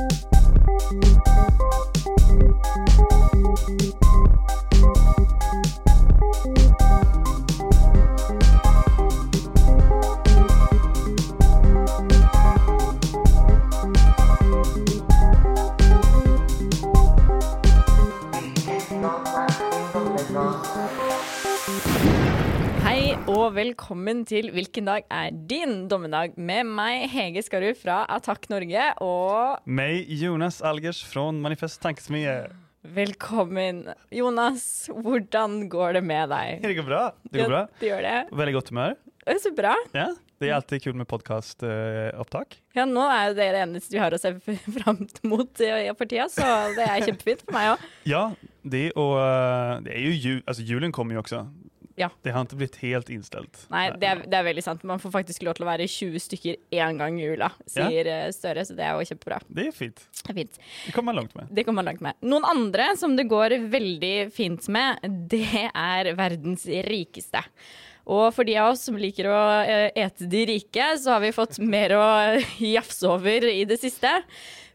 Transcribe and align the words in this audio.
Música 0.00 1.49
velkommen 24.00 24.24
til 24.24 24.46
Hvilken 24.54 24.86
dag 24.88 25.02
er 25.12 25.30
din 25.30 25.82
dommedag? 25.88 26.32
Med 26.40 26.64
meg, 26.64 27.02
Hege 27.12 27.42
Skarud 27.44 27.76
fra 27.76 28.06
Attack 28.08 28.46
Norge, 28.48 28.80
og 29.04 29.60
Mig, 29.68 30.06
Jonas 30.08 30.62
Algers 30.62 31.02
från 31.04 31.40
Manifest 31.42 31.82
Tankesmie. 31.82 32.48
velkommen. 32.82 33.90
Jonas, 34.10 34.88
hvordan 34.88 35.68
går 35.68 35.92
det 35.92 36.02
med 36.02 36.30
deg? 36.32 36.62
Det 36.62 36.74
går 36.78 36.82
bra. 36.88 37.02
Det 37.30 37.42
går 37.42 37.48
bra. 37.52 37.66
Det 37.78 37.90
gjør 37.90 38.02
det. 38.02 38.28
Väldigt 38.32 38.54
gott 38.54 38.68
humör. 38.70 38.96
Det 39.26 39.34
er 39.34 39.38
så 39.38 39.52
bra. 39.52 39.74
Ja, 39.92 40.14
det 40.38 40.48
är 40.48 40.54
alltid 40.54 40.82
kul 40.82 40.94
med 40.94 41.06
podcastupptak. 41.08 42.56
Ja, 42.72 42.86
nå 42.86 43.04
er 43.04 43.28
jo 43.28 43.34
det 43.36 43.52
det 43.52 43.60
eneste 43.66 43.92
vi 43.92 44.00
har 44.00 44.16
å 44.16 44.18
se 44.18 44.32
fram 44.80 45.04
mot 45.28 45.60
eh, 45.60 45.92
for 45.92 46.08
tida, 46.08 46.24
så 46.32 46.72
det 46.72 46.88
er 46.88 47.04
kjempefint 47.04 47.44
for 47.44 47.52
meg 47.52 47.74
òg. 47.74 47.84
Ja, 48.08 48.30
det 48.62 48.90
och 48.92 49.20
eh, 49.20 49.80
det 49.82 49.92
är 49.92 50.00
ju 50.00 50.14
jul, 50.14 50.42
alltså 50.46 50.62
julen 50.62 50.92
kommer 50.92 51.14
ju 51.14 51.18
också. 51.20 51.50
Ja. 52.00 52.08
Det 52.24 52.32
har 52.32 52.46
inte 52.46 52.56
blivit 52.56 52.78
helt 52.80 53.10
inställt. 53.12 53.66
Nei, 53.72 53.90
det 54.00 54.08
er, 54.08 54.22
det 54.24 54.38
er 54.38 54.46
veldig 54.46 54.64
sant. 54.64 54.86
Man 54.88 55.02
får 55.02 55.12
faktisk 55.18 55.44
lov 55.44 55.58
til 55.58 55.66
å 55.66 55.70
være 55.70 55.88
20 55.90 56.24
stykker 56.24 56.56
én 56.80 57.00
gang 57.00 57.18
i 57.20 57.26
jula, 57.26 57.50
sier 57.68 58.08
eh, 58.08 58.30
Støre, 58.32 58.64
så 58.64 58.76
det 58.78 58.86
er 58.86 58.96
jo 58.96 59.10
kjempebra. 59.10 59.40
Det 59.48 59.66
är 59.68 59.76
fint. 59.76 60.00
Det 60.22 60.32
er 60.32 60.38
fint. 60.40 60.58
Det 60.86 60.94
kommer 60.96 61.12
man 61.12 61.20
långt 61.22 61.36
med. 61.36 61.52
Det 61.52 61.66
kommer 61.66 61.82
man 61.82 61.90
langt 61.90 62.04
med. 62.06 62.18
Noen 62.24 62.48
andre 62.48 62.90
som 63.00 63.18
det 63.18 63.28
går 63.28 63.58
veldig 63.72 64.14
fint 64.34 64.68
med, 64.72 65.04
det 65.30 65.68
er 65.68 66.12
verdens 66.18 66.64
rikeste. 66.88 67.44
Og 68.10 68.30
for 68.34 68.48
de 68.48 68.56
av 68.58 68.72
oss 68.72 68.86
som 68.88 68.96
liker 68.98 69.28
å 69.30 69.40
eh, 69.60 69.90
ete 70.02 70.26
de 70.30 70.46
rike, 70.54 70.86
så 70.98 71.14
har 71.16 71.24
vi 71.24 71.34
fått 71.36 71.60
mer 71.62 71.94
å 71.98 72.06
jafse 72.76 73.06
over 73.10 73.46
i 73.50 73.62
det 73.68 73.78
siste. 73.82 74.10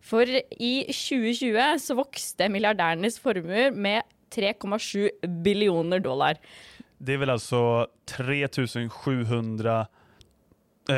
For 0.05 0.29
i 0.29 0.73
2020 0.93 1.81
så 1.81 1.97
vokste 1.97 2.51
milliardærenes 2.53 3.17
formuer 3.21 3.73
med 3.73 4.05
3,7 4.35 5.25
billioner 5.45 6.03
dollar. 6.03 6.37
Det 6.97 7.13
är 7.13 7.17
väl 7.17 7.29
alltså 7.29 7.87
3700 8.05 9.87
eh, 10.89 10.95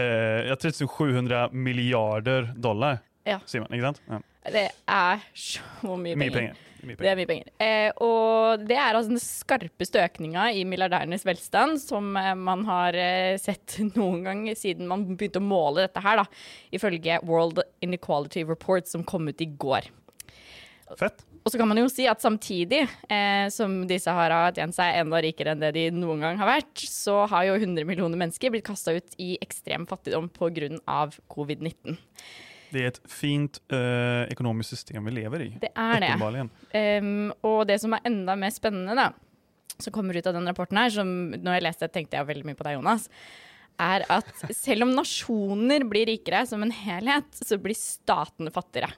ja, 0.47 0.55
3700 0.55 1.49
miljarder 1.51 2.53
dollar. 2.55 2.99
Ja. 3.23 3.39
Ser 3.45 3.59
man, 3.59 3.81
sant? 3.81 4.01
Ja. 4.07 4.21
Det 4.51 4.69
er 4.85 5.19
så 5.33 5.59
penger. 5.81 6.31
penger. 6.31 6.55
Mye 6.85 6.95
Det 6.95 7.09
er 7.09 7.17
mye 7.19 7.27
penger. 7.27 7.49
Eh, 7.59 7.89
og 8.03 8.63
det 8.67 8.77
er 8.77 8.95
altså 8.95 9.11
den 9.11 9.21
skarpeste 9.21 9.99
økninga 9.99 10.45
i 10.55 10.63
milliardærenes 10.67 11.25
velstand 11.27 11.81
som 11.83 12.13
eh, 12.19 12.33
man 12.37 12.63
har 12.69 12.95
eh, 12.95 13.35
sett 13.41 13.79
noen 13.97 14.21
gang 14.23 14.43
siden 14.55 14.87
man 14.87 15.03
begynte 15.09 15.41
å 15.41 15.47
måle 15.47 15.87
dette 15.87 16.03
her, 16.05 16.21
da, 16.21 16.27
ifølge 16.71 17.19
World 17.27 17.63
Inequality 17.83 18.45
Report 18.47 18.87
som 18.87 19.03
kom 19.07 19.27
ut 19.27 19.43
i 19.43 19.49
går. 19.59 19.89
Fett. 20.95 21.25
Og 21.47 21.51
så 21.53 21.61
kan 21.61 21.69
man 21.69 21.79
jo 21.79 21.87
si 21.87 22.03
at 22.11 22.19
samtidig 22.19 22.81
eh, 23.07 23.45
som 23.55 23.77
disse 23.87 24.11
har 24.11 24.33
tjent 24.57 24.75
seg 24.75 24.97
enda 24.99 25.21
rikere 25.23 25.53
enn 25.53 25.61
det 25.63 25.69
de 25.77 25.85
noen 25.95 26.25
gang 26.25 26.41
har 26.41 26.49
vært, 26.49 26.81
så 26.91 27.21
har 27.31 27.45
jo 27.47 27.53
100 27.55 27.87
millioner 27.87 28.19
mennesker 28.19 28.51
blitt 28.51 28.65
kasta 28.67 28.97
ut 28.97 29.15
i 29.15 29.37
ekstrem 29.39 29.85
fattigdom 29.87 30.27
pga. 30.27 31.07
covid-19. 31.31 31.95
Det 32.69 32.83
är 32.83 32.87
ett 32.87 33.01
fint 33.07 33.61
eh, 33.71 34.27
ekonomiskt 34.27 34.69
system 34.69 35.05
vi 35.05 35.11
lever 35.11 35.41
i. 35.41 35.49
Det 35.61 35.71
er 35.71 36.03
det. 36.03 36.49
Um, 36.99 37.31
og 37.47 37.61
det 37.67 37.79
som 37.79 37.95
er 37.95 38.03
enda 38.03 38.35
mer 38.35 38.51
spennende, 38.51 38.97
da, 38.99 39.07
som 39.79 39.93
kommer 39.95 40.19
ut 40.19 40.27
av 40.27 40.35
den 40.35 40.51
rapporten 40.51 40.81
her, 40.81 40.91
som 40.91 41.13
når 41.31 41.61
jeg 41.61 41.65
leste 41.69 41.87
tenkte 41.93 42.19
jeg 42.19 42.27
veldig 42.27 42.49
mye 42.49 42.59
på 42.59 42.67
deg, 42.67 42.75
Jonas, 42.75 43.07
er 43.82 44.05
at 44.11 44.30
selv 44.55 44.88
om 44.88 44.95
nasjoner 44.98 45.86
blir 45.89 46.10
rikere 46.10 46.43
som 46.49 46.64
en 46.65 46.73
helhet, 46.73 47.30
så 47.38 47.60
blir 47.61 47.77
statene 47.77 48.54
fattigere. 48.54 48.93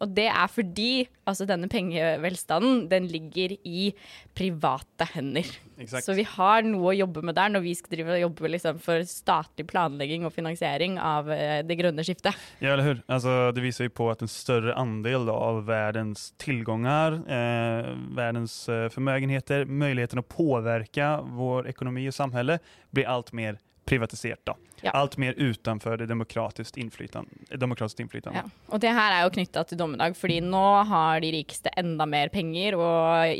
Og 0.00 0.08
det 0.16 0.26
er 0.32 0.48
fordi 0.48 1.04
altså 1.28 1.44
denne 1.48 1.68
pengevelstanden, 1.70 2.86
den 2.88 3.06
ligger 3.10 3.52
i 3.68 3.90
private 4.36 5.06
hender. 5.12 5.48
Exakt. 5.80 6.06
Så 6.06 6.14
vi 6.16 6.24
har 6.24 6.64
noe 6.64 6.90
å 6.90 6.96
jobbe 6.96 7.22
med 7.24 7.36
der 7.36 7.52
når 7.52 7.64
vi 7.64 7.74
skal 7.76 7.92
drive 7.92 8.14
og 8.16 8.22
jobbe 8.22 8.50
liksom 8.54 8.80
for 8.82 9.04
statlig 9.08 9.66
planlegging 9.68 10.24
og 10.28 10.32
finansiering 10.34 10.96
av 11.00 11.28
eh, 11.34 11.60
det 11.68 11.76
grønne 11.80 12.04
skiftet. 12.06 12.36
Ja, 12.64 12.72
eller 12.72 12.88
hur? 12.88 13.02
Alltså, 13.06 13.52
det 13.52 13.60
visar 13.60 13.84
ju 13.84 13.90
på 13.90 14.10
att 14.10 14.22
en 14.22 14.28
större 14.28 14.74
andel 14.74 15.28
av 15.28 15.64
världens 15.66 16.34
tillgångar, 16.36 17.12
eh, 17.12 17.94
världens 18.16 18.68
eh, 18.68 18.88
förmögenheter, 18.88 19.64
möjligheten 19.64 20.18
att 20.18 20.28
påverka 20.28 21.20
vår 21.22 21.68
ekonomi 21.68 22.08
och 22.08 22.14
samhälle 22.14 22.58
blir 22.90 23.08
allt 23.08 23.32
mer 23.32 23.58
privatiserat. 23.90 24.40
Då. 24.44 24.56
Ja. 24.80 24.90
Allt 24.90 25.16
mer 25.16 25.32
utanför 25.32 25.96
det 25.96 26.06
demokratiskt 26.06 26.76
inflytande. 26.76 27.30
Demokratiskt 27.56 28.00
inflytande. 28.00 28.42
Ja. 28.44 28.50
Og 28.66 28.80
det 28.80 28.92
her 28.94 29.16
er 29.16 29.26
jo 29.26 29.32
knytta 29.34 29.64
til 29.66 29.80
dommedag, 29.80 30.16
fordi 30.16 30.38
nå 30.46 30.66
har 30.88 31.20
de 31.20 31.32
rikeste 31.34 31.72
enda 31.80 32.06
mer 32.06 32.30
penger, 32.32 32.78
og 32.78 33.34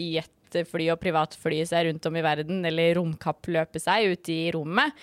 jetfly 0.51 0.89
og 0.93 1.01
privatfly 1.03 1.61
seg 1.69 1.89
rundt 1.89 2.09
om 2.09 2.17
i 2.17 2.25
verden, 2.25 2.65
eller 2.67 2.97
romkappløpe 2.99 3.83
seg 3.83 4.15
ute 4.15 4.35
i 4.35 4.49
rommet. 4.55 4.97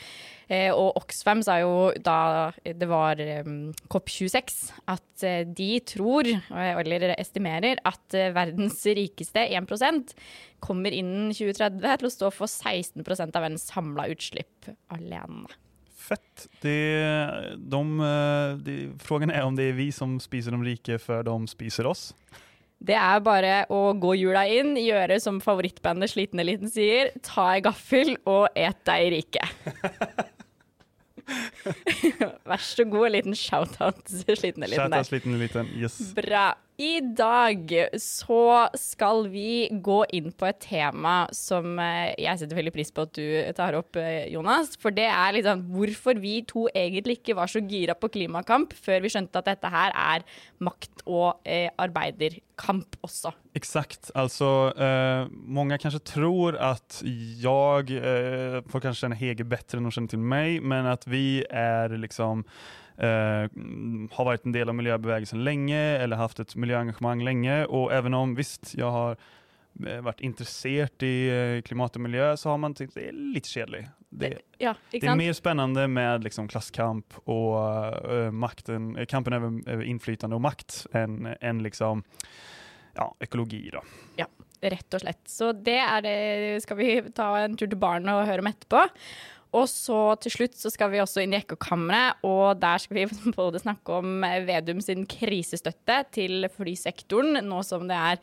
Eh, 0.48 0.72
og 0.72 0.96
Oxfam 0.96 1.42
sa 1.44 1.58
jo 1.60 1.90
da 2.00 2.54
det 2.64 2.88
var 2.88 3.20
eh, 3.20 3.44
COP26 3.92 4.70
at 4.88 5.26
eh, 5.28 5.42
de 5.44 5.72
tror, 5.84 6.30
eh, 6.32 6.72
eller 6.72 7.12
estimerer, 7.18 7.82
at 7.84 8.16
eh, 8.16 8.32
verdens 8.36 8.80
rikeste 8.88 9.44
1% 9.44 10.16
kommer 10.64 10.96
innen 10.96 11.34
2030 11.36 11.84
til 11.84 12.10
å 12.10 12.16
stå 12.16 12.32
for 12.32 12.48
16 12.48 13.04
av 13.28 13.42
verdens 13.44 13.68
samla 13.68 14.08
utslipp 14.14 14.72
alene. 14.96 15.52
Fett. 16.08 16.48
Det, 16.62 16.80
de, 17.58 18.00
eh, 18.00 18.58
de, 18.58 18.94
frågan 19.00 19.30
är 19.30 19.44
om 19.44 19.56
det 19.56 19.64
är 19.64 19.74
vi 19.74 19.92
som 19.92 20.20
spiser 20.20 20.52
de 20.52 20.64
rike 20.64 21.00
för 21.00 21.24
de 21.24 21.48
spiser 21.48 21.86
oss. 21.86 22.16
Det 22.78 22.96
er 22.96 23.22
bare 23.26 23.54
å 23.74 23.92
gå 23.98 24.14
jula 24.20 24.46
inn, 24.54 24.76
gjøre 24.78 25.18
som 25.22 25.40
favorittbandet 25.44 26.14
Sliten 26.14 26.42
Eliten 26.44 26.70
sier, 26.72 27.10
ta 27.26 27.50
ei 27.56 27.64
gaffel 27.66 28.14
og 28.30 28.48
et 28.54 28.78
deg 28.88 29.10
rike. 29.16 29.48
Vær 32.50 32.64
så 32.64 32.86
god, 32.88 33.10
en 33.10 33.18
liten 33.18 33.38
shout-out 33.38 34.06
Sliten 34.40 34.64
Eliten 34.64 34.92
der. 34.92 35.04
Shoutout 35.04 35.12
liten 35.12 35.38
liten. 35.42 35.76
Yes. 35.78 36.00
Bra. 36.18 36.54
I 36.78 37.00
dag 37.02 37.72
så 37.98 38.68
skal 38.78 39.24
vi 39.34 39.66
gå 39.82 39.96
inn 40.14 40.30
på 40.30 40.46
et 40.46 40.60
tema 40.62 41.24
som 41.34 41.80
eh, 41.82 42.12
jeg 42.22 42.38
setter 42.38 42.60
veldig 42.60 42.74
pris 42.76 42.94
på 42.94 43.08
at 43.08 43.16
du 43.18 43.26
tar 43.58 43.80
opp, 43.80 43.98
eh, 43.98 44.28
Jonas. 44.30 44.76
For 44.78 44.94
det 44.94 45.08
er 45.10 45.40
liksom 45.40 45.64
hvorfor 45.74 46.22
vi 46.22 46.36
to 46.46 46.68
egentlig 46.70 47.18
ikke 47.18 47.40
var 47.40 47.50
så 47.50 47.64
gira 47.66 47.98
på 47.98 48.12
klimakamp 48.14 48.78
før 48.78 49.02
vi 49.02 49.10
skjønte 49.16 49.42
at 49.42 49.50
dette 49.50 49.74
her 49.74 49.96
er 49.98 50.28
makt- 50.62 51.02
og 51.08 51.42
eh, 51.50 51.72
arbeiderkamp 51.82 53.00
også. 53.02 53.34
Exakt, 53.58 54.12
alltså 54.14 54.74
eh, 54.78 55.28
många 55.32 55.78
kanske 55.78 56.00
tror 56.00 56.58
att 56.58 57.04
jag 57.42 57.90
eh, 57.90 58.62
får 58.70 58.80
kanske 58.80 59.02
känna 59.02 59.16
Hege 59.16 59.44
bättre 59.44 59.78
än 59.78 59.84
de 59.84 59.92
känner 59.92 60.08
till 60.08 60.20
mig, 60.20 60.62
men 60.62 60.86
att 60.86 61.08
vi 61.08 61.46
är 61.58 61.90
liksom 61.90 62.44
mm, 62.98 64.10
har 64.12 64.26
varit 64.26 64.46
en 64.46 64.52
del 64.52 64.70
av 64.70 64.76
miljöbevägelsen 64.76 65.44
länge 65.44 65.98
eller 65.98 66.16
haft 66.16 66.40
ett 66.40 66.56
miljöengagemang 66.56 67.24
länge 67.24 67.66
och 67.66 67.94
även 67.94 68.14
om 68.14 68.36
visst 68.36 68.76
jag 68.76 68.92
har 68.92 69.18
eh, 69.88 70.02
varit 70.02 70.22
intresserad 70.22 71.04
i 71.04 71.30
eh, 71.30 71.62
klimat 71.62 71.96
och 71.96 72.02
miljö 72.02 72.38
så 72.38 72.50
har 72.50 72.58
man 72.58 72.74
tyckt 72.74 72.94
det 72.94 73.08
är 73.08 73.12
lite 73.12 73.50
kedligt. 73.50 73.88
Det, 74.10 74.38
Ja, 74.58 74.76
det 74.92 75.04
är 75.04 75.16
mer 75.16 75.34
spännande 75.34 75.88
med 75.88 76.24
liksom 76.24 76.48
klasskamp 76.48 77.14
och 77.24 78.14
eh, 78.14 78.32
makten, 78.32 79.06
kampen 79.06 79.34
över, 79.34 79.70
över 79.70 79.84
inflytande 79.84 80.36
och 80.36 80.42
makt 80.42 80.86
än, 80.92 81.36
än 81.42 81.64
liksom, 81.64 82.04
ja, 82.94 83.16
ekologi. 83.20 83.70
Då. 83.74 83.82
Rett 84.62 84.94
og 84.94 85.02
slett. 85.04 85.22
Så 85.30 85.52
det 85.54 85.78
er 85.78 86.02
det 86.02 86.62
skal 86.64 86.80
vi 86.80 86.94
ta 87.14 87.30
en 87.44 87.58
tur 87.58 87.68
til 87.70 87.78
barnet 87.78 88.10
og 88.10 88.26
høre 88.26 88.42
om 88.42 88.50
etterpå. 88.50 88.88
Og 89.58 89.66
så 89.72 90.02
til 90.22 90.34
slutt 90.34 90.60
så 90.60 90.72
skal 90.74 90.92
vi 90.94 91.02
også 91.02 91.24
inn 91.24 91.34
i 91.34 91.40
ekkokammeret, 91.42 92.22
og 92.28 92.60
der 92.62 92.84
skal 92.84 93.02
vi 93.02 93.08
både 93.40 93.64
snakke 93.64 94.00
om 94.02 94.24
eh, 94.28 94.44
Vedum 94.48 94.84
sin 94.84 95.08
krisestøtte 95.10 96.04
til 96.14 96.48
flysektoren, 96.54 97.42
nå 97.48 97.64
som 97.66 97.88
det 97.90 97.98
er 97.98 98.22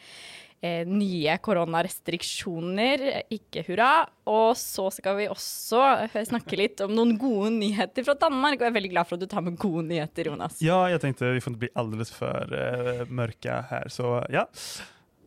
eh, 0.65 0.83
nye 0.89 1.37
koronarestriksjoner, 1.45 3.05
ikke 3.35 3.65
hurra. 3.69 3.91
Og 4.31 4.55
så 4.59 4.89
skal 4.95 5.19
vi 5.19 5.29
også 5.33 5.83
eh, 6.07 6.19
snakke 6.29 6.59
litt 6.61 6.83
om 6.85 6.95
noen 6.95 7.17
gode 7.21 7.53
nyheter 7.59 8.07
fra 8.07 8.17
Danmark, 8.21 8.59
og 8.59 8.67
jeg 8.67 8.73
er 8.73 8.79
veldig 8.79 8.95
glad 8.95 9.11
for 9.11 9.19
at 9.19 9.25
du 9.25 9.31
tar 9.31 9.45
med 9.47 9.59
gode 9.61 9.87
nyheter, 9.91 10.31
Jonas. 10.33 10.61
Ja, 10.65 10.85
jag 10.91 11.01
tänkte 11.01 11.33
vi 11.33 11.41
får 11.41 11.51
inte 11.51 11.67
bli 11.67 11.73
alldeles 11.75 12.11
för 12.11 12.53
uh, 12.53 13.01
eh, 13.01 13.07
mörka 13.09 13.65
här. 13.71 13.89
Så 13.89 14.27
ja, 14.31 14.49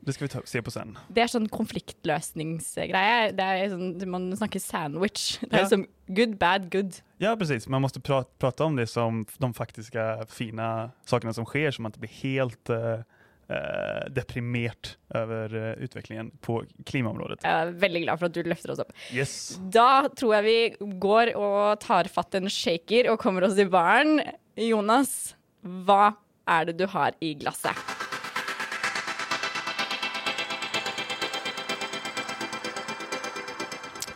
det 0.08 0.14
ska 0.16 0.26
vi 0.26 0.30
ta, 0.32 0.42
se 0.48 0.62
på 0.64 0.72
sen. 0.72 0.96
Det 1.12 1.22
er 1.26 1.30
sånn 1.32 1.50
konfliktløsningsgreie. 1.52 3.32
Det 3.36 3.44
er 3.44 3.70
sånn, 3.74 3.90
Man 4.10 4.30
snakker 4.40 4.62
sandwich. 4.64 5.38
Det 5.42 5.54
er 5.54 5.66
Ja. 5.66 5.68
som 5.68 5.86
good, 6.08 6.38
bad, 6.40 6.70
good. 6.72 7.02
Ja, 7.20 7.36
precis. 7.36 7.68
Man 7.68 7.82
måste 7.82 8.00
pra 8.00 8.24
prata 8.40 8.64
om 8.66 8.76
det 8.76 8.88
som 8.90 9.26
de 9.40 9.54
faktiska 9.54 10.26
fina 10.30 10.92
sakerna 11.06 11.34
som 11.34 11.46
sker 11.46 11.72
så 11.72 11.82
man 11.82 11.92
inte 11.92 12.00
blir 12.00 12.16
helt 12.24 12.70
eh, 12.70 13.04
eh, 13.50 14.06
deprimerat 14.10 14.98
över 15.14 15.56
eh, 15.56 15.84
utvecklingen 15.84 16.32
på 16.42 16.64
klimaområdet. 16.86 17.40
Jeg 17.44 17.68
er 17.68 17.72
veldig 17.80 18.04
glad 18.06 18.20
for 18.20 18.26
at 18.26 18.34
du 18.34 18.44
løfter 18.44 18.72
oss 18.72 18.80
opp. 18.80 18.92
Yes. 19.14 19.58
Da 19.72 20.08
tror 20.10 20.36
jeg 20.38 20.44
vi 20.80 20.96
går 21.00 21.36
og 21.36 21.80
tar 21.84 22.08
fatt 22.08 22.36
en 22.36 22.48
shaker 22.50 23.10
og 23.12 23.20
kommer 23.20 23.44
oss 23.44 23.58
i 23.58 23.66
baren. 23.66 24.22
Jonas, 24.56 25.36
hva 25.64 26.16
er 26.48 26.66
det 26.72 26.78
du 26.80 26.88
har 26.88 27.12
i 27.22 27.34
glasset? 27.36 27.76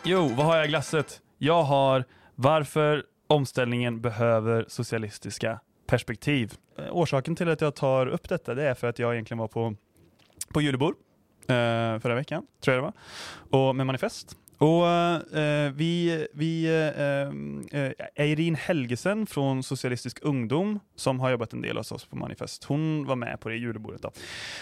Jo, 0.04 0.28
vad 0.28 0.46
har 0.46 0.56
jag 0.56 0.64
i 0.64 0.68
glasset? 0.68 1.20
Jag 1.38 1.62
har 1.62 2.04
varför 2.34 3.04
omställningen 3.26 4.00
behöver 4.00 4.64
socialistiska 4.68 5.60
perspektiv. 5.86 6.54
Eh, 6.78 6.84
orsaken 6.90 7.36
till 7.36 7.48
att 7.48 7.60
jag 7.60 7.74
tar 7.74 8.06
upp 8.06 8.28
detta 8.28 8.54
det 8.54 8.68
är 8.68 8.74
för 8.74 8.88
att 8.88 8.98
jag 8.98 9.12
egentligen 9.12 9.38
var 9.38 9.48
på, 9.48 9.74
på 10.48 10.60
julebord 10.60 10.94
eh, 11.42 11.98
förra 11.98 12.14
veckan, 12.14 12.46
tror 12.60 12.76
jag 12.76 12.84
det 12.84 12.92
var, 13.50 13.68
och 13.68 13.76
med 13.76 13.86
manifest. 13.86 14.36
Och 14.62 14.88
eh, 14.88 15.72
vi, 15.72 16.26
vi 16.32 16.64
eh, 16.64 17.02
eh, 17.04 17.82
eh, 17.82 17.92
Eirin 18.14 18.54
Helgesen 18.54 19.26
från 19.26 19.62
Socialistisk 19.62 20.18
ungdom 20.22 20.80
som 20.96 21.20
har 21.20 21.30
jobbat 21.30 21.52
en 21.52 21.62
del 21.62 21.76
hos 21.76 21.92
oss 21.92 22.04
på 22.04 22.16
manifest, 22.16 22.64
hon 22.64 23.06
var 23.06 23.16
med 23.16 23.40
på 23.40 23.48
det 23.48 23.56
julbordet. 23.56 24.02
Då. 24.02 24.12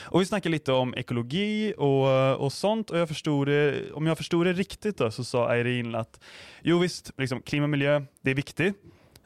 Och 0.02 0.20
vi 0.20 0.26
snackade 0.26 0.52
lite 0.52 0.72
om 0.72 0.94
ekologi 0.94 1.74
och, 1.76 2.36
och 2.36 2.52
sånt 2.52 2.90
och 2.90 2.98
jag 2.98 3.08
förstod 3.08 3.48
det, 3.48 3.92
om 3.92 4.06
jag 4.06 4.16
förstod 4.16 4.46
det 4.46 4.52
riktigt 4.52 4.98
då, 4.98 5.10
så 5.10 5.24
sa 5.24 5.54
Eirin 5.54 5.94
att 5.94 6.20
jo 6.62 6.78
visst, 6.78 7.12
liksom, 7.18 7.42
klimat 7.42 7.64
och 7.64 7.70
miljö, 7.70 8.02
det 8.20 8.30
är 8.30 8.34
viktigt. 8.34 8.76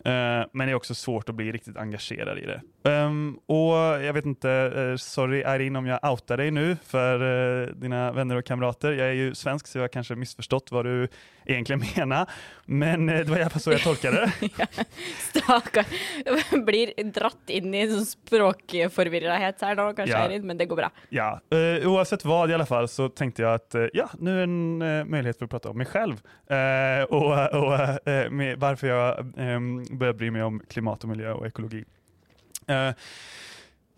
Eh, 0.04 0.46
men 0.52 0.66
det 0.66 0.70
är 0.70 0.74
också 0.74 0.94
svårt 0.94 1.28
att 1.28 1.34
bli 1.34 1.52
riktigt 1.52 1.76
engagerad 1.76 2.38
i 2.38 2.46
det. 2.46 2.90
Ehm, 2.90 3.38
och 3.46 3.74
jag 3.76 4.12
vet 4.12 4.26
inte, 4.26 4.50
eh, 4.50 4.96
sorry 4.96 5.38
Irene 5.40 5.78
om 5.78 5.86
jag 5.86 6.10
outar 6.12 6.36
dig 6.36 6.50
nu 6.50 6.76
för 6.84 7.20
eh, 7.62 7.66
dina 7.66 8.12
vänner 8.12 8.36
och 8.36 8.44
kamrater. 8.44 8.92
Jag 8.92 9.08
är 9.08 9.12
ju 9.12 9.34
svensk 9.34 9.66
så 9.66 9.78
jag 9.78 9.82
har 9.82 9.88
kanske 9.88 10.14
missförstått 10.14 10.72
vad 10.72 10.84
du 10.84 11.08
egentligen 11.44 11.82
menar. 11.96 12.30
Men 12.66 13.08
eh, 13.08 13.18
det 13.18 13.30
var 13.30 13.38
i 13.38 13.40
alla 13.40 13.50
fall 13.50 13.60
så 13.60 13.72
jag 13.72 13.82
tolkade 13.82 14.32
det. 14.40 14.66
Stakkar. 15.30 15.86
Blir 16.64 17.12
dratt 17.12 17.50
inn 17.50 17.74
i 17.74 17.84
sånn 17.90 18.06
språkforvirrahet 18.06 19.62
her 19.62 19.76
nå, 19.78 19.90
kanskje, 19.96 20.14
Ja. 20.14 20.40
Men 20.42 20.58
det 20.58 20.66
går 20.70 20.76
bra. 20.76 20.90
Ja, 21.08 21.40
eh, 21.50 21.88
oavsett 21.88 22.24
vad 22.24 22.50
i 22.50 22.54
alla 22.54 22.66
fall 22.66 22.88
så 22.88 23.08
tänkte 23.08 23.42
jag 23.42 23.54
att 23.54 23.74
eh, 23.74 23.86
ja, 23.92 24.10
nu 24.18 24.38
är 24.38 24.42
en 24.42 24.82
eh, 24.82 25.04
möjlighet 25.04 25.38
för 25.38 25.44
att 25.44 25.50
prata 25.50 25.70
om 25.70 25.78
mig 25.78 25.86
själv 25.86 26.20
och, 27.08 27.30
och 27.32 27.70
varför 28.56 28.86
jag 28.86 29.18
eh, 29.18 29.60
börjar 29.98 30.12
bry 30.12 30.30
mig 30.30 30.42
om 30.42 30.62
klimat 30.68 31.02
och 31.02 31.08
miljö 31.08 31.32
och 31.32 31.46
ekologi. 31.46 31.84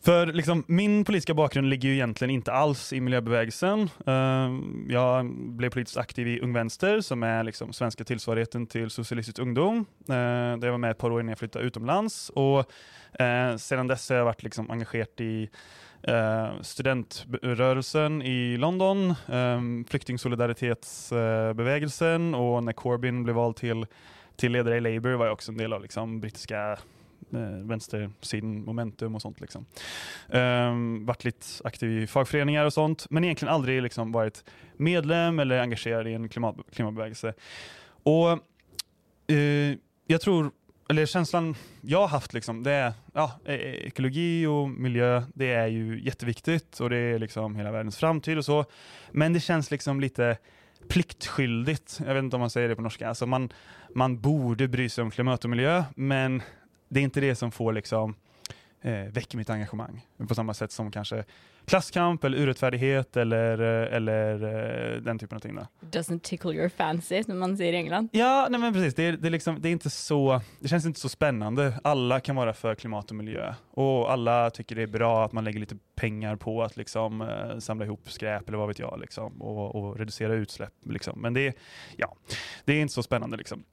För 0.07 0.27
liksom, 0.27 0.65
min 0.67 1.05
politiska 1.05 1.35
bakgrund 1.35 1.69
ligger 1.69 1.89
ju 1.89 1.95
egentligen 1.95 2.31
inte 2.31 2.53
alls 2.53 2.93
i 2.93 3.01
miljöbevägelsen. 3.01 3.91
Ehm, 4.07 4.87
jag 4.89 5.35
blev 5.35 5.71
politiskt 5.71 5.97
aktiv 5.97 6.29
i 6.29 6.41
Ung 6.41 6.53
Vänster 6.53 7.01
som 7.01 7.23
är 7.23 7.45
liksom 7.45 7.73
svenska 7.73 8.05
tillsvarigheten 8.05 8.67
till 8.67 8.91
Socialistisk 8.91 9.39
ungdom. 9.39 9.87
Eh, 10.09 10.15
där 10.59 10.67
jag 10.67 10.71
var 10.71 10.79
med 10.79 10.91
ett 10.91 10.99
par 10.99 11.11
år 11.11 11.21
innan 11.21 11.29
jag 11.29 11.39
flyttade 11.39 11.65
utomlands. 11.65 12.31
Och, 12.31 12.59
eh, 13.21 13.57
sedan 13.57 13.87
dess 13.87 14.09
har 14.09 14.17
jag 14.17 14.25
varit 14.25 14.43
liksom 14.43 14.71
engagerad 14.71 15.21
i 15.21 15.49
eh, 16.03 16.49
studentrörelsen 16.61 18.23
i 18.23 18.57
London, 18.57 19.15
ehm, 19.29 19.85
flyktingsolidaritetsbevägelsen 19.89 22.35
och 22.35 22.65
när 22.65 22.73
Corbyn 22.73 23.25
blev 23.25 23.37
vald 23.37 23.57
till, 23.57 23.87
till 24.37 24.53
ledare 24.53 24.77
i 24.77 24.81
Labour 24.81 25.15
var 25.15 25.27
jag 25.27 25.33
också 25.33 25.53
en 25.53 25.59
del 25.59 25.73
av 25.73 25.83
liksom, 25.83 26.21
brittiska 26.21 26.79
Eh, 27.33 27.67
vänstersidan, 27.67 28.65
momentum 28.65 29.15
och 29.15 29.23
sånt. 29.23 29.41
Liksom. 29.41 29.67
Um, 30.29 31.07
varit 31.07 31.25
lite 31.25 31.47
aktiv 31.65 32.03
i 32.03 32.07
fagföreningar 32.07 32.65
och 32.65 32.73
sånt, 32.73 33.07
men 33.11 33.25
egentligen 33.25 33.55
aldrig 33.55 33.83
liksom 33.83 34.13
varit 34.13 34.45
medlem 34.77 35.39
eller 35.39 35.59
engagerad 35.59 36.09
i 36.09 36.13
en 36.13 36.29
klimat, 36.29 36.57
klimatbevegelse. 36.73 37.35
Och 37.87 38.31
eh, 39.35 39.77
jag 40.07 40.21
tror, 40.21 40.51
eller 40.89 41.07
känslan 41.07 41.55
jag 41.81 42.01
har 42.01 42.09
haft, 42.09 42.33
liksom, 42.33 42.63
det 42.63 42.73
är 42.73 42.93
ja, 43.15 43.41
e-, 43.45 43.53
e-, 43.53 43.87
ekologi 43.87 44.47
och 44.47 44.69
miljö, 44.69 45.23
det 45.35 45.53
är 45.53 45.67
ju 45.67 46.01
jätteviktigt 46.03 46.81
och 46.81 46.91
det 46.91 46.97
är 46.97 47.19
liksom 47.19 47.57
hela 47.57 47.73
världens 47.73 47.97
framtid 47.97 48.39
och 48.39 48.45
så. 48.45 48.65
Men 49.13 49.33
det 49.33 49.41
känns 49.41 49.71
liksom 49.71 50.01
lite 50.01 50.37
pliktskyldigt, 50.89 52.01
jag 52.07 52.15
vet 52.15 52.23
inte 52.23 52.37
om 52.37 52.41
man 52.41 52.51
säger 52.51 52.69
det 52.69 52.77
på 52.77 52.83
norska, 52.83 53.09
alltså 53.09 53.27
man, 53.27 53.53
man 53.95 54.21
borde 54.21 54.69
bry 54.69 54.89
sig 54.89 55.03
om 55.03 55.11
klimat 55.11 55.45
och 55.45 55.51
miljö, 55.51 55.85
men 55.97 56.43
det 56.89 57.01
är 57.01 57.05
inte 57.05 57.21
det 57.21 57.35
som 57.35 57.51
får 57.51 57.73
liksom 57.73 58.15
eh, 58.83 58.93
väcker 58.93 59.37
mitt 59.39 59.51
engagemang. 59.51 60.07
På 60.29 60.35
samma 60.35 60.55
sätt 60.55 60.73
som 60.73 60.91
kanske 60.91 61.25
klasskamp 61.65 62.25
eller 62.25 62.39
urättfärdighet 62.39 63.17
eller, 63.17 63.61
eh, 63.87 63.97
eller 63.97 64.35
eh, 64.95 65.01
den 65.03 65.19
typen 65.19 65.37
av 65.37 65.41
ting. 65.41 65.55
Då. 65.55 65.67
Doesn't 65.99 66.19
tickle 66.21 66.53
your 66.53 66.69
fancy, 66.69 67.23
som 67.25 67.39
man 67.39 67.57
sier 67.57 67.73
i 67.73 67.77
England. 67.77 68.09
Ja, 68.13 68.47
nej 68.51 68.61
men 68.61 68.73
precis. 68.73 68.95
Det, 68.95 69.03
är, 69.03 69.13
det, 69.13 69.29
är 69.29 69.31
liksom, 69.31 69.61
det, 69.61 69.69
är 69.69 69.73
inte 69.73 69.91
så, 69.91 70.41
det 70.61 70.69
känns 70.69 70.87
inte 70.87 71.01
så 71.01 71.09
spännande. 71.09 71.81
Alla 71.85 72.21
kan 72.21 72.37
vara 72.37 72.53
för 72.53 72.75
klimat 72.75 73.11
och 73.11 73.17
miljö 73.17 73.55
och 73.71 74.13
alla 74.13 74.51
tycker 74.51 74.77
det 74.77 74.83
är 74.83 74.87
bra 74.87 75.25
att 75.25 75.33
man 75.33 75.45
lägger 75.45 75.61
lite 75.61 75.77
pengar 75.95 76.37
på 76.37 76.63
att 76.63 76.77
liksom, 76.77 77.21
eh, 77.21 77.59
samla 77.59 77.85
ihop 77.85 78.11
skräp 78.11 78.49
eller 78.49 78.59
vad 78.59 78.69
vet 78.69 78.79
jag 78.79 78.99
liksom, 79.01 79.43
och, 79.43 79.75
och 79.75 79.99
reducera 79.99 80.35
utsläpp. 80.35 80.73
Liksom. 80.85 81.21
Men 81.21 81.35
det, 81.35 81.47
är- 81.47 81.55
ja, 81.97 82.17
det 82.65 82.73
är 82.73 82.81
inte 82.81 82.95
så 82.95 83.03
spännande. 83.03 83.37
Liksom. 83.37 83.65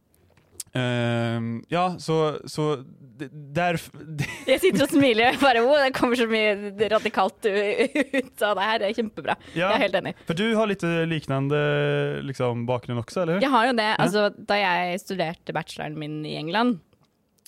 Ehm, 0.74 1.64
ja, 1.70 1.96
så, 2.00 2.40
så 2.46 2.76
det, 3.18 3.30
där, 3.32 3.82
Jeg 4.48 4.60
sitter 4.60 4.88
og 4.88 4.90
smiler. 4.90 5.28
Jeg 5.30 5.42
bare, 5.42 5.62
oh, 5.62 5.76
det 5.78 5.92
kommer 5.94 6.18
så 6.18 6.26
mye 6.30 6.74
radikalt 6.90 7.46
ut 7.46 8.42
av 8.42 8.58
det 8.58 8.70
her. 8.70 8.80
Det 8.82 8.88
er 8.88 8.96
kjempebra. 8.98 9.36
Jeg 9.54 9.62
ja, 9.62 9.74
er 9.76 9.84
helt 9.86 10.00
enig. 10.02 10.16
för 10.26 10.34
du 10.34 10.56
har 10.56 10.68
lite 10.68 11.06
liknande 11.06 12.22
liksom, 12.22 12.66
bakgrund 12.66 13.00
också, 13.00 13.22
eller 13.22 13.34
hur? 13.34 13.42
Jeg 13.42 13.54
har 13.54 13.68
jo 13.68 13.76
det. 13.78 13.92
Altså, 14.00 14.30
da 14.38 14.58
jeg 14.58 15.04
studerte 15.06 15.54
bacheloren 15.54 16.00
min 16.00 16.26
i 16.26 16.36
England, 16.42 16.80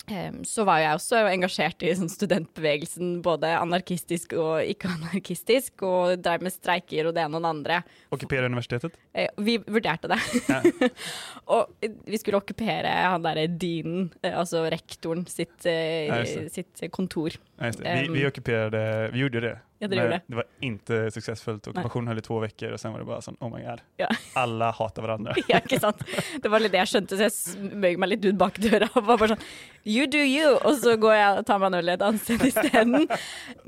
em, 0.06 0.44
så 0.46 0.64
var 0.64 0.84
jeg 0.84 0.94
også 1.00 1.24
engasjert 1.26 1.82
i 1.82 1.96
sånn 1.98 2.12
studentbevegelsen, 2.12 3.16
både 3.26 3.56
anarkistisk 3.58 4.36
og 4.38 4.62
ikke-anarkistisk, 4.70 5.82
og 5.82 6.22
drev 6.22 6.46
med 6.46 6.54
streiker 6.54 7.10
og 7.10 7.18
det 7.18 7.26
ene 7.26 7.40
og 7.40 7.42
det 7.42 7.54
andre. 7.56 7.82
Ockupera 8.14 8.46
universitetet? 8.46 8.94
Eh, 9.16 9.28
Vi 9.36 9.58
vurderte 9.58 10.08
det. 10.08 10.18
Ja. 10.48 10.60
og 11.56 11.72
vi 12.04 12.18
skulle 12.20 12.40
okkupere 12.42 12.90
han 12.92 13.24
derre 13.24 13.46
deanen, 13.48 14.10
eh, 14.20 14.36
altså 14.36 14.66
rektoren, 14.72 15.24
sitt, 15.30 15.56
eh, 15.64 16.10
Ja, 16.10 16.48
sitt 16.52 16.84
kontor. 16.92 17.38
Ja. 17.56 17.72
Vi, 17.72 18.08
vi 18.12 18.26
ockuperade, 18.28 19.10
vi 19.14 19.24
gjorde 19.24 19.40
det. 19.40 19.56
Ja, 19.78 19.88
det 19.88 19.96
det. 19.96 20.20
det 20.26 20.36
var 20.36 20.44
inte 20.60 21.10
successfullt. 21.10 21.66
Ockupationen 21.66 22.08
höll 22.08 22.18
i 22.18 22.20
två 22.20 22.38
veckor 22.38 22.70
och 22.72 22.80
sen 22.80 22.92
var 22.92 22.98
det 22.98 23.04
bara 23.04 23.20
sån, 23.20 23.36
oh 23.40 23.56
my 23.56 23.64
god. 23.64 23.80
Ja. 23.96 24.08
Alla 24.34 24.70
hatar 24.70 25.02
varandra. 25.02 25.34
Ja, 25.48 25.58
ikke 25.60 25.80
sant? 25.80 26.00
Det 26.42 26.48
var 26.48 26.64
litt 26.64 26.72
det 26.72 26.80
jeg 26.80 26.90
skjønte, 26.94 27.16
så 27.18 27.26
jeg 27.26 27.34
smøg 27.34 28.00
meg 28.00 28.10
litt 28.14 28.24
ut 28.24 28.38
bak 28.40 28.56
døra 28.62 28.88
og 28.94 29.04
var 29.04 29.20
bare 29.20 29.34
sånn 29.34 29.44
You 29.84 30.06
do 30.10 30.22
you! 30.22 30.54
Og 30.64 30.80
så 30.80 30.96
går 30.98 31.14
jeg 31.14 31.42
og 31.42 31.44
tar 31.46 31.60
meg 31.60 31.68
en 31.68 31.78
øl 31.78 31.92
et 31.92 32.06
annet 32.06 32.24
sted 32.24 32.46
isteden. 32.48 33.04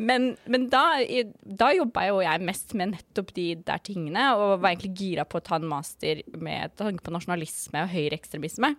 Men, 0.00 0.30
men 0.48 0.64
da, 0.72 0.82
da 1.44 1.68
jobba 1.76 2.08
jo 2.08 2.22
jeg 2.24 2.42
mest 2.48 2.74
med 2.74 2.94
nettopp 2.96 3.30
de 3.36 3.46
der 3.68 3.84
tingene, 3.84 4.30
og 4.34 4.56
var 4.64 4.72
egentlig 4.72 4.96
gira 4.98 5.28
på 5.28 5.37
å 5.40 5.44
ta 5.44 5.58
en 5.58 5.68
master 5.68 6.22
med 6.36 6.74
tanke 6.80 7.04
på 7.04 7.14
nasjonalisme 7.14 7.84
og 7.84 7.92
høyreekstremisme. 7.94 8.74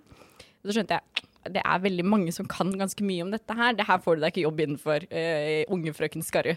Så 0.66 0.76
skjønte 0.76 1.00
jeg 1.00 1.26
det 1.50 1.62
er 1.64 1.80
veldig 1.82 2.04
mange 2.06 2.34
som 2.36 2.44
kan 2.52 2.68
ganske 2.78 3.00
mye 3.08 3.24
om 3.24 3.30
dette 3.32 3.56
her. 3.56 3.72
Det 3.74 3.86
her 3.88 4.02
får 4.04 4.18
du 4.18 4.22
deg 4.22 4.34
ikke 4.34 4.42
jobb 4.44 4.58
innenfor, 4.60 5.06
eh, 5.08 5.64
unge 5.72 5.94
frøken 5.96 6.22
Skarru. 6.22 6.52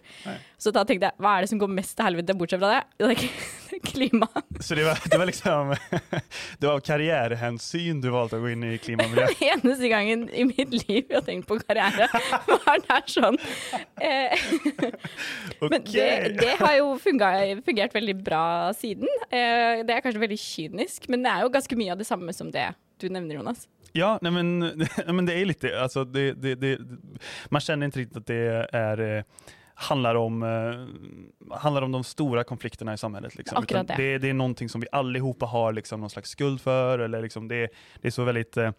Så 0.61 0.73
da 0.75 0.83
tenkte 0.85 1.07
jeg, 1.07 1.15
hva 1.23 1.37
er 1.39 1.45
det 1.47 1.51
som 1.53 1.61
går 1.63 1.71
mest 1.71 1.95
til 1.97 2.05
helvete 2.09 2.35
bortsett 2.37 2.61
fra 2.61 2.73
det? 2.75 2.81
Det 2.99 3.77
er 3.79 3.85
klima. 3.93 4.27
Så 4.59 4.75
det 4.77 4.85
var, 4.85 4.99
det 5.07 5.21
var 5.23 5.31
liksom, 5.31 5.71
det 6.59 6.67
var 6.67 6.75
av 6.75 6.83
karriärhänsyn 6.85 8.03
du 8.03 8.11
valde 8.11 8.37
att 8.37 8.43
gå 8.43 8.51
in 8.51 8.65
i 8.65 8.75
och 8.77 8.89
miljö. 8.89 9.27
eneste 9.55 9.89
gangen 9.89 10.29
i 10.35 10.45
mitt 10.51 10.75
liv 10.75 11.07
jeg 11.09 11.15
har 11.15 11.25
tenkt 11.31 11.49
på 11.49 11.61
karriere, 11.63 12.11
var 12.67 12.83
der 12.91 13.07
sånn. 13.07 13.39
Eh, 14.03 14.35
men 15.63 15.79
det, 15.89 16.09
det 16.43 16.57
har 16.59 16.75
jo 16.83 16.97
funga- 17.01 17.63
fungert 17.65 17.95
veldig 17.95 18.17
bra 18.27 18.45
siden. 18.77 19.07
Eh, 19.31 19.87
det 19.87 19.95
er 19.95 20.03
kanskje 20.05 20.27
veldig 20.27 20.41
kynisk, 20.43 21.07
men 21.09 21.23
det 21.23 21.33
er 21.33 21.47
jo 21.47 21.55
ganske 21.55 21.79
mye 21.79 21.95
av 21.95 22.03
det 22.03 22.11
samme 22.11 22.35
som 22.37 22.51
det 22.53 22.73
du 23.01 23.09
nevner, 23.09 23.39
Jonas. 23.39 23.65
Ja, 23.93 24.19
nej 24.23 24.33
men, 24.33 24.59
men 25.07 25.27
det 25.27 25.35
är 25.35 25.45
lite, 25.45 25.83
alltså 25.83 26.05
det, 26.05 26.33
det, 26.33 26.55
det, 26.55 26.79
man 27.49 27.61
känner 27.61 27.87
inte 27.87 27.99
riktigt 27.99 28.17
att 28.17 28.27
det 28.27 28.69
är 28.73 29.17
eh, 29.17 29.25
handlar 29.75 30.15
om, 30.15 30.43
eh, 30.43 31.57
handlar 31.57 31.83
om 31.83 31.93
de 31.93 32.05
stora 32.05 32.45
konflikterna 32.45 32.95
i 32.95 32.99
samhället. 32.99 33.35
Liksom. 33.35 33.65
Det. 33.69 33.85
det. 33.97 34.19
Det 34.19 34.29
är 34.29 34.35
någonting 34.35 34.69
som 34.69 34.81
vi 34.81 34.87
allihopa 34.93 35.47
har 35.47 35.73
liksom, 35.73 36.01
någon 36.01 36.11
slags 36.11 36.31
skuld 36.31 36.61
för. 36.61 36.99
Eller 36.99 37.23
liksom 37.23 37.49
det, 37.49 37.69
det 38.01 38.09
är 38.09 38.13
så 38.13 38.25
väldigt, 38.25 38.57
eh, 38.57 38.71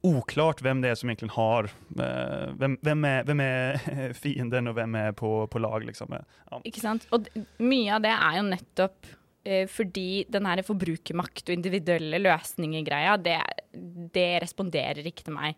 oklart 0.00 0.62
vem 0.62 0.80
det 0.80 0.88
är 0.88 0.94
som 0.94 1.08
egentligen 1.08 1.30
har, 1.30 1.64
eh, 1.98 2.54
vem, 2.58 2.78
vem, 2.82 3.04
är, 3.04 3.24
vem 3.24 3.40
är 3.40 4.12
fienden 4.12 4.66
och 4.66 4.76
vem 4.76 4.94
är 4.94 5.12
på, 5.12 5.46
på 5.46 5.58
lag. 5.58 5.84
Liksom. 5.84 6.14
Ja. 6.50 6.60
Ikke 6.64 6.80
sant? 6.80 7.06
Og 7.10 7.28
mye 7.58 7.96
av 7.96 8.04
det 8.04 8.12
er 8.14 8.38
jo 8.38 8.44
nettopp 8.50 9.14
eh, 9.46 9.64
fordi 9.70 10.26
den 10.32 10.48
her 10.48 10.62
forbrukermakt 10.66 11.46
og 11.46 11.54
individuelle 11.54 12.20
løsninger-greia, 12.24 13.16
det, 13.22 13.38
det, 14.14 14.28
responderer 14.42 15.06
ikke 15.06 15.28
til 15.28 15.36
meg. 15.36 15.56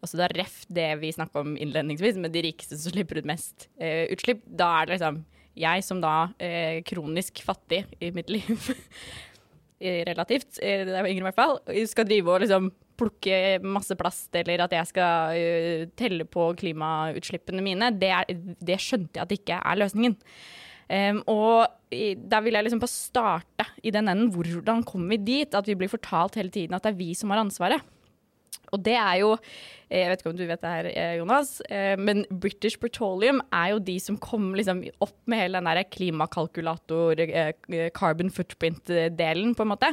Altså 0.00 0.20
da 0.20 0.28
ref 0.32 0.62
det 0.72 0.90
vi 1.00 1.12
snakka 1.16 1.42
om 1.42 1.56
innledningsvis, 1.60 2.20
med 2.20 2.34
de 2.36 2.44
rikeste 2.50 2.78
som 2.78 2.94
slipper 2.94 3.20
ut 3.20 3.28
mest 3.28 3.68
eh, 3.80 4.06
utslipp, 4.12 4.44
da 4.44 4.70
er 4.80 4.90
det 4.90 4.98
liksom 4.98 5.24
jeg 5.60 5.82
som 5.84 5.98
da 6.00 6.14
eh, 6.38 6.78
kronisk 6.86 7.42
fattig 7.44 7.82
i 8.00 8.12
mitt 8.14 8.30
liv, 8.32 8.70
eh, 9.82 10.04
relativt, 10.08 10.60
eh, 10.62 10.86
det 10.88 10.94
er 10.94 11.10
yngre 11.10 11.24
i 11.24 11.28
hvert 11.30 11.40
fall, 11.40 11.58
skal 11.90 12.08
drive 12.08 12.36
og 12.36 12.44
liksom 12.44 12.70
plukke 13.00 13.60
masse 13.64 13.96
plast, 13.98 14.28
eller 14.36 14.64
at 14.66 14.74
jeg 14.76 14.90
skal 14.90 15.32
uh, 15.32 15.38
eh, 15.40 15.84
telle 15.98 16.26
på 16.28 16.50
klimautslippene 16.60 17.64
mine, 17.64 17.92
det, 18.00 18.10
er, 18.12 18.42
det, 18.60 18.80
skjønte 18.82 19.16
jeg 19.16 19.24
at 19.24 19.32
det 19.32 19.40
ikke 19.40 19.60
er 19.60 19.80
løsningen. 19.80 20.18
Um, 20.90 21.20
og 21.30 21.94
i, 21.94 22.16
da 22.18 22.40
vil 22.42 22.56
jeg 22.56 22.66
liksom 22.66 22.80
bare 22.82 22.90
starte 22.90 23.66
i 23.86 23.92
den 23.94 24.10
enden. 24.10 24.32
Hvordan 24.34 24.82
kommer 24.86 25.14
vi 25.14 25.22
dit? 25.22 25.54
At 25.54 25.68
vi 25.70 25.78
blir 25.78 25.90
fortalt 25.92 26.38
hele 26.38 26.50
tiden 26.50 26.74
at 26.74 26.86
det 26.86 26.94
er 26.94 26.98
vi 26.98 27.12
som 27.14 27.30
har 27.30 27.42
ansvaret. 27.44 27.84
Og 28.74 28.82
det 28.86 28.96
er 28.96 29.20
jo 29.22 29.32
eh, 29.34 30.00
Jeg 30.02 30.10
vet 30.10 30.22
ikke 30.22 30.32
om 30.32 30.38
du 30.38 30.44
vet 30.46 30.62
det 30.62 30.72
her, 30.74 30.88
eh, 30.90 31.14
Jonas, 31.18 31.52
eh, 31.68 31.94
men 31.98 32.24
British 32.30 32.78
Petroleum 32.80 33.40
er 33.50 33.72
jo 33.74 33.80
de 33.90 33.96
som 34.02 34.18
kom 34.22 34.52
liksom 34.56 34.84
opp 35.02 35.16
med 35.30 35.44
hele 35.44 35.60
den 35.60 35.70
der 35.70 35.88
klimakalkulator, 35.90 37.24
carbon 37.96 38.30
footprint-delen, 38.34 39.54
på 39.56 39.66
en 39.66 39.72
måte. 39.72 39.90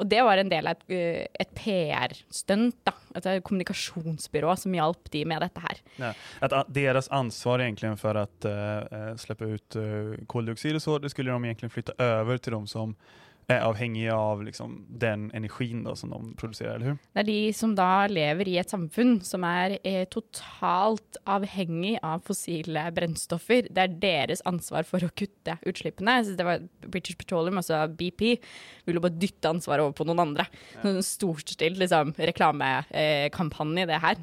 Og 0.00 0.08
det 0.08 0.20
var 0.24 0.40
en 0.40 0.50
del 0.52 0.68
av 0.70 0.80
et, 0.88 1.30
et 1.40 1.54
PR-stunt, 1.56 2.78
da. 2.88 2.94
Et 3.18 3.42
kommunikasjonsbyrå 3.44 4.54
som 4.60 4.76
hjalp 4.76 5.10
de 5.12 5.24
med 5.28 5.42
dette 5.44 5.64
her. 5.64 5.80
Ja, 6.00 6.12
at 6.46 6.54
deres 6.72 7.10
ansvar 7.12 7.64
egentlig 7.64 7.90
for 8.00 8.16
å 8.16 8.22
uh, 8.46 9.10
slippe 9.20 9.48
ut 9.50 9.76
uh, 9.76 10.14
koldioxid 10.30 10.78
og 10.78 10.84
så, 10.84 10.96
det 11.02 11.10
skulle 11.12 11.34
de 11.34 11.50
egentlig 11.50 11.72
flytte 11.74 11.96
over 11.98 12.40
til 12.40 12.56
de 12.56 12.62
som 12.70 12.94
är 13.54 13.66
avhengige 13.66 14.14
av 14.14 14.42
liksom, 14.44 14.86
den 14.88 15.30
energin 15.34 15.84
då, 15.84 15.96
som 15.96 16.10
de 16.10 16.34
produserer, 16.36 16.74
eller 16.74 16.86
hur? 16.86 16.98
Det 17.12 17.22
er 17.22 17.28
de 17.28 17.52
som 17.56 17.74
da 17.78 18.06
lever 18.10 18.48
i 18.48 18.56
et 18.60 18.72
samfunn 18.72 19.18
som 19.26 19.44
er 19.46 19.76
eh, 19.84 20.04
totalt 20.10 21.20
avhengig 21.28 21.96
av 22.06 22.24
fossile 22.26 22.86
brennstoffer. 22.96 23.70
Det 23.70 23.84
er 23.84 23.96
deres 24.02 24.44
ansvar 24.48 24.88
for 24.88 25.04
å 25.04 25.12
kutte 25.12 25.56
utslippene. 25.66 26.18
Så 26.24 26.36
det 26.38 26.46
var 26.46 26.66
British 26.86 27.18
Petroleum, 27.20 27.60
altså 27.60 27.82
BP, 27.88 28.36
ville 28.88 29.02
bare 29.02 29.18
dytte 29.20 29.52
ansvaret 29.52 29.84
over 29.84 29.96
på 29.98 30.08
noen 30.08 30.26
andre. 30.28 30.48
Ja. 30.76 30.84
En 30.90 31.02
storstilt 31.06 31.80
liksom, 31.80 32.14
reklamekampanje, 32.18 33.88
det 33.90 34.04
her. 34.04 34.20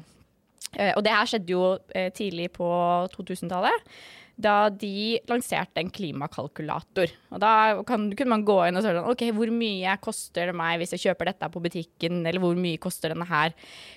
Eh, 0.76 0.94
og 0.94 1.04
det 1.04 1.14
her 1.14 1.28
skjedde 1.28 1.54
jo 1.54 1.66
eh, 1.96 2.10
tidlig 2.14 2.50
på 2.56 2.68
2000-tallet 3.14 3.92
da 4.38 4.68
de 4.70 5.18
lanserte 5.26 5.82
en 5.82 5.90
klimakalkulator. 5.90 7.10
Og 7.34 7.42
da 7.42 7.52
kan, 7.88 8.06
kunne 8.14 8.36
man 8.36 8.44
gå 8.46 8.58
inn 8.68 8.78
og 8.78 8.84
spørre 8.84 9.00
sånn, 9.00 9.10
ok, 9.10 9.24
hvor 9.34 9.50
mye 9.50 9.96
koster 10.02 10.52
det 10.52 10.54
meg 10.58 10.78
hvis 10.78 10.94
jeg 10.94 11.08
kjøper 11.08 11.32
dette 11.32 11.50
på 11.50 11.62
butikken, 11.64 12.20
eller 12.22 12.42
hvor 12.42 12.58
mye 12.58 12.78
koster 12.82 13.14
denne 13.14 13.26
her 13.28 13.50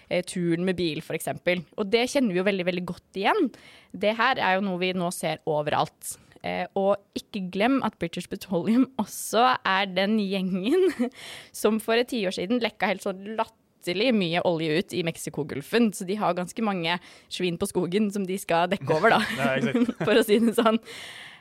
eh, 0.09 0.25
turen 0.25 0.65
med 0.65 0.79
bil, 0.79 1.03
f.eks. 1.05 1.29
Og 1.77 1.85
det 1.93 2.07
kjenner 2.09 2.33
vi 2.33 2.41
jo 2.41 2.47
veldig, 2.49 2.67
veldig 2.71 2.85
godt 2.89 3.21
igjen. 3.21 3.51
Det 3.93 4.17
her 4.17 4.41
er 4.41 4.57
jo 4.57 4.65
noe 4.65 4.81
vi 4.81 4.91
nå 4.97 5.13
ser 5.13 5.43
overalt. 5.49 6.15
Eh, 6.41 6.65
og 6.73 6.97
ikke 7.13 7.43
glem 7.53 7.83
at 7.85 7.99
British 8.01 8.29
Petroleum 8.31 8.87
også 9.03 9.45
er 9.61 9.89
den 9.93 10.17
gjengen 10.23 10.89
som 11.61 11.77
for 11.83 12.01
et 12.01 12.09
tiår 12.09 12.33
siden 12.33 12.63
lekka 12.63 12.89
helt 12.89 13.05
sånn 13.05 13.21
latterlig 13.37 13.60
latterlig 13.81 14.11
mye 14.13 14.41
olje 14.45 14.79
ut 14.79 14.93
i 14.93 15.03
Mexicogolfen, 15.03 15.91
så 15.93 16.05
de 16.05 16.15
har 16.15 16.37
ganske 16.37 16.61
mange 16.61 16.99
svin 17.29 17.57
på 17.57 17.67
skogen 17.69 18.11
som 18.11 18.25
de 18.25 18.37
skal 18.37 18.69
dekke 18.69 18.93
over, 18.93 19.17
da, 19.17 19.21
for 20.05 20.17
å 20.17 20.23
si 20.23 20.39
det 20.39 20.55
sånn. 20.55 20.79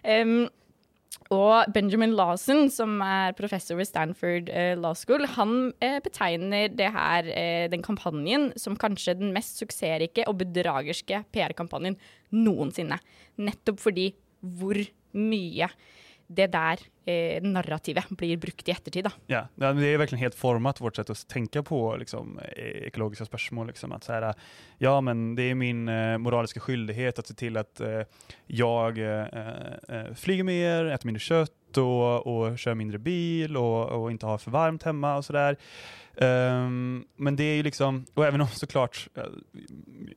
Um, 0.00 0.48
og 1.30 1.70
Benjamin 1.74 2.14
Lawson, 2.16 2.68
som 2.70 3.00
er 3.02 3.36
professor 3.38 3.76
ved 3.78 3.86
Stanford 3.86 4.48
eh, 4.50 4.72
Law 4.78 4.96
School, 4.98 5.26
han 5.36 5.72
eh, 5.82 6.00
betegner 6.02 6.74
her, 6.74 7.28
eh, 7.30 7.68
den 7.70 7.84
kampanjen 7.86 8.48
som 8.58 8.78
kanskje 8.78 9.14
den 9.20 9.30
mest 9.34 9.60
suksessrike 9.60 10.26
og 10.26 10.40
bedragerske 10.40 11.22
PR-kampanjen 11.30 11.98
noensinne. 12.34 12.98
Nettopp 13.38 13.78
fordi 13.82 14.08
hvor 14.40 14.78
mye 15.14 15.70
det 16.34 16.46
där 16.46 16.78
eh, 17.04 17.42
narrativet 17.42 18.08
blir 18.08 18.36
brukt 18.36 18.68
i 18.68 18.70
eftertid. 18.70 19.04
Då. 19.04 19.10
Ja, 19.26 19.48
det 19.54 19.86
är 19.86 19.98
verkligen 19.98 20.20
helt 20.20 20.34
format 20.34 20.80
vårt 20.80 20.96
sätt 20.96 21.10
att 21.10 21.28
tänka 21.28 21.62
på 21.62 21.96
liksom, 21.96 22.38
eh, 22.38 22.64
ekologiska 22.64 23.24
spörsmål. 23.24 23.66
Liksom, 23.66 23.92
att 23.92 24.04
så 24.04 24.12
här, 24.12 24.22
eh, 24.22 24.34
ja, 24.78 25.00
men 25.00 25.34
det 25.34 25.42
är 25.42 25.54
min 25.54 25.88
eh, 25.88 26.18
moraliska 26.18 26.60
skyldighet 26.60 27.18
att 27.18 27.26
se 27.26 27.34
till 27.34 27.56
att 27.56 27.80
eh, 27.80 28.00
jag 28.46 28.98
eh, 28.98 29.20
eh 29.88 30.14
flyger 30.14 30.44
mer, 30.44 30.84
äter 30.84 31.06
mindre 31.06 31.20
kött 31.20 31.52
och, 31.78 32.26
och 32.26 32.58
kör 32.58 32.74
mindre 32.74 32.98
bil 32.98 33.56
och, 33.56 34.02
och 34.02 34.10
inte 34.10 34.26
har 34.26 34.38
för 34.38 34.50
varmt 34.50 34.82
hemma 34.82 35.16
och 35.16 35.24
sådär. 35.24 35.56
Um, 36.16 37.06
men 37.16 37.36
det 37.36 37.44
är 37.44 37.56
ju 37.56 37.62
liksom, 37.62 38.06
och 38.14 38.26
även 38.26 38.40
om 38.40 38.46
såklart, 38.46 39.08
eh, 39.14 39.24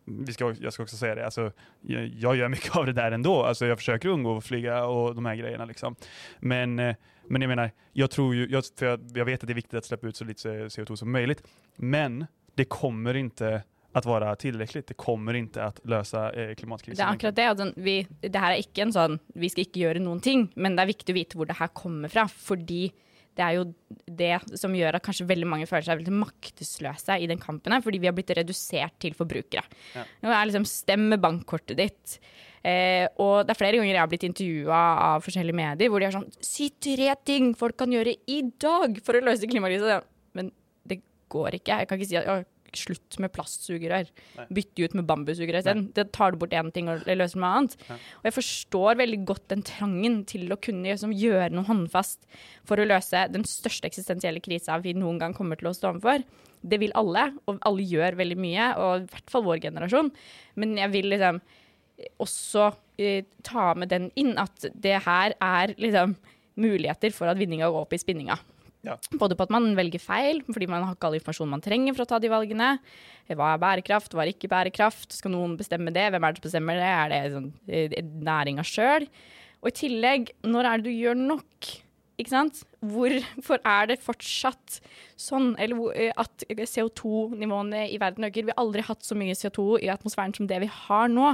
vi 0.05 0.33
ska, 0.33 0.55
jag 0.59 0.73
ska 0.73 0.83
också 0.83 0.97
säga 0.97 1.15
det, 1.15 1.25
alltså, 1.25 1.51
jag, 1.81 2.07
jag, 2.07 2.35
gör 2.35 2.49
mycket 2.49 2.75
av 2.75 2.85
det 2.85 2.93
där 2.93 3.11
ändå. 3.11 3.43
Alltså, 3.43 3.65
jag 3.65 3.77
försöker 3.77 4.09
undgå 4.09 4.37
att 4.37 4.45
flyga 4.45 4.85
och 4.85 5.15
de 5.15 5.25
här 5.25 5.35
grejerna. 5.35 5.65
Liksom. 5.65 5.95
Men, 6.39 6.79
eh, 6.79 6.95
men 7.27 7.41
jag 7.41 7.49
menar, 7.49 7.71
jag 7.93 8.11
tror 8.11 8.35
ju, 8.35 8.47
jag, 8.49 8.63
för 8.79 8.85
jag, 8.85 8.99
jag, 9.13 9.25
vet 9.25 9.43
att 9.43 9.47
det 9.47 9.53
är 9.53 9.55
viktigt 9.55 9.73
att 9.73 9.85
släppa 9.85 10.07
ut 10.07 10.15
så 10.15 10.25
lite 10.25 10.49
CO2 10.49 10.95
som 10.95 11.11
möjligt, 11.11 11.43
men 11.75 12.25
det 12.55 12.65
kommer 12.65 13.13
inte 13.13 13.63
att 13.93 14.05
vara 14.05 14.35
tillräckligt. 14.35 14.87
Det 14.87 14.93
kommer 14.93 15.33
inte 15.33 15.63
att 15.63 15.79
lösa 15.83 16.31
eh, 16.31 16.55
klimatkrisen. 16.55 16.97
Det 16.97 17.09
er 17.09 17.15
akkurat 17.15 17.35
det. 17.35 17.47
Altså, 17.49 17.71
vi, 17.75 17.95
det 18.21 18.39
her 18.41 18.55
er 18.55 18.61
ikke 18.63 18.87
en 18.87 18.93
sånn, 18.93 19.17
vi 19.37 19.49
skal 19.53 19.67
ikke 19.67 19.83
gjøre 19.85 20.01
noen 20.03 20.21
ting, 20.23 20.47
men 20.55 20.75
det 20.75 20.85
er 20.85 20.93
viktig 20.93 21.13
å 21.13 21.19
vite 21.19 21.39
hvor 21.39 21.49
det 21.49 21.59
her 21.59 21.73
kommer 21.77 22.11
fra. 22.13 22.27
fordi 22.27 22.87
det 23.33 23.41
er 23.41 23.57
jo 23.57 23.63
det 24.05 24.57
som 24.61 24.73
gjør 24.77 24.97
at 24.97 25.05
kanskje 25.05 25.25
veldig 25.29 25.47
mange 25.49 25.67
føler 25.69 25.85
seg 25.87 26.01
veldig 26.03 26.15
maktesløse 26.21 27.17
i 27.17 27.29
den 27.29 27.41
kampen 27.41 27.73
fordi 27.81 28.01
vi 28.01 28.09
har 28.09 28.13
blitt 28.13 28.33
redusert 28.37 28.99
til 29.01 29.15
forbrukere. 29.17 29.63
Ja. 29.95 30.03
Nå 30.21 30.33
er 30.33 30.49
liksom 30.49 30.67
med 31.01 31.21
bankkortet 31.23 31.79
ditt. 31.79 32.19
Eh, 32.63 33.07
og 33.19 33.43
det 33.43 33.55
er 33.55 33.59
flere 33.59 33.79
ganger 33.79 33.91
jeg 33.91 33.99
har 34.03 34.11
blitt 34.11 34.27
intervjua 34.27 34.81
av 35.09 35.25
forskjellige 35.25 35.57
medier 35.57 35.89
hvor 35.91 35.99
de 35.99 36.05
er 36.07 36.13
sånn 36.15 36.29
Si 36.39 36.69
tre 36.79 37.09
ting 37.27 37.49
folk 37.59 37.75
kan 37.81 37.91
gjøre 37.91 38.13
i 38.31 38.37
dag 38.61 39.01
for 39.03 39.17
å 39.17 39.23
løse 39.25 39.49
klimakrisen. 39.49 40.05
Men 40.37 40.53
det 40.87 41.01
går 41.33 41.57
ikke. 41.59 41.81
Jeg 41.81 41.89
kan 41.89 41.99
ikke 41.99 42.11
si 42.13 42.21
at 42.73 42.81
slutt 42.81 43.19
med 43.21 43.31
plastsugerør. 43.33 44.09
Bytte 44.53 44.87
ut 44.87 44.95
med 44.97 45.07
bambussugerør 45.09 45.61
isteden. 45.61 45.85
Det 45.95 46.09
tar 46.15 46.33
du 46.33 46.41
bort 46.41 46.55
én 46.55 46.71
ting 46.73 46.89
og 46.91 47.05
løser 47.05 47.41
noe 47.41 47.51
annet. 47.59 47.75
Ja. 47.87 47.97
Og 48.21 48.29
jeg 48.29 48.37
forstår 48.39 48.99
veldig 49.01 49.19
godt 49.29 49.47
den 49.53 49.63
trangen 49.67 50.21
til 50.29 50.51
å 50.51 50.59
kunne 50.59 50.89
liksom, 50.89 51.13
gjøre 51.17 51.51
noe 51.53 51.67
håndfast 51.69 52.25
for 52.67 52.81
å 52.81 52.87
løse 52.87 53.27
den 53.33 53.45
største 53.47 53.89
eksistensielle 53.89 54.43
krisa 54.43 54.79
vi 54.83 54.95
noen 54.97 55.21
gang 55.21 55.35
kommer 55.37 55.59
til 55.59 55.69
å 55.69 55.75
stå 55.77 55.93
overfor. 55.93 56.25
Det 56.63 56.79
vil 56.79 56.95
alle, 56.97 57.29
og 57.49 57.59
alle 57.67 57.85
gjør 57.85 58.17
veldig 58.21 58.39
mye, 58.39 58.69
og 58.79 59.03
i 59.03 59.09
hvert 59.11 59.33
fall 59.33 59.43
vår 59.45 59.65
generasjon. 59.65 60.13
Men 60.59 60.77
jeg 60.79 60.93
vil 60.93 61.11
liksom 61.11 61.41
også 62.23 62.69
uh, 62.73 63.21
ta 63.45 63.73
med 63.77 63.91
den 63.93 64.09
inn 64.19 64.33
at 64.41 64.65
det 64.73 65.03
her 65.05 65.35
er 65.37 65.75
liksom 65.77 66.15
muligheter 66.59 67.13
for 67.13 67.29
at 67.29 67.39
vinninga 67.39 67.69
går 67.69 67.85
opp 67.85 67.95
i 67.95 68.01
spinninga. 68.01 68.37
Ja. 68.83 68.97
Både 69.15 69.35
på 69.39 69.45
at 69.45 69.51
man 69.53 69.69
velger 69.77 70.01
feil, 70.03 70.41
fordi 70.49 70.67
man 70.67 70.83
har 70.83 70.97
ikke 70.97 71.07
all 71.07 71.15
informasjon 71.15 71.51
man 71.53 71.63
trenger 71.63 71.95
for 71.95 72.03
å 72.03 72.09
ta 72.09 72.19
de 72.19 72.31
valgene. 72.31 72.73
Eh, 73.29 73.35
hva 73.39 73.53
er 73.53 73.61
bærekraft, 73.63 74.11
hva 74.11 74.25
er 74.25 74.33
ikke 74.33 74.51
bærekraft? 74.51 75.15
Skal 75.15 75.31
noen 75.31 75.55
bestemme 75.59 75.93
det? 75.95 76.09
Hvem 76.11 76.27
er 76.27 76.33
det 76.33 76.41
som 76.41 76.49
bestemmer 76.49 76.81
det? 76.81 76.89
Er 76.91 77.13
det 77.13 77.21
sånn, 77.31 77.47
eh, 77.69 77.95
eh, 77.95 78.11
næringa 78.27 78.65
sjøl? 78.67 79.07
Og 79.63 79.71
i 79.71 79.77
tillegg, 79.79 80.33
når 80.43 80.67
er 80.67 80.77
det 80.81 80.91
du 80.91 80.99
gjør 80.99 81.15
nok? 81.15 81.69
Ikke 82.19 82.29
sant? 82.29 82.59
Hvorfor 82.83 83.63
er 83.63 83.87
det 83.87 84.03
fortsatt 84.03 84.81
sånn 85.17 85.55
eller, 85.57 86.11
at 86.19 86.43
CO2-nivåene 86.51 87.87
i 87.87 87.97
verden 87.97 88.27
øker? 88.27 88.43
Vi 88.43 88.53
har 88.53 88.59
aldri 88.61 88.83
hatt 88.85 89.07
så 89.07 89.15
mye 89.17 89.33
CO2 89.33 89.79
i 89.79 89.89
atmosfæren 89.89 90.35
som 90.35 90.45
det 90.45 90.59
vi 90.61 90.69
har 90.69 91.07
nå. 91.07 91.31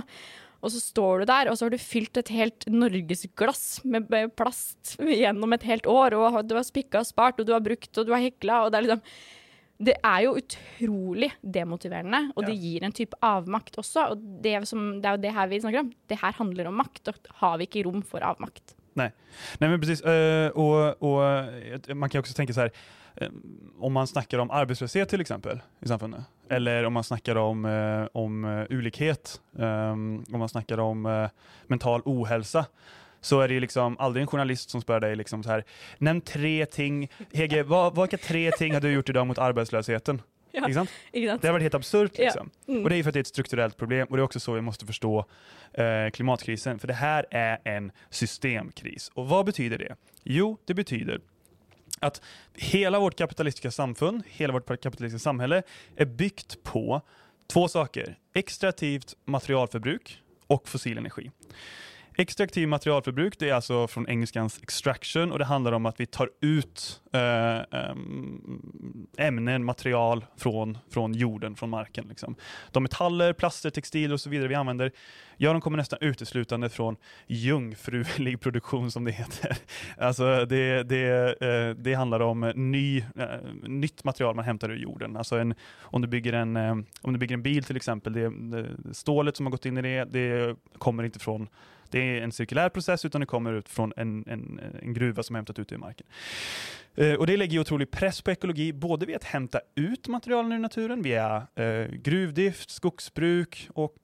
Og 0.59 0.73
så 0.73 0.81
står 0.83 1.21
du 1.21 1.29
der, 1.29 1.49
og 1.49 1.57
så 1.57 1.65
har 1.65 1.73
du 1.73 1.79
fylt 1.81 2.19
et 2.19 2.31
helt 2.35 2.65
norgesglass 2.67 3.81
med 3.87 4.09
plast 4.35 4.97
gjennom 4.99 5.55
et 5.55 5.67
helt 5.69 5.87
år, 5.87 6.17
og 6.17 6.39
du 6.49 6.57
har 6.57 6.67
spikka 6.67 7.03
og 7.03 7.07
spart, 7.07 7.39
og 7.39 7.47
du 7.47 7.53
har 7.55 7.63
brukt, 7.63 7.91
og 7.95 8.07
du 8.07 8.11
har 8.15 8.23
hekla, 8.23 8.65
og 8.65 8.73
det 8.73 8.79
er 8.79 8.87
liksom 8.87 9.05
det 9.79 9.95
er 10.03 10.25
jo 10.25 10.33
utrolig 10.35 11.29
demotiverende, 11.39 12.33
og 12.35 12.43
det 12.43 12.57
gir 12.59 12.83
en 12.83 12.95
type 12.95 13.15
avmakt 13.23 13.77
også. 13.79 14.09
og 14.11 14.25
det, 14.43 14.57
som, 14.67 14.99
det, 14.99 15.07
er 15.07 15.15
jo 15.15 15.21
det 15.23 15.31
her 15.37 15.47
vi 15.47 15.59
snakker 15.63 15.85
om. 15.85 15.93
Det 16.11 16.17
her 16.19 16.35
handler 16.35 16.67
om 16.67 16.75
makt, 16.81 17.07
og 17.07 17.29
har 17.39 17.55
vi 17.61 17.69
ikke 17.69 17.85
rom 17.87 18.01
for 18.03 18.25
avmakt. 18.27 18.75
Nei, 18.93 19.11
Nej 19.57 19.69
men 19.69 19.79
precis. 19.79 20.05
Uh, 20.05 20.47
och, 20.47 21.03
och, 21.03 21.95
man 21.95 22.09
kan 22.09 22.19
också 22.19 22.33
tänka 22.33 22.53
så 22.53 22.59
här, 22.59 22.71
Eh, 23.15 23.29
om 23.79 23.93
man 23.93 24.07
snackar 24.07 24.39
om 24.39 24.51
arbetslöshet 24.51 25.09
till 25.09 25.21
exempel 25.21 25.59
i 25.81 25.87
samfundet, 25.87 26.21
eller 26.49 26.83
om 26.83 26.93
man 26.93 27.03
snackar 27.03 27.35
om, 27.35 27.65
eh, 27.65 28.07
om 28.11 28.65
ulikhet, 28.69 29.41
um, 29.51 30.25
om 30.31 30.39
man 30.39 30.49
snackar 30.49 30.77
om 30.77 31.29
mental 31.67 32.01
ohälsa, 32.05 32.65
så 33.21 33.41
är 33.41 33.47
det 33.47 33.59
liksom 33.59 33.97
aldrig 33.99 34.21
en 34.21 34.27
journalist 34.27 34.69
som 34.69 34.81
spör 34.81 34.99
dig 34.99 35.15
liksom 35.15 35.43
så 35.43 35.49
här, 35.49 35.63
nämn 35.97 36.21
tre 36.21 36.65
ting, 36.65 37.09
Hege, 37.33 37.63
vad, 37.63 37.99
vilka 37.99 38.17
tre 38.17 38.51
ting 38.51 38.73
har 38.73 38.81
du 38.81 38.91
gjort 38.91 39.09
idag 39.09 39.27
mot 39.27 39.37
arbetslösheten? 39.37 40.21
Ja. 40.53 40.65
Ikke 40.65 40.73
sant? 40.73 40.89
Det 41.13 41.47
har 41.47 41.51
varit 41.51 41.61
helt 41.61 41.75
absurt. 41.75 42.11
Ja. 42.15 42.23
Liksom. 42.23 42.49
Mm. 42.67 42.83
Och 42.83 42.89
det 42.89 42.95
är 42.95 43.03
för 43.03 43.09
att 43.09 43.13
det 43.13 43.17
är 43.17 43.21
ett 43.21 43.27
strukturellt 43.27 43.77
problem 43.77 44.07
och 44.09 44.17
det 44.17 44.21
är 44.21 44.25
också 44.25 44.39
så 44.39 44.53
vi 44.53 44.61
måste 44.61 44.85
förstå 44.85 45.25
eh, 45.73 46.09
klimatkrisen. 46.13 46.79
För 46.79 46.87
det 46.87 46.93
här 46.93 47.25
är 47.31 47.59
en 47.63 47.91
systemkris. 48.09 49.11
Och 49.13 49.29
vad 49.29 49.45
betyder 49.45 49.77
det? 49.77 49.95
Jo, 50.23 50.57
det 50.65 50.73
betyder 50.73 51.21
att 51.99 52.21
hela 52.53 52.99
vårt 52.99 53.15
kapitalistiska 53.15 53.71
samfund, 53.71 54.23
hela 54.27 54.53
vårt 54.53 54.67
kapitalistiska 54.67 55.23
samhälle 55.23 55.63
är 55.95 56.05
byggt 56.05 56.63
på 56.63 57.01
två 57.47 57.67
saker. 57.67 58.17
Extraktivt 58.33 59.15
materialförbruk 59.25 60.21
och 60.47 60.69
fossil 60.69 60.97
energi. 60.97 61.31
Extraktiv 62.17 62.67
materialförbruk, 62.67 63.39
det 63.39 63.49
är 63.49 63.53
alltså 63.53 63.87
från 63.87 64.09
engelskans 64.09 64.59
extraction 64.61 65.31
och 65.31 65.39
det 65.39 65.45
handlar 65.45 65.71
om 65.71 65.85
att 65.85 65.99
vi 65.99 66.05
tar 66.05 66.29
ut 66.41 67.01
eh, 67.13 67.57
eh 67.57 67.95
ämnen, 69.17 69.63
material 69.63 70.25
från, 70.37 70.77
från 70.89 71.13
jorden, 71.13 71.55
från 71.55 71.69
marken. 71.69 72.05
Liksom. 72.09 72.35
De 72.71 72.83
metaller, 72.83 73.33
plaster, 73.33 73.69
textil 73.69 74.13
och 74.13 74.21
så 74.21 74.29
vidare 74.29 74.47
vi 74.47 74.55
använder, 74.55 74.91
ja 75.37 75.51
de 75.51 75.61
kommer 75.61 75.77
nästan 75.77 75.99
uteslutande 76.01 76.69
från 76.69 76.95
jungfrulig 77.27 78.41
produktion 78.41 78.91
som 78.91 79.05
det 79.05 79.11
heter. 79.11 79.57
Alltså 79.97 80.45
det, 80.45 80.83
det, 80.83 81.35
eh, 81.41 81.75
det 81.75 81.93
handlar 81.93 82.19
om 82.19 82.53
ny, 82.55 82.97
eh, 82.97 83.27
nytt 83.63 84.03
material 84.03 84.35
man 84.35 84.45
hämtar 84.45 84.71
ur 84.71 84.77
jorden. 84.77 85.17
Alltså 85.17 85.37
en, 85.37 85.55
om, 85.81 86.01
du 86.01 86.07
bygger 86.07 86.33
en, 86.33 86.55
eh, 86.55 86.75
om 87.01 87.13
du 87.13 87.19
bygger 87.19 87.33
en 87.33 87.43
bil 87.43 87.63
till 87.63 87.75
exempel, 87.75 88.13
det, 88.13 88.29
det, 88.29 88.93
stålet 88.93 89.37
som 89.37 89.45
har 89.45 89.51
gått 89.51 89.65
in 89.65 89.77
i 89.77 89.81
det, 89.81 90.05
det 90.05 90.55
kommer 90.77 91.03
inte 91.03 91.19
från 91.19 91.47
det 91.91 91.99
är 91.99 92.21
en 92.21 92.31
cirkulär 92.31 92.69
process 92.69 93.05
utan 93.05 93.21
det 93.21 93.27
kommer 93.27 93.53
ut 93.53 93.69
från 93.69 93.93
en, 93.95 94.23
en, 94.27 94.59
en 94.81 94.93
gruva 94.93 95.23
som 95.23 95.35
hämtat 95.35 95.59
ut 95.59 95.69
det 95.69 95.75
i 95.75 95.77
marken. 95.77 96.07
Eh, 96.95 97.13
och 97.13 97.27
det 97.27 97.37
lägger 97.37 97.53
ju 97.53 97.59
otrolig 97.59 97.91
press 97.91 98.21
på 98.21 98.31
ekologi, 98.31 98.73
både 98.73 99.05
via 99.05 99.15
att 99.15 99.23
hämta 99.23 99.59
ut 99.75 100.07
materialen 100.07 100.51
ur 100.51 100.59
naturen 100.59 101.01
via 101.01 101.47
eh, 101.55 101.85
gruvdrift, 101.91 102.69
skogsbruk 102.69 103.69
och, 103.73 103.95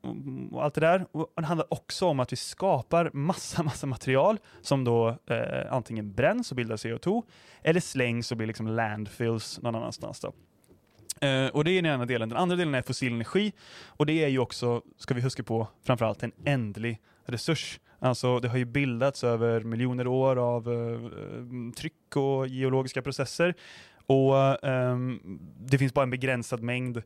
och 0.51 0.63
allt 0.63 0.73
det 0.73 0.81
där. 0.81 1.05
Och 1.11 1.31
det 1.35 1.45
handlar 1.45 1.73
också 1.73 2.05
om 2.05 2.19
att 2.19 2.31
vi 2.31 2.35
skapar 2.35 3.09
massa, 3.13 3.63
massa 3.63 3.87
material 3.87 4.37
som 4.61 4.83
då 4.83 5.17
eh, 5.27 5.73
antingen 5.73 6.13
bränns 6.13 6.51
och 6.51 6.57
bildar 6.57 6.75
CO2 6.75 7.23
eller 7.63 7.79
slängs 7.79 8.31
och 8.31 8.37
blir 8.37 8.47
liksom 8.47 8.67
landfills 8.67 9.61
någon 9.61 9.75
annanstans. 9.75 10.19
Då. 10.19 10.33
Uh, 11.23 11.47
och 11.47 11.63
det 11.63 11.71
är 11.71 11.81
den 11.81 11.85
ena 11.85 12.05
delen. 12.05 12.29
Den 12.29 12.37
andra 12.37 12.55
delen 12.55 12.75
är 12.75 12.81
fossil 12.81 13.13
energi 13.13 13.53
och 13.87 14.05
det 14.05 14.23
är 14.23 14.27
ju 14.27 14.39
också, 14.39 14.81
ska 14.97 15.13
vi 15.13 15.21
huska 15.21 15.43
på, 15.43 15.67
framförallt 15.83 16.23
en 16.23 16.31
ändlig 16.45 17.01
resurs. 17.25 17.79
Alltså 17.99 18.39
det 18.39 18.47
har 18.47 18.57
ju 18.57 18.65
bildats 18.65 19.23
över 19.23 19.63
miljoner 19.63 20.07
år 20.07 20.35
av 20.35 20.71
eh, 20.71 20.77
eh 20.77 21.71
tryck 21.77 22.15
och 22.15 22.47
geologiska 22.47 23.01
processer 23.01 23.55
och 24.05 24.65
eh, 24.65 24.97
det 25.59 25.77
finns 25.77 25.93
bara 25.93 26.03
en 26.03 26.09
begränsad 26.09 26.61
mängd 26.61 27.03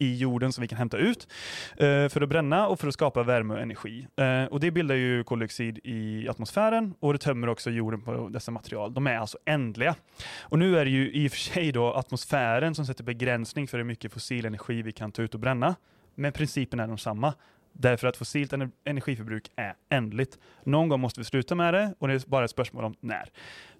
i 0.00 0.16
jorden 0.16 0.52
som 0.52 0.62
vi 0.62 0.68
kan 0.68 0.78
hämta 0.78 0.96
ut 0.96 1.28
eh, 1.72 2.08
för 2.08 2.20
att 2.20 2.28
bränna 2.28 2.66
och 2.66 2.80
för 2.80 2.88
att 2.88 2.94
skapa 2.94 3.22
värme 3.22 3.54
och 3.54 3.60
energi. 3.60 4.06
Eh, 4.16 4.44
och 4.44 4.60
det 4.60 4.70
bildar 4.70 4.94
ju 4.94 5.24
koldioxid 5.24 5.78
i 5.84 6.28
atmosfären 6.28 6.94
och 7.00 7.12
det 7.12 7.18
tömmer 7.18 7.48
också 7.48 7.70
jorden 7.70 8.00
på 8.00 8.28
dessa 8.28 8.50
material. 8.50 8.94
De 8.94 9.06
är 9.06 9.18
alltså 9.18 9.38
ändliga. 9.44 9.94
Och 10.40 10.58
nu 10.58 10.78
är 10.78 10.84
det 10.84 10.90
ju 10.90 11.12
i 11.12 11.28
och 11.28 11.32
för 11.32 11.38
sig 11.38 11.72
då 11.72 11.92
atmosfären 11.92 12.74
som 12.74 12.86
sätter 12.86 13.04
begränsning 13.04 13.68
för 13.68 13.78
hur 13.78 13.84
mycket 13.84 14.12
fossil 14.12 14.44
energi 14.44 14.82
vi 14.82 14.92
kan 14.92 15.12
ta 15.12 15.22
ut 15.22 15.34
och 15.34 15.40
bränna. 15.40 15.74
Men 16.14 16.32
principen 16.32 16.80
är 16.80 16.86
densamma. 16.86 17.34
Därför 17.72 18.06
att 18.06 18.16
fossilt 18.16 18.52
energiförbruk 18.84 19.50
är 19.56 19.74
ändligt. 19.88 20.38
Någon 20.64 20.88
gång 20.88 21.00
måste 21.00 21.20
vi 21.20 21.24
sluta 21.24 21.54
med 21.54 21.74
det 21.74 21.94
och 21.98 22.08
det 22.08 22.14
är 22.14 22.22
bara 22.26 22.44
ett 22.44 22.50
spörsmål 22.50 22.84
om 22.84 22.94
när. 23.00 23.30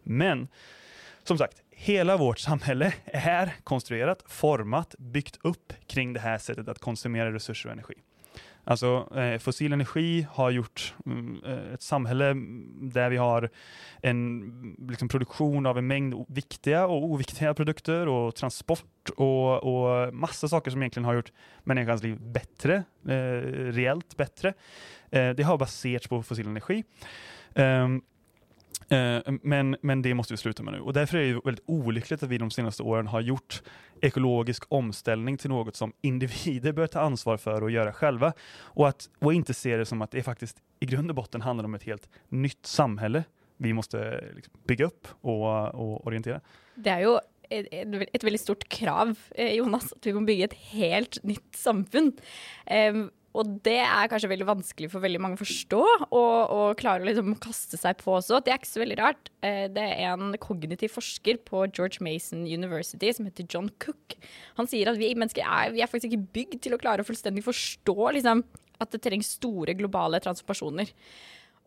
Men 0.02 0.48
som 1.22 1.38
sagt, 1.38 1.62
hela 1.70 2.16
vårt 2.16 2.38
samhälle 2.38 2.94
är 3.04 3.54
konstruerat, 3.64 4.22
format, 4.26 4.94
byggt 4.98 5.38
upp 5.42 5.72
kring 5.86 6.12
det 6.12 6.20
här 6.20 6.38
sättet 6.38 6.68
att 6.68 6.78
konsumera 6.78 7.32
resurser 7.32 7.68
och 7.68 7.72
energi. 7.72 7.94
Alltså 8.64 9.08
eh, 9.16 9.38
fossil 9.38 9.72
energi 9.72 10.26
har 10.30 10.50
gjort 10.50 10.94
mm, 11.06 11.40
eh, 11.44 11.74
ett 11.74 11.82
samhälle 11.82 12.34
där 12.80 13.10
vi 13.10 13.16
har 13.16 13.50
en 14.02 14.76
liksom, 14.88 15.08
produktion 15.08 15.66
av 15.66 15.78
en 15.78 15.86
mängd 15.86 16.14
viktiga 16.28 16.86
och 16.86 17.04
oviktiga 17.04 17.54
produkter 17.54 18.08
och 18.08 18.34
transport 18.34 19.10
och, 19.16 19.64
och 19.64 20.14
massa 20.14 20.48
saker 20.48 20.70
som 20.70 20.82
egentligen 20.82 21.04
har 21.04 21.14
gjort 21.14 21.32
människans 21.64 22.02
liv 22.02 22.20
bättre, 22.20 22.84
eh, 23.08 23.42
reellt 23.72 24.16
bättre. 24.16 24.54
Eh, 25.10 25.30
det 25.30 25.42
har 25.42 25.58
baserats 25.58 26.08
på 26.08 26.22
fossil 26.22 26.46
energi. 26.46 26.84
Eh, 27.54 27.88
Eh, 28.88 29.32
men, 29.42 29.76
men 29.80 30.02
det 30.02 30.14
måste 30.14 30.32
vi 30.32 30.36
sluta 30.36 30.62
med 30.62 30.74
nu. 30.74 30.80
Och 30.80 30.92
därför 30.92 31.18
är 31.18 31.34
det 31.34 31.40
väldigt 31.44 31.64
olyckligt 31.66 32.22
att 32.22 32.28
vi 32.28 32.38
de 32.38 32.50
senaste 32.50 32.82
åren 32.82 33.06
har 33.06 33.20
gjort 33.20 33.62
ekologisk 34.00 34.64
omställning 34.68 35.36
till 35.36 35.50
något 35.50 35.76
som 35.76 35.92
individer 36.00 36.72
bör 36.72 36.86
ta 36.86 37.00
ansvar 37.00 37.36
för 37.36 37.62
och 37.62 37.70
göra 37.70 37.92
själva. 37.92 38.32
Och, 38.58 38.88
att, 38.88 39.08
och 39.18 39.34
inte 39.34 39.54
se 39.54 39.76
det 39.76 39.84
som 39.84 40.02
att 40.02 40.10
det 40.10 40.22
faktiskt 40.22 40.56
i 40.80 40.86
grund 40.86 41.10
och 41.10 41.14
botten 41.14 41.40
handlar 41.40 41.64
om 41.64 41.74
ett 41.74 41.82
helt 41.82 42.08
nytt 42.28 42.66
samhälle 42.66 43.24
vi 43.62 43.72
måste 43.72 44.24
liksom 44.34 44.52
bygga 44.66 44.84
upp 44.84 45.08
och, 45.20 45.74
och 45.74 46.06
orientera. 46.06 46.40
Det 46.74 46.90
är 46.90 47.00
ju 47.00 47.18
ett 48.12 48.24
väldigt 48.24 48.40
stort 48.40 48.68
krav, 48.68 49.18
eh, 49.30 49.52
Jonas, 49.52 49.92
att 49.92 50.06
vi 50.06 50.12
måste 50.12 50.24
bygga 50.24 50.44
ett 50.44 50.54
helt 50.54 51.22
nytt 51.22 51.56
samfund 51.56 52.20
og 53.30 53.50
det 53.62 53.78
er 53.84 54.08
kanskje 54.10 54.30
veldig 54.32 54.46
vanskelig 54.48 54.88
for 54.90 55.04
veldig 55.04 55.20
mange 55.22 55.38
å 55.38 55.40
forstå, 55.40 55.80
og, 56.08 56.38
og 56.50 56.80
klare 56.80 57.04
å 57.04 57.06
liksom 57.06 57.36
kaste 57.42 57.78
seg 57.78 58.00
på 58.00 58.16
også. 58.16 58.40
Det 58.42 58.50
er 58.50 58.58
ikke 58.58 58.70
så 58.72 58.82
veldig 58.82 58.98
rart. 58.98 59.30
Eh, 59.46 59.66
det 59.70 59.84
er 59.86 60.16
en 60.16 60.34
kognitiv 60.42 60.96
forsker 60.96 61.38
på 61.46 61.62
George 61.70 62.02
Mason 62.02 62.42
University 62.42 63.12
som 63.14 63.28
heter 63.28 63.46
John 63.46 63.70
Cook. 63.82 64.18
Han 64.58 64.70
sier 64.70 64.90
at 64.90 64.98
vi 64.98 65.12
mennesker 65.14 65.46
er, 65.46 65.70
vi 65.76 65.84
er 65.84 65.90
faktisk 65.90 66.10
ikke 66.10 66.34
bygd 66.40 66.64
til 66.66 66.74
å 66.74 66.80
klare 66.82 67.04
å 67.04 67.06
fullstendig 67.06 67.46
forstå 67.46 67.98
liksom, 68.18 68.42
at 68.82 68.96
det 68.96 69.02
trengs 69.06 69.36
store 69.38 69.76
globale 69.78 70.18
transformasjoner. 70.24 70.90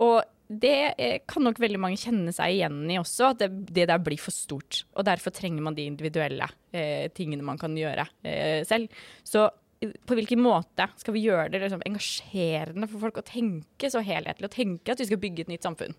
Og 0.03 0.19
det 0.53 0.77
eh, 0.99 1.17
kan 1.29 1.45
nok 1.45 1.61
veldig 1.61 1.79
mange 1.81 1.99
kjenne 2.01 2.33
seg 2.35 2.57
igjen 2.57 2.83
i 2.91 2.99
også, 2.99 3.31
at 3.31 3.43
det, 3.43 3.49
det 3.71 3.87
der 3.89 4.01
blir 4.03 4.19
for 4.21 4.35
stort. 4.35 4.83
Og 4.97 5.07
derfor 5.07 5.33
trenger 5.33 5.63
man 5.65 5.77
de 5.77 5.87
individuelle 5.87 6.49
eh, 6.75 7.07
tingene 7.15 7.45
man 7.45 7.61
kan 7.61 7.75
gjøre 7.77 8.09
eh, 8.27 8.61
selv. 8.67 8.91
Så 9.23 9.47
på 10.05 10.15
vilken 10.15 10.41
måte 10.41 10.87
ska 10.95 11.11
vi 11.11 11.19
göra 11.19 11.49
det 11.49 11.59
liksom, 11.59 11.81
engagerande 11.85 12.87
för 12.87 12.99
folk 12.99 13.17
att 13.17 13.25
tänka 13.25 13.89
så 13.89 13.99
helhetligt 13.99 14.45
och 14.45 14.55
tänka 14.55 14.91
att 14.91 14.99
vi 14.99 15.05
ska 15.05 15.17
bygga 15.17 15.41
ett 15.41 15.47
nytt 15.47 15.63
samfund? 15.63 15.93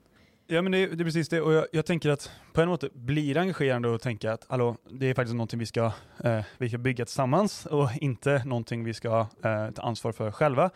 Ja 0.46 0.62
men 0.62 0.72
det, 0.72 0.86
det 0.86 1.02
är 1.02 1.04
precis 1.04 1.28
det 1.28 1.40
och 1.40 1.52
jag, 1.52 1.66
jag 1.72 1.86
tänker 1.86 2.10
att 2.10 2.30
på 2.52 2.60
en 2.60 2.68
måte 2.68 2.88
blir 2.92 3.34
det 3.34 3.40
engagerande 3.40 3.94
att 3.94 4.02
tänka 4.02 4.32
att 4.32 4.46
hallå, 4.48 4.76
det 4.90 5.06
är 5.06 5.14
faktiskt 5.14 5.34
någonting 5.34 5.58
vi 5.58 5.66
ska, 5.66 5.92
eh, 6.24 6.40
vi 6.58 6.68
ska 6.68 6.78
bygga 6.78 7.04
tillsammans 7.04 7.66
och 7.66 7.88
inte 8.00 8.44
någonting 8.44 8.84
vi 8.84 8.94
ska 8.94 9.26
eh, 9.44 9.70
ta 9.70 9.82
ansvar 9.82 10.12
för 10.12 10.30
själva. 10.30 10.70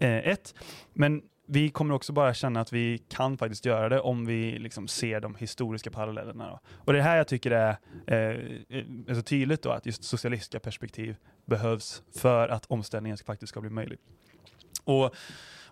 Eh, 0.00 0.28
ett, 0.28 0.54
men 0.92 1.22
vi 1.46 1.70
kommer 1.70 1.94
också 1.94 2.12
bara 2.12 2.34
känna 2.34 2.60
att 2.60 2.72
vi 2.72 2.98
kan 3.08 3.38
faktiskt 3.38 3.64
göra 3.64 3.88
det 3.88 4.00
om 4.00 4.26
vi 4.26 4.58
liksom 4.58 4.88
ser 4.88 5.20
de 5.20 5.34
historiska 5.34 5.90
parallellerna. 5.90 6.48
Då. 6.48 6.60
Och 6.74 6.92
det 6.92 6.98
är 6.98 7.02
här 7.02 7.16
jag 7.16 7.28
tycker 7.28 7.50
det 7.50 7.56
är, 7.56 7.78
eh, 8.68 8.84
är 9.06 9.14
så 9.14 9.22
tydligt 9.22 9.62
då 9.62 9.70
att 9.70 9.86
just 9.86 10.04
socialistiska 10.04 10.60
perspektiv 10.60 11.16
behövs 11.44 12.02
för 12.16 12.48
att 12.48 12.66
omställningen 12.66 13.18
faktiskt 13.18 13.50
ska 13.50 13.60
bli 13.60 13.70
möjlig. 13.70 13.98
Och, 14.84 15.14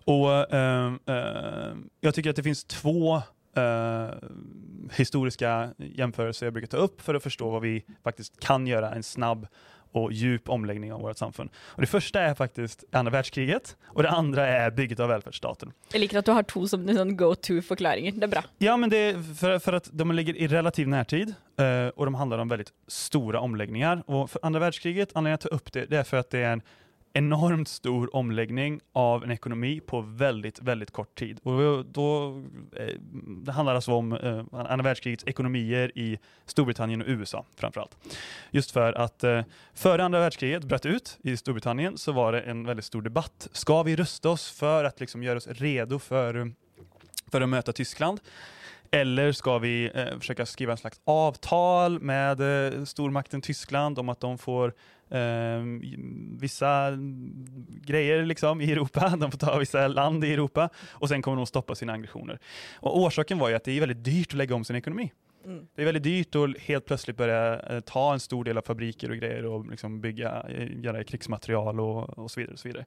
och 0.05 0.53
eh, 0.53 0.93
eh, 1.05 1.75
Jag 1.99 2.15
tycker 2.15 2.29
att 2.29 2.35
det 2.35 2.43
finns 2.43 2.65
två 2.65 3.15
eh, 3.55 4.09
historiska 4.91 5.73
jämförelser 5.77 6.45
jag 6.45 6.53
brukar 6.53 6.67
ta 6.67 6.77
upp 6.77 7.01
för 7.01 7.15
att 7.15 7.23
förstå 7.23 7.49
vad 7.49 7.61
vi 7.61 7.85
faktiskt 8.03 8.39
kan 8.39 8.67
göra 8.67 8.91
en 8.91 9.03
snabb 9.03 9.47
och 9.93 10.13
djup 10.13 10.49
omläggning 10.49 10.93
av 10.93 11.01
vårt 11.01 11.17
samfund. 11.17 11.49
Och 11.57 11.81
det 11.81 11.87
första 11.87 12.21
är 12.21 12.33
faktiskt 12.35 12.83
andra 12.91 13.11
världskriget 13.11 13.77
och 13.85 14.03
det 14.03 14.09
andra 14.09 14.47
är 14.47 14.71
bygget 14.71 14.99
av 14.99 15.09
välfärdsstaten. 15.09 15.73
Jeg 15.93 16.01
liker 16.01 16.19
at 16.19 16.25
du 16.25 16.31
har 16.31 16.43
to 16.43 16.67
som 16.67 16.87
sånn 16.87 17.15
go 17.17 17.33
to-forklaringer. 17.35 18.11
Det 18.17 18.27
er 18.27 18.31
bra. 18.31 18.43
Ja, 18.57 18.77
men 18.77 18.89
det 18.89 18.97
är 18.97 19.35
för, 19.35 19.59
för 19.59 19.73
att 19.73 19.89
de 19.91 20.11
ligger 20.11 20.37
i 20.37 20.47
relativ 20.47 20.87
närtid 20.87 21.33
eh, 21.59 21.87
och 21.95 22.05
de 22.05 22.15
handlar 22.15 22.37
om 22.37 22.49
väldigt 22.49 22.73
stora 22.87 23.39
omläggningar. 23.39 24.03
Och 24.05 24.29
för 24.29 24.39
andra 24.43 24.59
världskriget, 24.59 25.09
anledningen 25.13 25.35
att 25.35 25.41
ta 25.41 25.49
upp 25.49 25.73
det, 25.73 25.85
det 25.85 25.97
är 25.97 26.03
för 26.03 26.17
att 26.17 26.29
det 26.29 26.39
är 26.39 26.53
en 26.53 26.61
enormt 27.13 27.67
stor 27.67 28.15
omläggning 28.15 28.81
av 28.91 29.23
en 29.23 29.31
ekonomi 29.31 29.79
på 29.79 30.01
väldigt, 30.01 30.61
väldigt 30.61 30.91
kort 30.91 31.15
tid. 31.15 31.39
Och 31.43 31.85
då, 31.85 32.41
eh, 32.75 32.99
det 33.25 33.51
handlar 33.51 33.75
alltså 33.75 33.93
om 33.93 34.13
eh, 34.13 34.43
andra 34.51 34.83
världskrigets 34.83 35.23
ekonomier 35.27 35.97
i 35.97 36.19
Storbritannien 36.45 37.01
och 37.01 37.07
USA 37.07 37.45
framförallt. 37.55 37.97
Just 38.51 38.71
för 38.71 38.93
att 38.93 39.23
eh, 39.23 39.41
före 39.73 40.03
andra 40.03 40.19
världskriget 40.19 40.63
bröt 40.63 40.85
ut 40.85 41.17
i 41.23 41.37
Storbritannien 41.37 41.97
så 41.97 42.11
var 42.11 42.31
det 42.31 42.41
en 42.41 42.65
väldigt 42.65 42.85
stor 42.85 43.01
debatt. 43.01 43.47
Ska 43.51 43.83
vi 43.83 43.95
rusta 43.95 44.29
oss 44.29 44.51
för 44.51 44.83
att 44.83 44.99
liksom 44.99 45.23
göra 45.23 45.37
oss 45.37 45.47
redo 45.47 45.99
för, 45.99 46.51
för 47.31 47.41
att 47.41 47.49
möta 47.49 47.73
Tyskland? 47.73 48.19
Eller 48.91 49.31
ska 49.31 49.57
vi 49.57 49.91
eh, 49.95 50.19
försöka 50.19 50.45
skriva 50.45 50.71
en 50.71 50.77
slags 50.77 51.01
avtal 51.03 51.99
med 51.99 52.41
eh, 52.41 52.83
stormakten 52.83 53.41
Tyskland 53.41 53.99
om 53.99 54.09
att 54.09 54.19
de 54.19 54.37
får 54.37 54.73
vissa 56.39 56.91
grejer 57.85 58.25
liksom 58.25 58.61
i 58.61 58.71
Europa, 58.71 59.09
de 59.19 59.31
får 59.31 59.37
ta 59.37 59.57
vissa 59.57 59.87
land 59.87 60.25
i 60.25 60.33
Europa 60.33 60.69
och 60.89 61.09
sen 61.09 61.21
kommer 61.21 61.37
de 61.37 61.45
stoppa 61.45 61.75
sina 61.75 61.93
aggressioner. 61.93 62.39
Och 62.75 62.99
orsaken 62.99 63.39
var 63.39 63.49
ju 63.49 63.55
att 63.55 63.63
det 63.63 63.71
är 63.71 63.79
väldigt 63.79 64.03
dyrt 64.03 64.27
att 64.27 64.33
lägga 64.33 64.55
om 64.55 64.63
sin 64.63 64.75
ekonomi. 64.75 65.11
Mm. 65.45 65.67
Det 65.75 65.81
är 65.81 65.85
väldigt 65.85 66.03
dyrt 66.03 66.35
att 66.35 66.57
helt 66.59 66.85
plötsligt 66.85 67.17
börja 67.17 67.59
eh, 67.59 67.79
ta 67.79 68.13
en 68.13 68.19
stor 68.19 68.43
del 68.43 68.57
av 68.57 68.61
fabriker 68.61 69.11
och 69.11 69.17
grejer 69.17 69.45
och 69.45 69.67
liksom 69.69 70.01
bygga, 70.01 70.45
eh, 70.49 70.79
göra 70.83 71.03
krigsmaterial 71.03 71.79
och, 71.79 72.17
och 72.19 72.31
så 72.31 72.39
vidare. 72.39 72.53
Och, 72.53 72.59
så 72.59 72.67
vidare. 72.67 72.85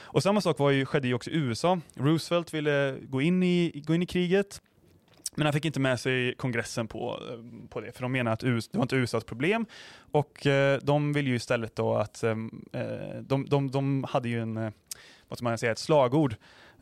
och 0.00 0.22
samma 0.22 0.40
sak 0.40 0.58
var 0.58 0.70
ju, 0.70 0.84
skedde 0.84 1.08
ju 1.08 1.14
också 1.14 1.30
i 1.30 1.36
USA. 1.36 1.80
Roosevelt 1.94 2.54
ville 2.54 2.96
gå 3.02 3.22
in 3.22 3.42
i, 3.42 3.82
gå 3.86 3.94
in 3.94 4.02
i 4.02 4.06
kriget 4.06 4.62
men 5.38 5.46
han 5.46 5.52
fick 5.52 5.64
inte 5.64 5.80
med 5.80 6.00
sig 6.00 6.34
kongressen 6.34 6.88
på, 6.88 7.20
eh, 7.30 7.68
på 7.68 7.80
det, 7.80 7.92
för 7.92 8.02
de 8.02 8.12
menar 8.12 8.32
att 8.32 8.44
US, 8.44 8.68
det 8.68 8.78
var 8.78 8.84
inte 8.84 8.96
USAs 8.96 9.24
problem. 9.24 9.66
Och 10.10 10.46
eh, 10.46 10.78
de 10.82 11.12
vill 11.12 11.26
ju 11.26 11.34
istället 11.34 11.76
då 11.76 11.94
att, 11.94 12.22
eh, 12.22 12.36
de, 13.20 13.46
de, 13.48 13.70
de 13.70 14.04
hade 14.04 14.28
ju 14.28 14.42
en, 14.42 14.54
vad 15.28 15.38
ska 15.38 15.44
man 15.44 15.58
säga, 15.58 15.72
ett 15.72 15.78
slagord 15.78 16.34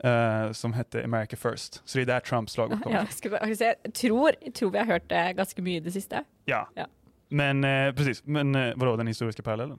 eh, 0.05 0.53
som 0.53 0.73
hette 0.73 1.05
America 1.05 1.37
first. 1.37 1.83
Så 1.85 1.99
det 1.99 2.03
är 2.05 2.07
där 2.07 2.21
Trumps 2.21 2.53
slagord 2.53 2.83
kommer 2.83 3.07
Ja, 3.23 3.47
vi, 3.47 3.55
jeg 3.55 3.95
tror, 3.95 4.51
tror 4.51 4.71
vi 4.71 4.79
har 4.79 4.87
hørt 4.87 5.09
det 5.09 5.33
ganske 5.33 5.62
mye 5.62 5.77
i 5.77 5.81
det 5.81 5.92
siste. 5.92 6.25
Ja. 6.45 6.69
Ja. 6.75 6.87
Men 7.29 7.64
eh, 7.64 7.95
precis, 7.95 8.25
men 8.25 8.55
eh, 8.55 8.73
vadå 8.77 8.97
den 8.97 9.07
historiska 9.07 9.42
parallellen? 9.42 9.79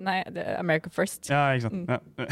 Er 0.00 0.58
America 0.58 0.90
First. 0.90 1.30
Ja, 1.30 1.56
exakt. 1.56 1.72
Mm. 1.72 2.00
Ja. 2.16 2.24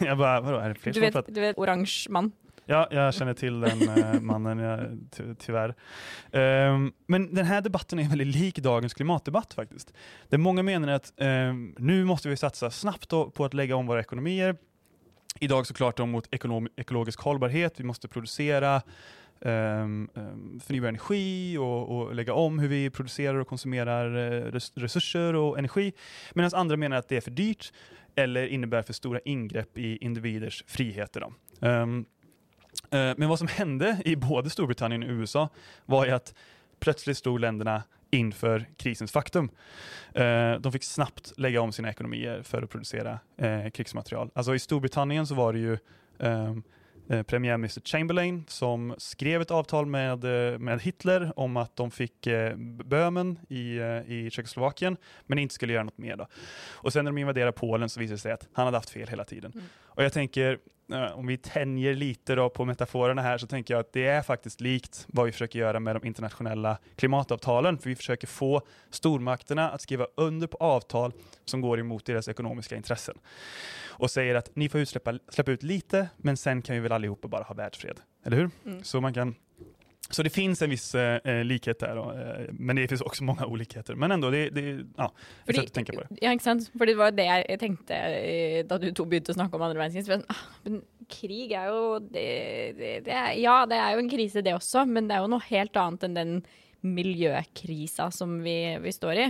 jag 0.06 0.18
bara, 0.18 0.40
vadå, 0.40 0.58
är 0.58 0.68
det 0.68 0.74
fler 0.74 0.92
Du 0.92 1.00
vet, 1.00 1.34
du 1.34 1.40
vet 1.40 1.58
oransje 1.58 2.12
mann. 2.12 2.32
Ja, 2.66 2.88
jag 2.90 3.14
känner 3.14 3.34
till 3.34 3.60
den 3.60 3.82
eh, 3.88 4.20
mannen, 4.20 4.58
ja, 4.58 4.78
ty 5.10 5.34
tyvärr. 5.34 5.74
Um, 6.32 6.92
men 7.06 7.34
den 7.34 7.44
här 7.44 7.60
debatten 7.60 7.98
är 7.98 8.08
väldigt 8.08 8.36
lik 8.36 8.58
dagens 8.58 8.94
klimatdebatt 8.94 9.54
faktiskt. 9.54 9.92
Där 10.28 10.38
många 10.38 10.62
menar 10.62 10.88
att 10.88 11.12
um, 11.16 11.74
nu 11.78 12.04
måste 12.04 12.28
vi 12.28 12.36
satsa 12.36 12.70
snabbt 12.70 13.08
då 13.08 13.30
på 13.30 13.44
att 13.44 13.54
lägga 13.54 13.76
om 13.76 13.86
våra 13.86 14.00
ekonomier. 14.00 14.56
Idag 15.40 15.66
såklart 15.66 15.96
då 15.96 16.06
mot 16.06 16.28
ekologisk 16.76 17.20
hållbarhet. 17.20 17.80
Vi 17.80 17.84
måste 17.84 18.08
producera 18.08 18.82
um, 19.40 20.08
um, 20.14 20.60
förnybar 20.64 20.88
energi 20.88 21.58
och, 21.58 21.96
och 21.96 22.14
lägga 22.14 22.34
om 22.34 22.58
hur 22.58 22.68
vi 22.68 22.90
producerar 22.90 23.34
och 23.34 23.48
konsumerar 23.48 24.32
eh, 24.32 24.52
res 24.52 24.72
resurser 24.74 25.34
och 25.34 25.58
energi. 25.58 25.92
Medan 26.34 26.50
andra 26.54 26.76
menar 26.76 26.96
att 26.96 27.08
det 27.08 27.16
är 27.16 27.20
för 27.20 27.30
dyrt 27.30 27.72
eller 28.14 28.46
innebär 28.46 28.82
för 28.82 28.92
stora 28.92 29.20
ingrepp 29.24 29.78
i 29.78 29.96
individers 29.96 30.64
friheter. 30.66 31.20
Då. 31.20 31.32
Eh, 32.90 33.14
men 33.16 33.28
vad 33.28 33.38
som 33.38 33.48
hände 33.48 34.02
i 34.04 34.16
både 34.16 34.50
Storbritannien 34.50 35.02
och 35.02 35.08
USA 35.08 35.48
var 35.86 36.06
ju 36.06 36.12
att 36.12 36.34
plötsligt 36.80 37.18
stod 37.18 37.40
länderna 37.40 37.82
inför 38.10 38.66
krisens 38.76 39.12
faktum. 39.12 39.50
Eh, 40.14 40.52
de 40.52 40.72
fick 40.72 40.84
snabbt 40.84 41.32
lägga 41.36 41.60
om 41.60 41.72
sina 41.72 41.90
ekonomier 41.90 42.42
för 42.42 42.62
att 42.62 42.70
producera 42.70 43.18
eh, 43.36 43.70
krigsmaterial. 43.70 44.30
Alltså 44.34 44.54
i 44.54 44.58
Storbritannien 44.58 45.26
så 45.26 45.34
var 45.34 45.52
det 45.52 45.58
ju 45.58 45.78
ehm, 46.18 46.62
premiärminister 47.26 47.82
Chamberlain 47.84 48.44
som 48.48 48.94
skrev 48.98 49.42
ett 49.42 49.50
avtal 49.50 49.86
med, 49.86 50.24
med 50.60 50.82
Hitler 50.82 51.32
om 51.36 51.56
att 51.56 51.76
de 51.76 51.90
fick 51.90 52.28
Böhmen 52.84 53.38
i, 53.48 53.80
i 54.06 54.30
Tjeckoslovakien 54.30 54.96
men 55.26 55.38
inte 55.38 55.54
skulle 55.54 55.72
göra 55.72 55.84
något 55.84 55.98
mer. 55.98 56.16
Då. 56.16 56.26
Och 56.72 56.92
sen 56.92 57.04
när 57.04 57.12
de 57.12 57.18
invaderade 57.18 57.52
Polen 57.52 57.88
så 57.88 58.00
visade 58.00 58.14
det 58.14 58.20
sig 58.20 58.32
att 58.32 58.48
han 58.52 58.64
hade 58.64 58.76
haft 58.76 58.90
fel 58.90 59.08
hela 59.08 59.24
tiden. 59.24 59.52
Mm. 59.54 59.64
Och 59.94 60.04
jag 60.04 60.12
tänker, 60.12 60.58
eh, 60.92 61.18
om 61.18 61.26
vi 61.26 61.36
tänjer 61.36 61.94
lite 61.94 62.34
då 62.34 62.50
på 62.50 62.64
metaforerna 62.64 63.22
här 63.22 63.38
så 63.38 63.46
tänker 63.46 63.74
jag 63.74 63.80
att 63.80 63.92
det 63.92 64.06
är 64.06 64.22
faktiskt 64.22 64.60
likt 64.60 65.06
vad 65.08 65.26
vi 65.26 65.32
försöker 65.32 65.58
göra 65.58 65.80
med 65.80 65.96
de 65.96 66.04
internationella 66.06 66.78
klimatavtalen. 66.96 67.78
För 67.78 67.88
vi 67.88 67.96
försöker 67.96 68.26
få 68.26 68.62
stormakterna 68.90 69.70
att 69.70 69.80
skriva 69.80 70.06
under 70.14 70.46
på 70.46 70.56
avtal 70.56 71.12
som 71.44 71.60
går 71.60 71.80
emot 71.80 72.04
deras 72.04 72.28
ekonomiska 72.28 72.76
intressen. 72.76 73.18
Och 73.96 74.10
säger 74.10 74.34
att 74.34 74.56
ni 74.56 74.68
får 74.68 74.80
utsläppa, 74.80 75.18
släppa 75.28 75.50
ut 75.50 75.62
lite, 75.62 76.08
men 76.16 76.36
sen 76.36 76.62
kan 76.62 76.74
vi 76.74 76.80
väl 76.80 76.92
allihopa 76.92 77.28
bara 77.28 77.42
ha 77.44 77.54
världsfred. 77.54 78.00
Eller 78.24 78.36
hur? 78.36 78.50
Mm. 78.64 78.84
Så 78.84 79.00
man 79.00 79.14
kan 79.14 79.34
så 80.10 80.22
det 80.22 80.30
finns 80.30 80.62
en 80.62 80.70
viss 80.70 80.94
eh, 80.94 81.44
likhet 81.44 81.78
där, 81.78 81.96
då, 81.96 82.12
eh, 82.12 82.46
men 82.52 82.76
det 82.76 82.88
finns 82.88 83.00
också 83.00 83.24
många 83.24 83.46
olikheter. 83.46 83.94
Men 83.94 84.10
ändå, 84.10 84.30
det, 84.30 84.50
det 84.50 84.86
ja, 84.96 85.12
ett 85.46 85.56
sätt 85.56 85.64
att 85.64 85.72
tänka 85.72 85.92
på 85.92 86.00
det. 86.00 86.08
Ja, 86.20 86.38
sant? 86.38 86.70
Fordi 86.78 86.92
det 86.92 86.98
var 86.98 87.10
det 87.10 87.24
jeg 87.24 87.60
tenkte 87.60 87.94
eh, 87.94 88.66
da 88.66 88.78
du 88.78 88.90
to 88.92 89.06
begynte 89.08 89.34
snakke 89.34 89.56
om 89.56 89.80
jeg 89.80 90.04
sånn, 90.04 90.26
Ah, 90.28 90.44
men 90.64 90.82
krig 91.08 91.52
er 91.52 91.70
jo 91.72 91.98
det, 91.98 92.28
det, 92.78 92.92
det 93.06 93.12
er, 93.14 93.32
Ja, 93.40 93.64
det 93.66 93.78
er 93.80 93.94
jo 93.94 94.04
en 94.04 94.10
krise, 94.12 94.42
det 94.44 94.54
også, 94.54 94.84
men 94.84 95.08
det 95.08 95.16
er 95.16 95.24
jo 95.24 95.32
noe 95.32 95.48
helt 95.48 95.76
annet 95.76 96.06
enn 96.08 96.18
den 96.18 96.34
miljøkrisa 96.84 98.10
som 98.12 98.42
vi, 98.44 98.76
vi 98.84 98.92
står 98.92 99.20
i. 99.24 99.28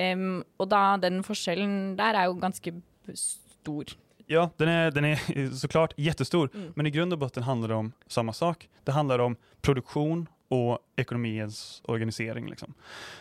Em, 0.00 0.40
og 0.60 0.70
da, 0.70 0.96
den 1.02 1.20
forskjellen 1.26 1.96
der 1.98 2.16
er 2.16 2.30
jo 2.30 2.38
ganske 2.40 2.72
stor. 3.14 3.96
Ja, 4.32 4.50
den 4.56 4.68
är, 4.68 4.90
den 4.90 5.04
är 5.04 5.50
såklart 5.56 5.94
jättestor, 5.96 6.50
Mm. 6.54 6.72
men 6.76 6.86
i 6.86 6.90
grund 6.90 7.12
och 7.12 7.18
botten 7.18 7.42
handlar 7.42 7.68
det 7.68 7.74
om 7.74 7.92
samma 8.06 8.32
sak. 8.32 8.68
Det 8.84 8.92
handlar 8.92 9.18
om 9.18 9.36
produktion 9.60 10.26
och 10.50 10.78
ekonomiens 10.96 11.82
organisering. 11.84 12.46
Liksom. 12.46 12.74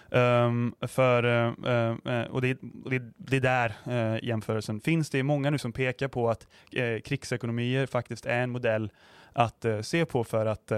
Um, 0.10 0.76
för, 0.82 1.26
uh, 1.26 1.98
uh, 2.06 2.24
och 2.24 2.42
det, 2.42 2.58
det, 2.62 3.02
det 3.18 3.38
är 3.38 3.42
där 3.42 3.74
uh, 3.88 4.24
jämförelsen 4.24 4.80
finns. 4.80 5.10
Det 5.10 5.20
är 5.20 5.24
många 5.24 5.50
nu 5.50 5.58
som 5.58 5.72
pekar 5.72 6.08
på 6.08 6.30
att 6.30 6.48
krigsekonomier 7.04 7.86
faktiskt 7.86 8.26
är 8.26 8.42
en 8.42 8.50
modell 8.50 8.92
att 9.34 9.66
se 9.82 10.06
på 10.06 10.24
för 10.24 10.46
att 10.46 10.72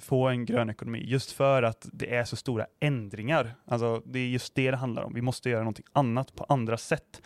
få 0.00 0.28
en 0.28 0.44
grön 0.44 0.70
ekonomi. 0.70 1.04
Just 1.06 1.32
för 1.32 1.62
att 1.62 1.88
det 1.92 2.14
är 2.14 2.24
så 2.24 2.36
stora 2.36 2.66
ändringar. 2.80 3.54
Alltså, 3.64 4.02
det 4.04 4.18
är 4.18 4.26
just 4.26 4.54
det 4.54 4.70
det 4.70 4.76
handlar 4.76 5.02
om. 5.02 5.14
Vi 5.14 5.22
måste 5.22 5.50
göra 5.50 5.60
någonting 5.60 5.86
annat 5.92 6.34
på 6.34 6.44
andra 6.48 6.76
sätt 6.76 7.22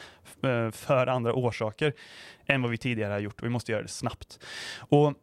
för 0.73 1.07
andra 1.07 1.35
orsaker 1.35 1.93
än 2.47 2.63
vad 2.63 2.71
vi 2.71 2.79
tidigare 2.79 3.13
har 3.13 3.21
gjort 3.21 3.41
och 3.41 3.47
vi 3.47 3.51
måste 3.51 3.73
göra 3.73 3.83
det 3.83 3.89
snabbt. 3.89 4.39
Och 4.79 5.15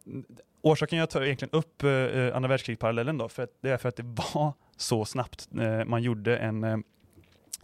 orsaken 0.62 0.98
jag 0.98 1.10
tar 1.10 1.22
egentligen 1.22 1.54
upp 1.54 1.82
eh, 1.82 1.90
eh 1.90 2.36
andra 2.36 2.48
världskrigsparallellen 2.48 3.18
då, 3.18 3.28
för 3.28 3.42
att, 3.42 3.50
det 3.60 3.70
är 3.70 3.76
för 3.76 3.88
att 3.88 3.96
det 3.96 4.02
var 4.02 4.52
så 4.76 5.04
snabbt 5.04 5.48
eh, 5.60 5.84
man 5.84 6.02
gjorde 6.02 6.36
en 6.36 6.64
eh, 6.64 6.76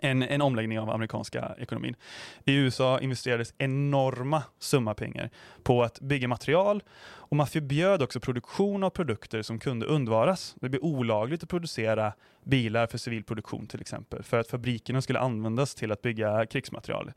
en, 0.00 0.22
en 0.22 0.42
omläggning 0.42 0.80
av 0.80 0.90
amerikanska 0.90 1.54
ekonomin. 1.58 1.96
I 2.44 2.54
USA 2.54 3.00
investerades 3.00 3.54
enorma 3.58 4.42
summa 4.58 4.94
pengar 4.94 5.30
på 5.62 5.82
att 5.82 6.00
bygga 6.00 6.28
material 6.28 6.82
och 7.00 7.36
man 7.36 7.46
förbjöd 7.46 8.02
också 8.02 8.20
produktion 8.20 8.84
av 8.84 8.90
produkter 8.90 9.42
som 9.42 9.58
kunde 9.58 9.86
undvaras. 9.86 10.56
Det 10.60 10.68
blev 10.68 10.82
olagligt 10.82 11.42
att 11.42 11.48
producera 11.48 12.12
bilar 12.44 12.86
för 12.86 12.98
civil 12.98 13.24
produktion 13.24 13.66
till 13.66 13.80
exempel, 13.80 14.22
för 14.22 14.38
att 14.38 14.48
fabrikerna 14.48 15.02
skulle 15.02 15.18
användas 15.18 15.74
till 15.74 15.92
att 15.92 16.02
bygga 16.02 16.46
krigsmaterial. 16.46 17.12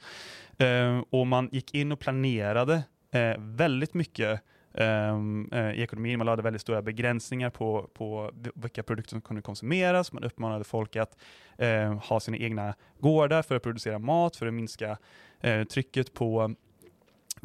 Eh, 0.58 1.04
och 1.10 1.28
man 1.28 1.50
gick 1.52 1.74
in 1.74 1.92
och 1.92 2.00
planerade 2.00 2.84
eh, 3.12 3.36
väldigt 3.38 3.94
mycket 3.94 4.42
ehm, 4.74 5.50
eh, 5.52 5.72
i 5.72 5.82
ekonomin. 5.82 6.18
Man 6.18 6.26
lade 6.26 6.42
väldigt 6.42 6.62
stora 6.62 6.82
begränsningar 6.82 7.50
på, 7.50 7.90
på 7.94 8.32
vilka 8.56 8.84
produkter 8.84 9.10
som 9.10 9.22
kunde 9.22 9.42
konsumeras. 9.42 10.12
Man 10.12 10.24
uppmanade 10.24 10.64
folk 10.64 10.96
att 10.96 11.18
eh, 11.58 11.94
ha 11.94 12.20
sina 12.20 12.38
egna 12.38 12.74
gårdar 13.00 13.42
för 13.42 13.56
att 13.56 13.64
producera 13.64 14.00
mat, 14.00 14.36
för 14.36 14.46
att 14.46 14.54
minska 14.54 14.98
eh, 15.42 15.64
trycket 15.64 16.14
på 16.14 16.56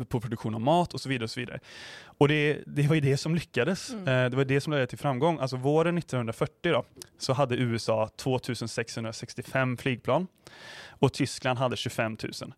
på 0.04 0.20
produktion 0.20 0.54
av 0.54 0.60
mat 0.60 0.94
och 0.94 1.00
så 1.00 1.08
vidare. 1.08 1.24
Och 1.24 1.30
så 1.30 1.40
vidare. 1.40 1.60
Och 2.18 2.28
det, 2.28 2.62
det 2.66 2.88
var 2.88 2.94
ju 2.94 3.00
det 3.00 3.16
som 3.16 3.34
lyckades. 3.34 3.90
Mm. 3.90 4.08
Eh, 4.08 4.30
det 4.30 4.36
var 4.36 4.44
det 4.44 4.60
som 4.60 4.72
ledde 4.72 4.86
till 4.86 4.98
framgång. 4.98 5.38
Alltså 5.38 5.56
våren 5.56 5.98
1940 5.98 6.72
då, 6.72 6.84
så 7.18 7.32
hade 7.32 7.56
USA 7.56 8.10
2665 8.16 9.76
flygplan 9.76 10.26
och 10.88 11.12
Tyskland 11.12 11.58
hade 11.58 11.76
25 11.76 12.16
000. 12.42 12.52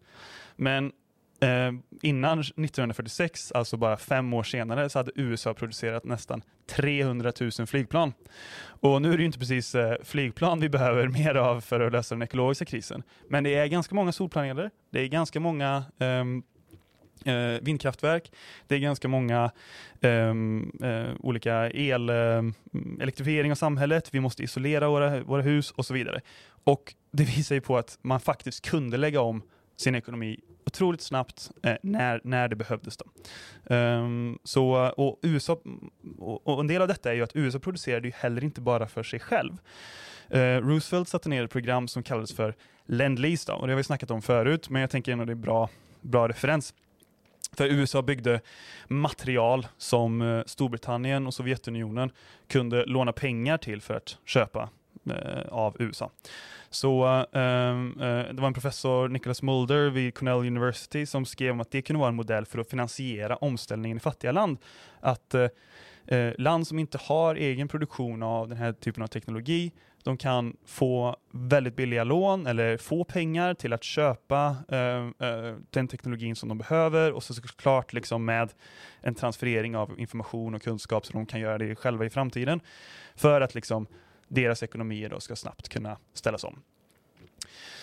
Men 0.56 0.92
eh, 1.40 1.72
innan 2.02 2.40
1946, 2.40 3.52
alltså 3.52 3.76
bara 3.76 3.96
fem 3.96 4.32
år 4.32 4.42
senare, 4.42 4.88
så 4.88 4.98
hade 4.98 5.12
USA 5.14 5.54
producerat 5.54 6.04
nästan 6.04 6.42
300 6.66 7.32
000 7.40 7.66
flygplan. 7.66 8.12
Och 8.80 9.02
nu 9.02 9.12
är 9.12 9.16
det 9.16 9.20
ju 9.22 9.26
inte 9.26 9.38
precis 9.38 9.74
eh, 9.74 9.96
flygplan 10.02 10.60
vi 10.60 10.68
behöver 10.78 11.08
mer 11.08 11.34
av 11.34 11.60
för 11.60 11.80
att 11.80 11.92
lösa 11.92 12.14
den 12.14 12.22
ekologiska 12.22 12.64
krisen. 12.64 13.02
Men 13.28 13.44
det 13.44 13.54
är 13.54 13.66
ganska 13.66 13.94
många 13.94 14.12
solpaneler, 14.12 14.70
det 14.90 15.00
är 15.00 15.06
ganska 15.06 15.40
många 15.40 15.84
ehm, 15.98 16.42
eh, 17.24 17.62
vindkraftverk, 17.62 18.32
det 18.66 18.74
är 18.74 18.78
ganska 18.78 19.08
många 19.08 19.50
ehm, 20.00 20.72
eh, 20.82 21.06
olika 21.20 21.70
el, 21.70 22.08
eh, 22.08 22.42
elektrifiering 23.00 23.50
av 23.50 23.56
samhället, 23.56 24.14
vi 24.14 24.20
måste 24.20 24.42
isolera 24.42 24.88
våra, 24.88 25.20
våra 25.20 25.42
hus 25.42 25.70
och 25.70 25.86
så 25.86 25.94
vidare. 25.94 26.20
Och 26.64 26.94
det 27.10 27.24
visar 27.24 27.54
ju 27.54 27.60
på 27.60 27.78
att 27.78 27.98
man 28.02 28.20
faktiskt 28.20 28.70
kunde 28.70 28.96
lägga 28.96 29.20
om 29.20 29.42
sin 29.80 29.94
ekonomi 29.94 30.40
otroligt 30.66 31.00
snabbt 31.00 31.50
eh, 31.62 31.76
när, 31.82 32.20
när 32.24 32.48
det 32.48 32.56
behövdes. 32.56 32.96
Då. 32.96 33.04
Um, 33.74 34.38
så, 34.44 34.92
och, 34.96 35.18
USA, 35.22 35.60
och, 36.18 36.48
och 36.48 36.60
en 36.60 36.66
del 36.66 36.82
av 36.82 36.88
detta 36.88 37.10
är 37.10 37.14
ju 37.14 37.22
att 37.22 37.36
USA 37.36 37.58
producerade 37.58 38.08
ju 38.08 38.12
heller 38.16 38.44
inte 38.44 38.60
bara 38.60 38.88
för 38.88 39.02
sig 39.02 39.20
själv. 39.20 39.52
Uh, 40.34 40.38
Roosevelt 40.38 41.08
satte 41.08 41.28
ner 41.28 41.44
ett 41.44 41.50
program 41.50 41.88
som 41.88 42.02
kallades 42.02 42.34
för 42.34 42.54
Lend-Lease, 42.86 43.52
och 43.52 43.66
det 43.66 43.72
har 43.72 43.76
vi 43.76 43.84
snackat 43.84 44.10
om 44.10 44.22
förut, 44.22 44.70
men 44.70 44.80
jag 44.80 44.90
tänker 44.90 45.12
ändå 45.12 45.24
det 45.24 45.32
är 45.32 45.34
bra, 45.34 45.70
bra 46.00 46.28
referens. 46.28 46.74
För 47.52 47.66
USA 47.66 48.02
byggde 48.02 48.40
material 48.88 49.66
som 49.78 50.22
eh, 50.22 50.42
Storbritannien 50.46 51.26
och 51.26 51.34
Sovjetunionen 51.34 52.10
kunde 52.48 52.84
låna 52.84 53.12
pengar 53.12 53.58
till 53.58 53.80
för 53.80 53.94
att 53.94 54.18
köpa 54.24 54.68
Eh, 55.10 55.48
av 55.48 55.76
USA. 55.78 56.10
Så 56.70 57.04
ehm, 57.32 58.00
eh, 58.00 58.34
det 58.34 58.40
var 58.40 58.46
en 58.46 58.54
professor, 58.54 59.08
Nicholas 59.08 59.42
Mulder 59.42 59.90
vid 59.90 60.14
Cornell 60.14 60.38
University, 60.38 61.06
som 61.06 61.24
skrev 61.24 61.52
om 61.52 61.60
att 61.60 61.70
det 61.70 61.82
kunde 61.82 62.00
vara 62.00 62.08
en 62.08 62.14
modell 62.14 62.46
för 62.46 62.58
att 62.58 62.70
finansiera 62.70 63.36
omställningen 63.36 63.96
i 63.96 64.00
fattiga 64.00 64.32
land. 64.32 64.58
Att 65.00 65.34
eh, 65.34 65.48
eh, 66.06 66.32
land 66.38 66.66
som 66.66 66.78
inte 66.78 66.98
har 66.98 67.34
egen 67.34 67.68
produktion 67.68 68.22
av 68.22 68.48
den 68.48 68.58
här 68.58 68.72
typen 68.72 69.02
av 69.02 69.06
teknologi, 69.06 69.72
de 70.02 70.16
kan 70.16 70.56
få 70.66 71.16
väldigt 71.30 71.76
billiga 71.76 72.04
lån 72.04 72.46
eller 72.46 72.76
få 72.76 73.04
pengar 73.04 73.54
till 73.54 73.72
att 73.72 73.84
köpa 73.84 74.56
eh, 74.68 75.28
eh, 75.28 75.56
den 75.70 75.88
teknologin 75.88 76.36
som 76.36 76.48
de 76.48 76.58
behöver 76.58 77.12
och 77.12 77.22
så 77.22 77.34
såklart 77.34 77.92
liksom 77.92 78.24
med 78.24 78.52
en 79.00 79.14
transferering 79.14 79.76
av 79.76 80.00
information 80.00 80.54
och 80.54 80.62
kunskap 80.62 81.06
så 81.06 81.12
de 81.12 81.26
kan 81.26 81.40
göra 81.40 81.58
det 81.58 81.74
själva 81.74 82.04
i 82.04 82.10
framtiden 82.10 82.60
för 83.16 83.40
att 83.40 83.54
liksom 83.54 83.86
deras 84.28 84.62
ekonomier 84.62 85.08
då 85.08 85.20
ska 85.20 85.36
snabbt 85.36 85.68
kunna 85.68 85.98
ställas 86.12 86.44
om. 86.44 86.62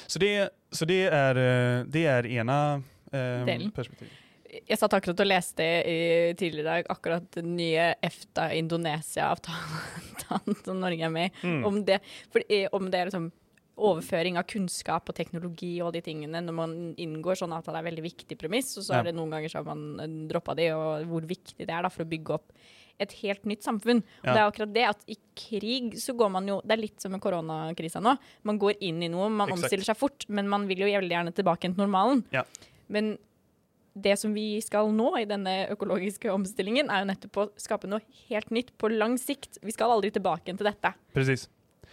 Så 0.08 0.20
det, 0.20 0.50
så 0.72 0.86
det, 0.86 1.04
är, 1.04 1.36
eh, 1.36 1.86
det 1.86 2.06
är 2.06 2.26
ena 2.26 2.84
eh, 3.12 3.70
perspektivet. 3.76 4.14
Jeg 4.56 4.80
satt 4.80 4.94
akkurat 4.96 5.20
og 5.20 5.28
leste 5.28 5.64
i, 5.64 6.32
tidligere 6.40 6.64
i 6.64 6.70
dag 6.70 6.86
akkurat 6.94 7.26
den 7.36 7.58
nye 7.58 7.96
EFTA-Indonesia-avtalen 8.06 10.56
som 10.66 10.80
Norge 10.80 11.04
er 11.04 11.10
med 11.12 11.28
i. 11.28 11.32
Mm. 11.44 11.66
Om, 11.68 11.86
det, 11.88 11.98
for, 12.32 12.40
om 12.78 12.92
det 12.92 13.00
er 13.00 13.06
liksom 13.10 13.32
overføring 13.76 14.38
av 14.40 14.46
kunnskap 14.48 15.10
og 15.12 15.18
teknologi 15.18 15.82
og 15.84 15.94
de 15.96 16.02
tingene 16.06 16.42
når 16.44 16.56
man 16.56 16.96
inngår 17.02 17.36
sånn 17.42 17.58
at 17.58 17.66
det 17.68 17.80
er 17.82 17.90
veldig 17.90 18.06
viktig 18.06 18.36
premiss, 18.40 18.78
og 18.80 18.84
så 18.88 18.92
er 19.00 19.04
det 19.10 19.18
noen 19.18 19.34
ganger 19.36 19.50
så 19.52 19.58
har 19.60 19.68
man 19.68 19.82
droppa 20.30 20.52
de, 20.56 20.66
og 20.76 20.88
hvor 21.12 21.24
viktig 21.28 21.64
det 21.66 21.74
er 21.74 21.82
da 21.84 21.90
for 21.92 22.02
å 22.06 22.12
bygge 22.16 22.30
opp 22.38 22.48
et 23.02 23.16
helt 23.22 23.46
nytt 23.50 23.66
samfunn. 23.66 24.02
Og 24.24 24.30
det 24.30 24.36
er 24.38 24.46
akkurat 24.46 24.74
det 24.76 24.86
at 24.88 25.06
i 25.12 25.18
krig 25.36 25.98
så 26.02 26.16
går 26.18 26.32
man 26.32 26.48
jo 26.48 26.62
Det 26.64 26.76
er 26.78 26.82
litt 26.82 27.04
som 27.04 27.12
med 27.16 27.24
koronakrisa 27.24 28.02
nå. 28.04 28.16
Man 28.48 28.60
går 28.62 28.80
inn 28.86 29.04
i 29.04 29.12
noe, 29.12 29.30
man 29.30 29.50
Exakt. 29.50 29.66
omstiller 29.66 29.90
seg 29.90 30.00
fort, 30.00 30.28
men 30.30 30.50
man 30.52 30.68
vil 30.70 30.86
jo 30.86 30.92
veldig 30.92 31.16
gjerne 31.18 31.36
tilbake 31.36 31.68
til 31.68 31.82
normalen. 31.82 32.24
Ja. 32.36 32.46
Men 32.88 33.18
det 33.96 34.18
som 34.20 34.34
vi 34.36 34.60
skal 34.64 34.92
nå 34.92 35.14
i 35.22 35.28
denne 35.28 35.70
økologiske 35.72 36.32
omstillingen, 36.34 36.90
er 36.92 37.04
jo 37.04 37.10
nettopp 37.12 37.38
å 37.40 37.46
skape 37.60 37.88
noe 37.88 38.04
helt 38.28 38.52
nytt 38.52 38.74
på 38.80 38.92
lang 38.92 39.16
sikt. 39.22 39.62
Vi 39.64 39.72
skal 39.76 39.94
aldri 39.96 40.12
tilbake 40.16 40.52
til 40.52 40.68
dette. 40.68 40.92
Precis. 41.16 41.48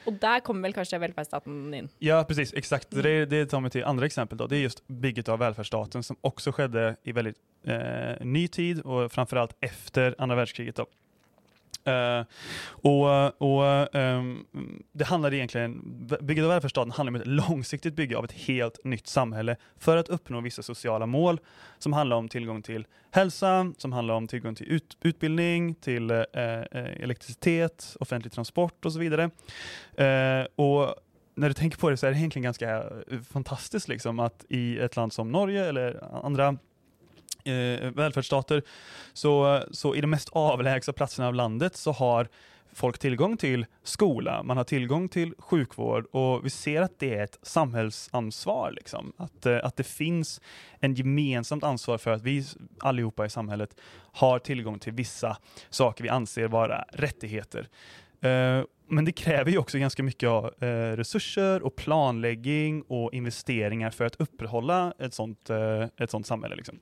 Och 0.04 0.12
där 0.12 0.40
kommer 0.40 0.62
väl 0.62 0.72
kanske 0.72 0.98
välfärdsstaten 0.98 1.74
in? 1.74 1.88
Ja, 1.98 2.24
precis. 2.28 2.54
Exakt. 2.54 2.92
Mm. 2.92 3.04
Det, 3.04 3.26
det 3.26 3.46
tar 3.46 3.60
mig 3.60 3.70
till 3.70 3.84
andra 3.84 4.06
exempel. 4.06 4.38
Då. 4.38 4.46
Det 4.46 4.56
är 4.56 4.60
just 4.60 4.88
bygget 4.88 5.28
av 5.28 5.38
välfärdsstaten 5.38 6.02
som 6.02 6.16
också 6.20 6.52
skedde 6.52 6.96
i 7.02 7.12
väldigt 7.12 7.36
eh, 7.64 8.26
ny 8.26 8.48
tid 8.48 8.80
och 8.80 9.12
framförallt 9.12 9.56
efter 9.60 10.14
andra 10.18 10.36
världskriget. 10.36 10.76
Då. 10.76 10.86
Uh, 11.88 12.24
och, 12.64 13.42
och 13.42 13.94
um, 13.94 14.46
det 14.92 15.04
handlar 15.04 15.34
egentligen, 15.34 15.82
bygget 16.20 16.44
av 16.44 16.50
välfärdsstaten 16.50 16.90
handlar 16.90 17.10
om 17.10 17.16
ett 17.16 17.26
långsiktigt 17.26 17.94
bygge 17.94 18.16
av 18.16 18.24
ett 18.24 18.32
helt 18.32 18.84
nytt 18.84 19.06
samhälle 19.06 19.56
för 19.76 19.96
att 19.96 20.08
uppnå 20.08 20.40
vissa 20.40 20.62
sociala 20.62 21.06
mål 21.06 21.40
som 21.78 21.92
handlar 21.92 22.16
om 22.16 22.28
tillgång 22.28 22.62
till 22.62 22.86
hälsa, 23.10 23.72
som 23.78 23.92
handlar 23.92 24.14
om 24.14 24.28
tillgång 24.28 24.54
till 24.54 24.66
ut, 24.66 24.96
utbildning, 25.02 25.74
till 25.74 26.10
uh, 26.10 26.22
elektricitet, 27.00 27.96
offentlig 28.00 28.32
transport 28.32 28.84
och 28.84 28.92
så 28.92 28.98
vidare. 28.98 29.30
Uh, 30.00 30.46
och 30.54 30.94
när 31.34 31.48
du 31.48 31.54
tänker 31.54 31.78
på 31.78 31.90
det 31.90 31.96
så 31.96 32.06
är 32.06 32.10
det 32.10 32.18
egentligen 32.18 32.44
ganska 32.44 32.84
fantastiskt 33.30 33.88
liksom 33.88 34.20
att 34.20 34.44
i 34.48 34.78
ett 34.78 34.96
land 34.96 35.12
som 35.12 35.32
Norge 35.32 35.64
eller 35.64 36.04
andra 36.24 36.56
eh, 37.44 37.90
välfärdsstater, 37.90 38.62
så, 39.12 39.62
så 39.70 39.94
i 39.94 40.00
de 40.00 40.06
mest 40.06 40.28
avlägsna 40.32 40.92
platserna 40.92 41.28
av 41.28 41.34
landet 41.34 41.76
så 41.76 41.92
har 41.92 42.28
folk 42.72 42.98
tillgång 42.98 43.36
till 43.36 43.66
skola, 43.82 44.42
man 44.42 44.56
har 44.56 44.64
tillgång 44.64 45.08
till 45.08 45.34
sjukvård 45.38 46.06
och 46.06 46.44
vi 46.44 46.50
ser 46.50 46.82
att 46.82 46.98
det 46.98 47.14
är 47.14 47.24
ett 47.24 47.38
samhällsansvar. 47.42 48.70
Liksom. 48.70 49.12
Att, 49.16 49.46
eh, 49.46 49.58
att 49.62 49.76
det 49.76 49.84
finns 49.84 50.40
en 50.80 50.94
gemensamt 50.94 51.64
ansvar 51.64 51.98
för 51.98 52.10
att 52.10 52.22
vi 52.22 52.44
allihopa 52.80 53.26
i 53.26 53.30
samhället 53.30 53.76
har 54.12 54.38
tillgång 54.38 54.78
till 54.78 54.92
vissa 54.92 55.36
saker 55.70 56.02
vi 56.02 56.08
anser 56.08 56.48
vara 56.48 56.84
rättigheter. 56.92 57.68
Eh, 58.20 58.64
men 58.88 59.04
det 59.04 59.12
kräver 59.12 59.50
ju 59.50 59.58
också 59.58 59.78
ganska 59.78 60.02
mycket 60.02 60.28
av 60.28 60.44
eh, 60.64 60.96
resurser 60.96 61.62
och 61.62 61.76
planläggning 61.76 62.82
och 62.82 63.14
investeringar 63.14 63.90
för 63.90 64.04
att 64.04 64.16
upprätthålla 64.20 64.94
ett 64.98 65.14
sånt, 65.14 65.50
ett 65.96 66.10
sånt 66.10 66.26
samhälle. 66.26 66.56
Liksom. 66.56 66.78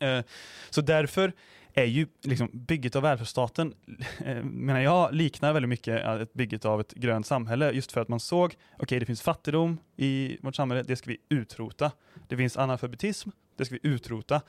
Eh, 0.00 0.24
så 0.70 0.80
därför 0.80 1.32
är 1.74 1.84
ju 1.84 2.06
liksom 2.22 2.48
bygget 2.52 2.96
av 2.96 3.02
välfärdsstaten, 3.02 3.74
eh, 4.24 4.42
menar 4.42 4.80
jag, 4.80 5.14
liknar 5.14 5.52
väldigt 5.52 5.68
mycket 5.68 6.04
ett 6.04 6.32
bygget 6.32 6.64
av 6.64 6.80
ett 6.80 6.94
grönt 6.94 7.26
samhälle, 7.26 7.70
just 7.70 7.92
för 7.92 8.00
att 8.00 8.08
man 8.08 8.20
såg, 8.20 8.46
okej 8.46 8.58
okay, 8.78 8.98
det 8.98 9.06
finns 9.06 9.22
fattigdom 9.22 9.78
i 9.96 10.38
vårt 10.42 10.54
samhälle, 10.54 10.82
det 10.82 10.96
ska 10.96 11.10
vi 11.10 11.18
utrota. 11.28 11.92
Det 12.28 12.36
finns 12.36 12.56
analfabetism, 12.56 13.30
det 13.56 13.64
ska 13.64 13.74
vi 13.82 13.88
utrota. 13.88 14.42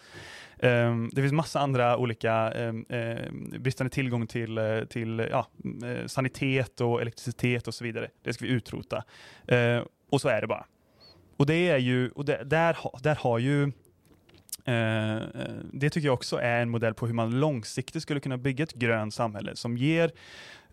Ehm, 0.60 1.10
det 1.13 1.21
finns 1.21 1.33
massa 1.33 1.60
andra 1.60 1.97
olika 1.97 2.33
ehm, 2.33 2.86
ehm, 2.89 3.53
bristande 3.60 3.93
tillgång 3.93 4.27
till, 4.27 4.57
eh, 4.57 4.83
till 4.83 5.27
ja, 5.31 5.47
mm, 5.63 6.10
sanitet 6.10 6.81
och 6.81 7.01
elektricitet 7.01 7.67
och 7.67 7.73
så 7.73 7.83
vidare. 7.83 8.10
Det 8.23 8.33
ska 8.33 8.45
vi 8.45 8.51
utrota. 8.51 9.03
Och 10.10 10.21
så 10.21 10.27
är 10.29 10.41
det 10.41 10.47
bara. 10.47 10.65
Och 11.38 11.45
det 11.45 11.69
är 11.69 11.77
ju, 11.77 12.10
och 12.10 12.25
det, 12.25 12.43
där, 12.43 12.77
där 13.01 13.15
har 13.15 13.39
ju 13.39 13.71
det 15.71 15.89
tycker 15.89 16.08
jag 16.08 16.13
också 16.13 16.38
är 16.38 16.62
en 16.62 16.69
modell 16.69 16.93
på 16.93 17.08
hur 17.08 17.13
man 17.13 17.39
långsiktigt 17.39 18.03
skulle 18.03 18.19
kunna 18.19 18.38
bygga 18.38 18.63
ett 18.63 18.73
grönt 18.73 19.13
samhälle 19.13 19.56
som 19.56 19.77
ger 19.77 20.12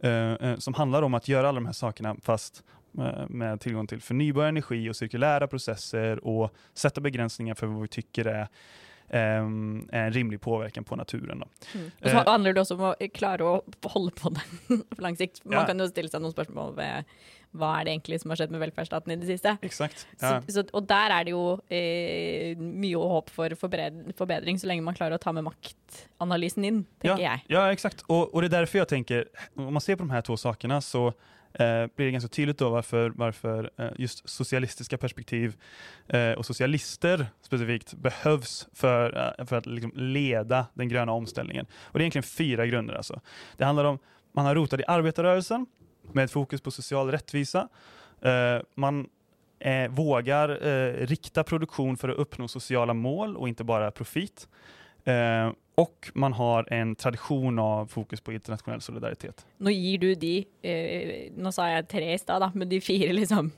eh, 0.01 0.57
som 0.59 0.75
handlar 0.75 1.03
om 1.03 1.15
att 1.15 1.29
göra 1.29 1.49
alla 1.49 1.55
de 1.55 1.67
här 1.67 1.73
sakerna 1.73 2.17
fast 2.23 2.63
med 3.29 3.61
tillgång 3.61 3.87
till 3.87 4.01
förnybar 4.01 4.45
energi 4.45 4.91
och 4.91 4.97
cirkulära 4.97 5.47
processer 5.47 6.27
och 6.27 6.55
sätta 6.75 7.01
begränsningar 7.01 7.55
för 7.55 7.67
vad 7.67 7.83
vi 7.83 7.89
tycker 7.89 8.25
är 8.25 8.49
en 9.91 10.13
rimlig 10.13 10.41
påverkan 10.41 10.85
på 10.85 10.97
naturen. 10.97 11.39
Då. 11.39 11.79
Mm. 11.79 11.91
Och 12.03 12.11
så 12.11 12.31
handlar 12.31 12.53
det 12.53 12.61
också 12.61 12.75
om 12.75 12.81
att 12.81 13.13
klara 13.15 13.57
att 13.57 13.93
hålla 13.93 14.11
på 14.11 14.29
den 14.69 14.83
på 14.89 15.03
lång 15.03 15.17
sikt. 15.17 15.45
Man 15.45 15.55
ja. 15.55 15.67
kan 15.67 15.89
ställa 15.89 16.09
sig 16.09 16.21
några 16.21 16.45
frågor 16.45 16.73
med 16.73 17.05
hva 17.55 17.71
er 17.79 17.87
det 17.87 17.95
egentlig 17.95 18.21
som 18.23 18.33
har 18.33 18.41
skjedd 18.41 18.55
med 18.55 18.63
velferdsstaten 18.65 19.15
i 19.15 19.19
det 19.21 19.29
siste? 19.29 19.57
Exakt. 19.63 20.07
Ja. 20.19 20.41
Så, 20.47 20.57
så, 20.57 20.65
og 20.75 20.89
der 20.91 21.15
er 21.15 21.27
det 21.27 21.35
jo 21.35 21.45
eh, 21.71 22.59
mye 22.59 23.11
håp 23.15 23.31
for 23.35 23.55
forbedring, 23.59 24.59
så 24.59 24.71
lenge 24.71 24.87
man 24.87 24.97
klarer 24.99 25.19
å 25.19 25.23
ta 25.23 25.33
med 25.37 25.47
maktanalysen 25.47 26.67
inn, 26.67 26.83
tenker 27.03 27.23
ja, 27.23 27.37
jeg. 27.37 27.47
Ja, 27.55 27.69
exakt. 27.73 28.03
Och, 28.07 28.35
och 28.35 28.43
det 28.43 28.47
är 28.47 28.57
därför 28.61 28.79
jag 28.79 28.89
tänker, 28.89 29.29
om 29.55 29.73
man 29.73 29.81
ser 29.81 29.97
på 29.97 30.03
de 30.03 30.11
här 30.11 30.23
två 30.23 30.37
sakerna 30.37 30.81
så 30.81 31.07
eh, 31.53 31.87
blir 31.97 32.07
det 32.07 32.11
ganska 32.11 32.29
tydligt 32.29 32.59
då 32.59 32.71
varför, 32.71 33.13
varför 33.17 33.71
eh, 33.77 33.91
just 33.97 34.29
socialistiska 34.29 34.99
perspektiv 34.99 35.57
eh, 36.09 36.33
och 36.33 36.47
socialister 36.47 37.27
specifikt 37.43 37.95
behövs 37.95 38.69
för, 38.73 39.35
eh, 39.39 39.47
för 39.47 39.57
att 39.57 39.67
liksom 39.67 39.93
leda 39.95 40.67
den 40.75 40.89
gröna 40.89 41.13
omställningen. 41.13 41.67
Och 41.83 41.99
det 41.99 42.03
är 42.03 42.05
egentligen 42.05 42.23
fyra 42.23 42.67
grunder. 42.67 42.95
Alltså. 42.95 43.21
Det 43.57 43.65
handlar 43.65 43.85
om, 43.85 43.99
man 44.33 44.47
har 44.47 44.55
rotat 44.55 44.81
i 44.81 44.85
arbetarrörelsen, 44.87 45.67
med 46.13 46.31
fokus 46.31 46.61
på 46.61 46.71
social 46.71 47.11
rättvisa. 47.11 47.69
Eh, 48.25 48.63
man 48.75 49.09
eh, 49.59 49.91
vågar 49.91 50.67
eh, 50.67 51.07
rikta 51.07 51.45
produktion 51.45 51.97
för 51.97 52.09
att 52.09 52.17
uppnå 52.19 52.49
sociala 52.49 52.95
mål 52.95 53.37
och 53.37 53.49
inte 53.49 53.65
bara 53.65 53.91
profit. 53.91 54.49
Och 55.75 56.11
man 56.15 56.33
har 56.33 56.73
en 56.73 56.95
tradition 56.95 57.59
av 57.59 57.87
fokus 57.87 58.21
på 58.21 58.33
internationell 58.33 58.81
solidaritet. 58.81 59.47
Nu 59.59 59.73
ger 59.73 59.99
du 59.99 60.15
de, 60.15 60.47
nu 61.37 61.53
sa 61.53 61.71
jag 61.71 61.89
tre 61.89 62.15
i 62.15 62.19
stad, 62.19 62.51
men 62.55 62.69
de 62.69 62.81
fyra 62.81 63.13
liksom 63.13 63.51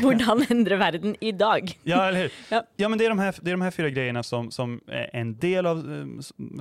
Hur 0.00 0.52
ändrar 0.52 0.76
världen 0.76 1.16
idag? 1.20 1.78
ja, 1.82 2.08
eller 2.08 2.22
hur? 2.22 2.32
Ja. 2.50 2.66
ja, 2.76 2.88
men 2.88 2.98
det 2.98 3.04
är, 3.04 3.08
de 3.08 3.18
här, 3.18 3.34
det 3.42 3.50
är 3.50 3.52
de 3.52 3.60
här 3.60 3.70
fyra 3.70 3.90
grejerna 3.90 4.22
som, 4.22 4.50
som 4.50 4.80
är 4.86 5.10
en 5.12 5.38
del 5.38 5.66
av, 5.66 5.82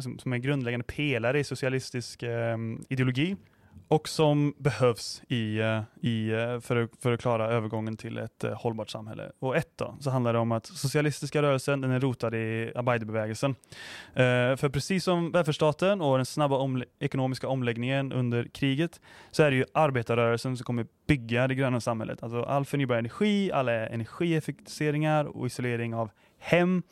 som, 0.02 0.20
som 0.20 0.34
är 0.34 0.38
grundläggande 0.38 0.84
pelare 0.84 1.40
i 1.40 1.44
socialistisk 1.44 2.24
eh, 2.24 2.58
ideologi 2.90 3.36
och 3.88 4.10
som 4.10 4.54
behövs 4.58 5.22
i, 5.28 5.60
eh, 5.60 5.82
i, 6.02 6.30
eh, 6.30 6.60
för, 6.60 6.76
att, 6.76 6.90
för 7.00 7.12
att 7.12 7.22
klara 7.22 7.48
övergången 7.48 7.98
till 7.98 8.18
ett 8.18 8.44
eh, 8.44 8.54
hållbart 8.54 8.90
samhälle. 8.90 9.32
Och 9.40 9.58
ett 9.58 9.72
då, 9.76 9.98
så 10.00 10.10
handlar 10.10 10.34
det 10.34 10.40
om 10.40 10.52
att 10.52 10.66
socialistiska 10.66 11.42
rörelsen 11.42 11.82
den 11.82 11.92
är 11.92 12.00
rotad 12.00 12.36
i 12.36 12.72
arbeiderbevägelsen. 12.76 13.56
för 14.58 14.70
precis 14.70 15.04
som 15.04 15.32
välfärdsstaten 15.32 16.02
och 16.02 16.18
den 16.18 16.26
snabba 16.26 16.58
omlä 16.58 16.86
ekonomiska 17.00 17.48
omläggningen 17.48 18.12
under 18.12 18.44
kriget 18.44 19.02
så 19.32 19.44
är 19.44 19.52
det 19.52 19.58
ju 19.58 19.66
arbetarrörelsen 19.74 20.58
som 20.58 20.64
kommer 20.64 20.86
bygga 21.08 21.48
det 21.48 21.56
gröna 21.56 21.82
samhället. 21.82 22.24
Alltså 22.24 22.44
all 22.44 22.66
förnybar 22.66 22.96
energi, 22.96 23.52
alla 23.52 23.90
energieffektiviseringar 23.90 25.26
och 25.26 25.48
isolering 25.48 25.96
av 25.96 26.10
hem 26.40 26.84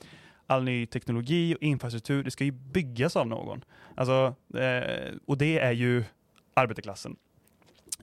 all 0.52 0.64
ny 0.64 0.86
teknologi 0.86 1.56
och 1.56 1.62
infrastruktur, 1.62 2.24
det 2.24 2.32
ska 2.32 2.44
ju 2.44 2.52
byggas 2.52 3.16
av 3.16 3.28
någon. 3.28 3.64
Alltså, 3.96 4.36
eh, 4.58 5.16
och 5.26 5.38
det 5.38 5.60
är 5.60 5.72
ju 5.72 6.04
arbetarklassen. 6.62 7.16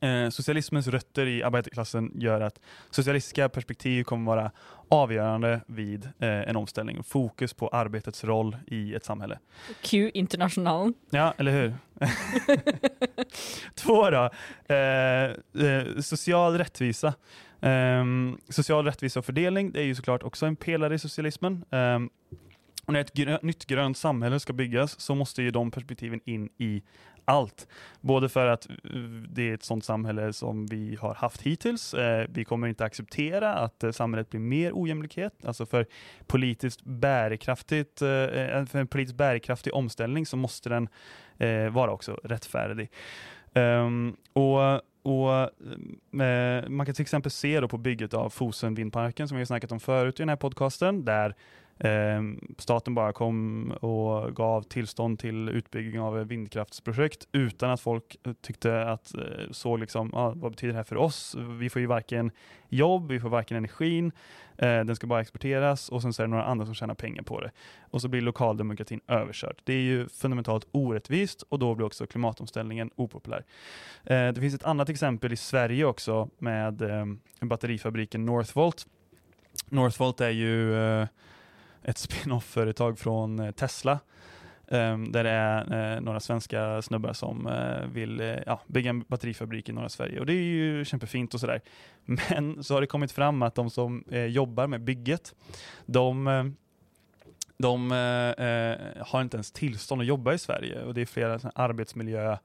Eh, 0.01 0.29
socialismens 0.31 0.89
rötter 0.89 1.27
i 1.27 1.43
arbetarklassen 1.43 2.13
gör 2.15 2.41
att 2.41 2.61
socialistiska 2.91 3.49
perspektiv 3.49 4.05
kommer 4.05 4.27
vara 4.27 4.51
avgörande 4.89 5.61
vid 5.67 6.05
eh, 6.05 6.29
en 6.29 6.57
omställning. 6.57 7.03
Fokus 7.03 7.55
på 7.55 7.69
arbetets 7.69 8.25
roll 8.25 8.57
i 8.67 8.95
ett 8.95 9.05
samhälle. 9.05 9.39
Q 9.83 10.11
international. 10.15 10.93
Ja, 11.11 11.35
eller 11.39 11.53
hur? 11.53 11.75
Två 13.75 14.11
då. 14.11 14.31
Eh, 14.75 15.25
eh, 15.67 16.01
social 16.01 16.59
rättvisa. 16.59 17.15
Ehm, 17.61 18.39
social 18.49 18.85
rättvisa 18.85 19.19
och 19.19 19.25
fördelning, 19.25 19.73
det 19.73 19.81
är 19.81 19.85
ju 19.85 19.95
såklart 19.95 20.23
också 20.23 20.47
en 20.47 20.57
pelare 20.57 20.95
i 20.95 20.99
socialismen. 20.99 21.65
Ehm, 21.71 22.11
och 22.87 22.93
när 22.93 23.01
ett 23.01 23.13
grö 23.13 23.39
nytt 23.43 23.67
grönt 23.67 23.97
samhälle 23.97 24.41
ska 24.41 24.53
byggas 24.53 25.01
så 25.01 25.15
måste 25.15 25.43
ju 25.43 25.51
de 25.51 25.71
perspektiven 25.71 26.21
in 26.25 26.49
i 26.59 26.83
allt. 27.29 27.67
Både 28.01 28.29
för 28.29 28.47
att 28.47 28.71
eh, 28.71 28.77
det 29.29 29.51
är 29.51 29.55
ett 29.55 29.63
sådant 29.63 29.85
samhälle 29.85 30.33
som 30.33 30.67
vi 30.67 30.99
har 31.01 31.15
haft 31.15 31.43
hittills. 31.43 31.95
Eh, 31.95 32.27
vi 32.29 32.45
kommer 32.45 32.69
inte 32.69 32.85
acceptera 32.85 33.55
att 33.55 33.85
eh, 33.85 33.91
samhället 33.91 34.31
blir 34.31 34.41
mer 34.41 34.73
ojämlikhet. 34.75 35.45
Alltså 35.45 35.67
för 35.67 35.87
politiskt 36.27 36.85
bärkraftigt, 36.85 37.99
för 37.99 38.77
en 38.77 38.87
politiskt 38.87 39.17
bärkraftig 39.17 39.75
omställning 39.75 40.27
så 40.27 40.37
måste 40.37 40.69
den 40.69 40.89
vara 41.73 41.91
också 41.91 42.21
rättfärdig. 42.25 42.91
Ehm, 43.55 44.17
och 44.33 44.83
och, 45.09 45.33
eh, 46.23 46.69
man 46.69 46.87
kan 46.87 46.95
till 46.95 47.03
exempel 47.03 47.31
se 47.31 47.61
då 47.61 47.69
på 47.69 47.79
bygget 47.79 48.15
av 48.15 48.31
Fosen 48.31 48.75
vindparken 48.75 49.29
som 49.29 49.37
vi 49.37 49.41
har 49.41 49.47
snackat 49.47 49.73
om 49.73 49.81
förut 49.81 50.21
i 50.21 50.23
den 50.23 50.29
här 50.29 50.37
podcasten, 50.37 51.05
där 51.05 51.35
eh, 51.79 52.23
staten 52.59 52.95
bara 52.95 53.13
kom 53.13 53.71
och 53.71 54.37
gav 54.37 54.63
tillstånd 54.63 55.19
till 55.19 55.49
utbyggning 55.49 56.01
av 56.01 56.15
vindkraftsprojekt 56.15 57.29
utan 57.33 57.71
att 57.71 57.81
folk 57.81 58.17
eh, 58.27 58.33
tyckte 58.33 58.83
att, 58.83 59.15
eh, 59.15 59.21
såg 59.51 59.79
liksom, 59.79 60.15
ah, 60.15 60.33
vad 60.37 60.51
betyder 60.51 60.73
det 60.73 60.79
här 60.79 60.85
för 60.85 60.97
oss? 60.97 61.37
Vi 61.59 61.71
får 61.71 61.81
ju 61.81 61.87
varken 61.87 62.31
jobb, 62.69 63.11
vi 63.11 63.21
får 63.21 63.29
varken 63.29 63.57
energin, 63.57 64.13
eh, 64.57 64.85
den 64.85 64.97
ska 64.97 65.07
bara 65.07 65.21
exporteras 65.21 65.89
och 65.89 66.03
sen 66.03 66.13
så 66.13 66.23
är 66.23 66.27
det 66.27 66.31
några 66.31 66.45
andra 66.45 66.67
som 66.67 66.75
tjänar 66.75 66.95
pengar 66.95 67.23
på 67.23 67.41
det. 67.41 67.51
Och 67.91 68.03
så 68.03 68.09
blir 68.09 68.21
lokaldemokratin 68.21 69.01
överkörd. 69.07 69.61
Det 69.65 69.73
är 69.73 69.83
ju 69.83 70.09
fundamentalt 70.09 70.67
orättvist 70.71 71.43
och 71.43 71.59
då 71.59 71.75
blir 71.75 71.87
också 71.87 72.07
klimatomställningen 72.07 72.91
opopulär. 72.97 73.45
Eh, 74.05 74.29
det 74.29 74.41
finns 74.41 74.55
ett 74.55 74.65
annat 74.65 74.89
exempel 74.89 75.33
i 75.33 75.37
Sverige 75.37 75.85
också 75.85 76.29
med 76.39 76.83
ehm, 76.83 77.21
batterifabriken 77.41 78.25
Northvolt. 78.25 78.87
Northvolt 79.69 80.21
är 80.21 80.31
ju 80.31 80.75
eh, 80.75 81.09
ett 81.83 81.99
spin-off-företag 82.09 82.99
från 82.99 83.39
eh, 83.39 83.51
Tesla. 83.51 83.99
Ehm, 84.71 85.13
där 85.13 85.25
det 85.25 85.31
är 85.31 85.95
eh, 85.95 86.01
några 86.01 86.21
svenska 86.21 86.83
snubbar 86.83 87.13
som 87.13 87.47
eh, 87.47 87.87
vill 87.93 88.41
ja, 88.47 88.61
bygga 88.67 88.91
en 88.91 89.01
batterifabrik 89.01 89.69
i 89.69 89.73
norra 89.73 89.89
Sverige 89.89 90.21
och 90.21 90.27
det 90.27 90.33
är 90.33 90.43
ju 90.43 90.85
kämpefint 90.85 91.35
och 91.35 91.41
sådär. 91.41 91.61
Men 92.05 92.65
så 92.65 92.75
har 92.75 92.81
det 92.81 92.87
kommit 92.87 93.13
fram 93.13 93.43
att 93.43 93.55
de 93.55 93.71
som 93.71 94.05
jobbar 94.29 94.67
med 94.67 94.81
bygget, 94.81 95.35
de 95.87 96.55
de 97.61 97.91
har 99.01 99.21
inte 99.21 99.37
ens 99.37 99.53
tillstånd 99.53 100.01
att 100.01 100.07
jobba 100.07 100.35
i 100.35 100.39
Sverige 100.39 100.83
och 100.83 100.95
det 100.95 101.01
är 101.01 101.07
flera 101.07 101.41
arbetsmiljö 101.55 102.37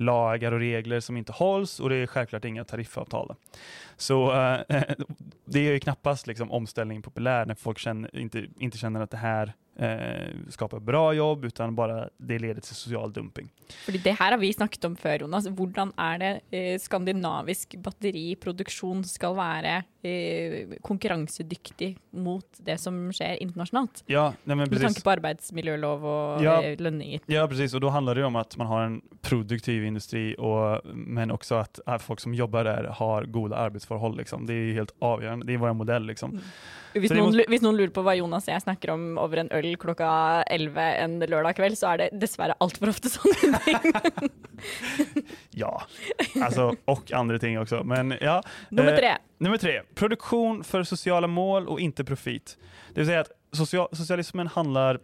lagar 0.00 0.52
och 0.52 0.58
regler 0.58 1.00
som 1.00 1.16
inte 1.16 1.32
hålls 1.32 1.80
och 1.80 1.88
det 1.88 1.96
är 1.96 2.06
självklart 2.06 2.44
inga 2.44 2.64
tariffavtal. 2.64 3.34
Så 3.96 4.32
eh, 4.32 4.60
det 5.44 5.58
är 5.58 5.72
ju 5.72 5.80
knappast 5.80 6.26
liksom, 6.26 6.50
omställning 6.50 7.02
populär 7.02 7.46
när 7.46 7.54
folk 7.54 7.78
känner, 7.78 8.16
inte, 8.16 8.46
inte 8.58 8.78
känner 8.78 9.00
att 9.00 9.10
det 9.10 9.16
här 9.16 9.52
eh, 9.78 10.34
skapa 10.48 10.80
bra 10.80 11.12
jobb, 11.14 11.44
utan 11.44 11.74
bara 11.74 12.08
det 12.16 12.38
leder 12.38 12.60
till 12.60 12.74
social 12.74 13.12
dumping. 13.12 13.48
Fordi 13.84 13.98
det 13.98 14.12
här 14.12 14.30
har 14.30 14.38
vi 14.38 14.52
snakket 14.52 14.84
om 14.84 14.96
før, 14.96 15.18
Jonas. 15.20 15.48
Hvordan 15.48 15.92
er 15.98 16.18
det 16.18 16.32
eh, 16.50 16.78
skandinavisk 16.78 17.76
batteriproduksjon 17.82 19.04
skal 19.04 19.36
være 19.36 19.82
eh, 20.02 20.76
konkurransedyktig 20.82 21.96
mot 22.10 22.46
det 22.58 22.78
som 22.78 23.12
sker 23.12 23.42
internationellt? 23.42 24.04
Ja, 24.06 24.32
nej, 24.44 24.56
men 24.56 24.68
precis. 24.68 24.82
Med 24.82 24.88
tanke 24.88 25.02
på 25.02 25.10
arbetsmiljölov 25.10 26.06
och 26.06 26.44
ja, 26.44 26.62
eh, 26.62 26.80
lönningor. 26.80 27.20
Ja, 27.26 27.48
precis. 27.48 27.74
Och 27.74 27.80
då 27.80 27.88
handlar 27.88 28.14
det 28.14 28.24
om 28.24 28.36
att 28.36 28.56
man 28.56 28.66
har 28.66 28.82
en 28.82 29.00
produktiv 29.22 29.84
industri, 29.84 30.34
och, 30.38 30.80
men 30.94 31.30
också 31.30 31.54
att, 31.54 32.02
folk 32.02 32.20
som 32.20 32.34
jobbar 32.34 32.64
där 32.64 32.84
har 32.84 33.24
goda 33.24 33.56
arbetsförhållanden. 33.56 34.18
Liksom. 34.18 34.46
Det 34.46 34.54
är 34.54 34.72
helt 34.72 34.94
avgörande. 34.98 35.46
Det 35.46 35.54
är 35.54 35.58
vår 35.58 35.72
modell. 35.72 36.06
Liksom. 36.06 36.30
Mm. 36.30 36.42
Hvis 36.92 37.12
noen, 37.12 37.36
måste... 37.36 37.58
noen, 37.60 37.76
lurer 37.76 37.92
på 37.92 38.02
vad 38.02 38.16
Jonas 38.16 38.48
och 38.48 38.54
jag 38.54 38.62
snackar 38.62 38.92
om 38.92 39.18
över 39.18 39.36
en 39.36 39.50
öl 39.50 39.65
klockan 39.74 40.44
11 40.46 40.82
en 40.82 41.18
lördag 41.18 41.56
kväll 41.56 41.76
så 41.76 41.86
är 41.86 41.98
det 41.98 42.08
dessvärre 42.12 42.54
allt 42.58 42.78
för 42.78 42.88
ofta 42.88 43.08
sådana 43.08 43.58
ting. 43.64 43.92
ja, 45.50 45.82
alltså, 46.42 46.74
och 46.84 47.12
andra 47.12 47.38
ting 47.38 47.58
också. 47.58 47.84
Men, 47.84 48.14
ja, 48.20 48.42
nummer 48.68 48.96
tre. 48.96 49.08
Eh, 49.08 49.16
nummer 49.38 49.56
tre. 49.56 49.82
Produktion 49.94 50.64
för 50.64 50.82
sociala 50.82 51.26
mål 51.26 51.68
och 51.68 51.80
inte 51.80 52.04
profit. 52.04 52.58
Det 52.94 53.00
vill 53.00 53.06
säga 53.06 53.20
att 53.20 53.30
social, 53.52 53.88
socialismen 53.92 54.46
handlar 54.46 54.98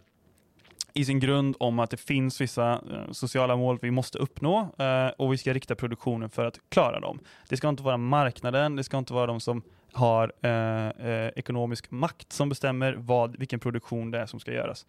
i 0.93 1.05
sin 1.05 1.19
grund 1.19 1.55
om 1.59 1.79
att 1.79 1.89
det 1.89 1.97
finns 1.97 2.41
vissa 2.41 2.71
eh, 2.71 3.11
sociala 3.11 3.55
mål 3.55 3.79
vi 3.81 3.91
måste 3.91 4.17
uppnå 4.17 4.69
eh, 4.77 5.07
och 5.17 5.33
vi 5.33 5.37
ska 5.37 5.53
rikta 5.53 5.75
produktionen 5.75 6.29
för 6.29 6.45
att 6.45 6.59
klara 6.69 6.99
dem. 6.99 7.19
Det 7.49 7.57
ska 7.57 7.69
inte 7.69 7.83
vara 7.83 7.97
marknaden, 7.97 8.75
det 8.75 8.83
ska 8.83 8.97
inte 8.97 9.13
vara 9.13 9.25
de 9.25 9.39
som 9.39 9.61
har 9.93 10.31
eh, 10.41 11.07
eh, 11.09 11.31
ekonomisk 11.35 11.91
makt 11.91 12.33
som 12.33 12.49
bestämmer 12.49 12.93
vad, 12.93 13.37
vilken 13.39 13.59
produktion 13.59 14.11
det 14.11 14.19
är 14.19 14.25
som 14.25 14.39
ska 14.39 14.51
göras. 14.51 14.85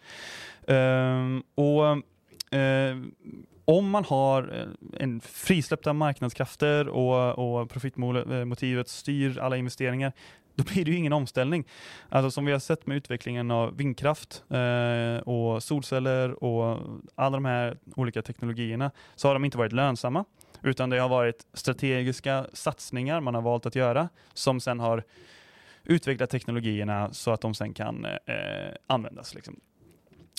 Um, 0.67 1.43
och 1.55 1.87
eh, 2.59 2.97
om 3.65 3.91
man 3.91 4.05
har 4.05 4.43
eh, 4.61 5.03
en 5.03 5.21
frisläppta 5.21 5.93
marknadskrafter 5.93 6.89
och, 6.89 7.39
och 7.39 7.71
profitmotivet 7.71 8.89
styr 8.89 9.39
alla 9.39 9.57
investeringar, 9.57 10.13
då 10.55 10.65
blir 10.65 10.85
det 10.85 10.91
ju 10.91 10.97
ingen 10.97 11.13
omställning. 11.13 11.65
Alltså 12.09 12.31
som 12.31 12.45
vi 12.45 12.53
har 12.53 12.59
sett 12.59 12.87
med 12.87 12.97
utvecklingen 12.97 13.51
av 13.51 13.77
vindkraft 13.77 14.45
eh, 14.51 15.23
och 15.29 15.63
solceller 15.63 16.45
och 16.45 16.79
alla 17.15 17.37
de 17.37 17.45
här 17.45 17.79
olika 17.97 18.23
teknologierna 18.23 18.91
så 19.17 19.29
har 19.29 19.35
de 19.35 19.45
inte 19.45 19.59
varit 19.59 19.73
lönsamma 19.73 20.25
utan 20.65 20.91
det 20.91 20.99
har 20.99 21.09
varit 21.09 21.47
strategiska 21.53 22.47
satsningar 22.53 23.21
man 23.21 23.35
har 23.35 23.43
valt 23.43 23.67
att 23.67 23.75
göra 23.75 24.09
som 24.33 24.61
sen 24.61 24.81
har 24.81 25.05
utvecklat 25.85 26.31
teknologierna 26.31 27.13
så 27.13 27.31
att 27.31 27.41
de 27.41 27.55
sen 27.55 27.75
kan 27.75 28.05
eh, 28.05 28.75
användas. 28.87 29.35
Liksom. 29.35 29.61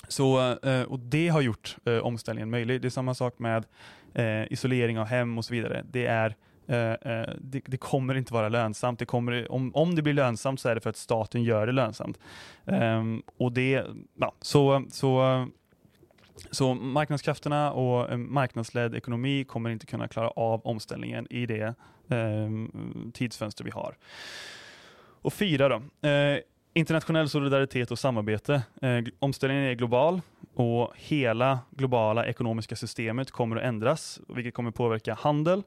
Så, 0.07 0.57
eh, 0.63 0.81
och 0.81 0.99
det 0.99 1.27
har 1.27 1.41
gjort 1.41 1.77
eh, 1.85 1.97
omställningen 1.97 2.49
möjlig. 2.49 2.81
Det 2.81 2.87
är 2.87 2.89
samma 2.89 3.13
sak 3.13 3.39
med 3.39 3.65
eh, 4.13 4.51
isolering 4.51 4.99
av 4.99 5.05
hem 5.05 5.37
och 5.37 5.45
så 5.45 5.53
vidare. 5.53 5.85
Det, 5.91 6.05
är, 6.05 6.35
eh, 6.67 6.77
eh, 6.77 7.29
det, 7.41 7.61
det, 7.65 7.77
kommer 7.77 8.15
inte 8.15 8.33
vara 8.33 8.49
lönsamt. 8.49 8.99
Det 8.99 9.05
kommer, 9.05 9.51
om, 9.51 9.75
om 9.75 9.95
det 9.95 10.01
blir 10.01 10.13
lönsamt 10.13 10.59
så 10.59 10.69
är 10.69 10.75
det 10.75 10.81
för 10.81 10.89
att 10.89 10.97
staten 10.97 11.43
gör 11.43 11.67
det 11.67 11.73
lönsamt. 11.73 12.19
Ehm, 12.65 13.23
och 13.37 13.51
det, 13.51 13.83
ja, 14.19 14.35
så, 14.41 14.85
så 14.89 15.47
så 16.51 16.73
marknadskrafterna 16.73 17.71
och 17.71 18.11
eh, 18.11 18.17
marknadsledd 18.17 18.95
ekonomi 18.95 19.43
kommer 19.43 19.69
inte 19.69 19.85
kunna 19.85 20.07
klara 20.07 20.29
av 20.29 20.61
omställningen 20.63 21.27
i 21.29 21.45
det 21.45 21.75
eh, 22.09 22.49
tidsfönster 23.13 23.63
vi 23.63 23.71
har. 23.71 23.97
Och 25.21 25.33
fyra 25.33 25.69
då. 25.69 26.07
Eh, 26.09 26.39
internationell 26.73 27.29
solidaritet 27.29 27.91
och 27.91 27.99
samarbete. 27.99 28.63
Eh, 28.81 29.03
omställningen 29.19 29.63
är 29.63 29.73
global 29.73 30.21
och 30.53 30.93
hela 30.95 31.59
globala 31.71 32.25
ekonomiska 32.25 32.75
systemet 32.75 33.31
kommer 33.31 33.55
att 33.55 33.63
ändras, 33.63 34.19
vilket 34.27 34.53
kommer 34.53 34.71
påverka 34.71 35.13
handel, 35.13 35.63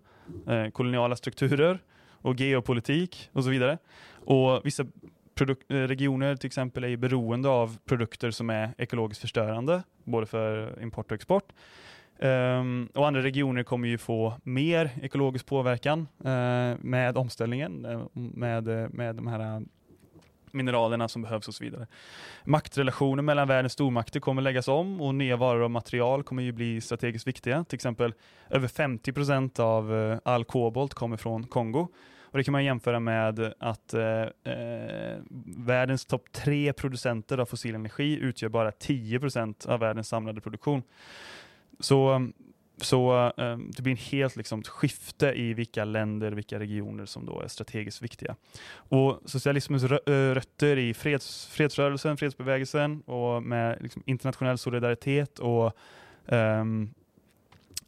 eh, 0.46 0.68
koloniala 0.68 1.16
strukturer 1.16 1.78
och 2.10 2.40
geopolitik 2.40 3.30
och 3.32 3.44
så 3.44 3.50
vidare. 3.50 3.78
Och 4.24 4.66
vissa 4.66 4.86
Eh, 5.40 5.46
regioner 5.68 6.36
till 6.36 6.46
exempel 6.46 6.84
är 6.84 6.96
beroende 6.96 7.48
av 7.48 7.78
produkter 7.84 8.30
som 8.30 8.50
är 8.50 8.70
ekologiskt 8.78 9.20
förstörande, 9.20 9.82
både 10.04 10.26
för 10.26 10.78
import 10.82 11.10
och 11.10 11.14
export. 11.14 11.52
Um, 12.20 12.88
och 12.94 13.06
andra 13.06 13.22
regioner 13.22 13.62
kommer 13.62 13.88
ju 13.88 13.98
få 13.98 14.34
mer 14.42 14.90
ekologisk 15.02 15.46
påverkan 15.46 16.00
uh, 16.00 16.76
med 16.80 17.16
omställningen, 17.16 17.86
uh, 17.86 18.06
med, 18.12 18.64
med 18.94 19.16
de 19.16 19.26
här 19.26 19.62
mineralerna 20.52 21.08
som 21.08 21.22
behövs 21.22 21.48
och 21.48 21.54
så 21.54 21.64
vidare. 21.64 21.86
Maktrelationer 22.44 23.22
mellan 23.22 23.48
världens 23.48 23.72
stormakter 23.72 24.20
kommer 24.20 24.42
läggas 24.42 24.68
om 24.68 25.00
och 25.00 25.14
nya 25.14 25.36
varor 25.36 25.62
och 25.62 25.70
material 25.70 26.22
kommer 26.22 26.42
ju 26.42 26.52
bli 26.52 26.80
strategiskt 26.80 27.26
viktiga. 27.26 27.64
Till 27.64 27.76
exempel 27.76 28.14
över 28.50 28.68
50 28.68 29.12
procent 29.12 29.58
av 29.58 30.18
all 30.24 30.44
kobolt 30.44 30.94
kommer 30.94 31.16
från 31.16 31.46
Kongo 31.46 31.88
och 32.38 32.40
Det 32.40 32.44
kan 32.44 32.52
man 32.52 32.64
jämföra 32.64 33.00
med 33.00 33.54
att 33.58 33.94
eh, 33.94 34.22
eh 34.52 35.18
världens 35.56 36.04
topp 36.06 36.32
tre 36.32 36.72
producenter 36.72 37.38
av 37.38 37.46
fossil 37.46 37.74
energi 37.74 38.18
utgör 38.18 38.48
bara 38.48 38.70
10% 38.70 39.68
av 39.68 39.80
världens 39.80 40.08
samlade 40.08 40.40
produktion. 40.40 40.82
Så, 41.80 42.28
så 42.76 43.32
eh, 43.36 43.56
det 43.56 43.82
blir 43.82 43.90
en 43.92 43.96
helt 43.96 44.36
liksom, 44.36 44.62
skifte 44.62 45.26
i 45.26 45.54
vilka 45.54 45.84
länder, 45.84 46.32
vilka 46.32 46.58
regioner 46.58 47.06
som 47.06 47.26
då 47.26 47.40
är 47.40 47.48
strategiskt 47.48 48.02
viktiga. 48.02 48.36
Och 48.70 49.20
Socialismens 49.24 49.84
eh, 49.84 50.34
rötter 50.34 50.76
i 50.76 50.94
freds, 50.94 51.46
fredsrörelsen, 51.46 52.16
fredsbevägelsen 52.16 53.00
och 53.00 53.42
med 53.42 53.82
liksom, 53.82 54.02
internationell 54.06 54.58
solidaritet 54.58 55.38
och 55.38 55.76
um, 56.26 56.94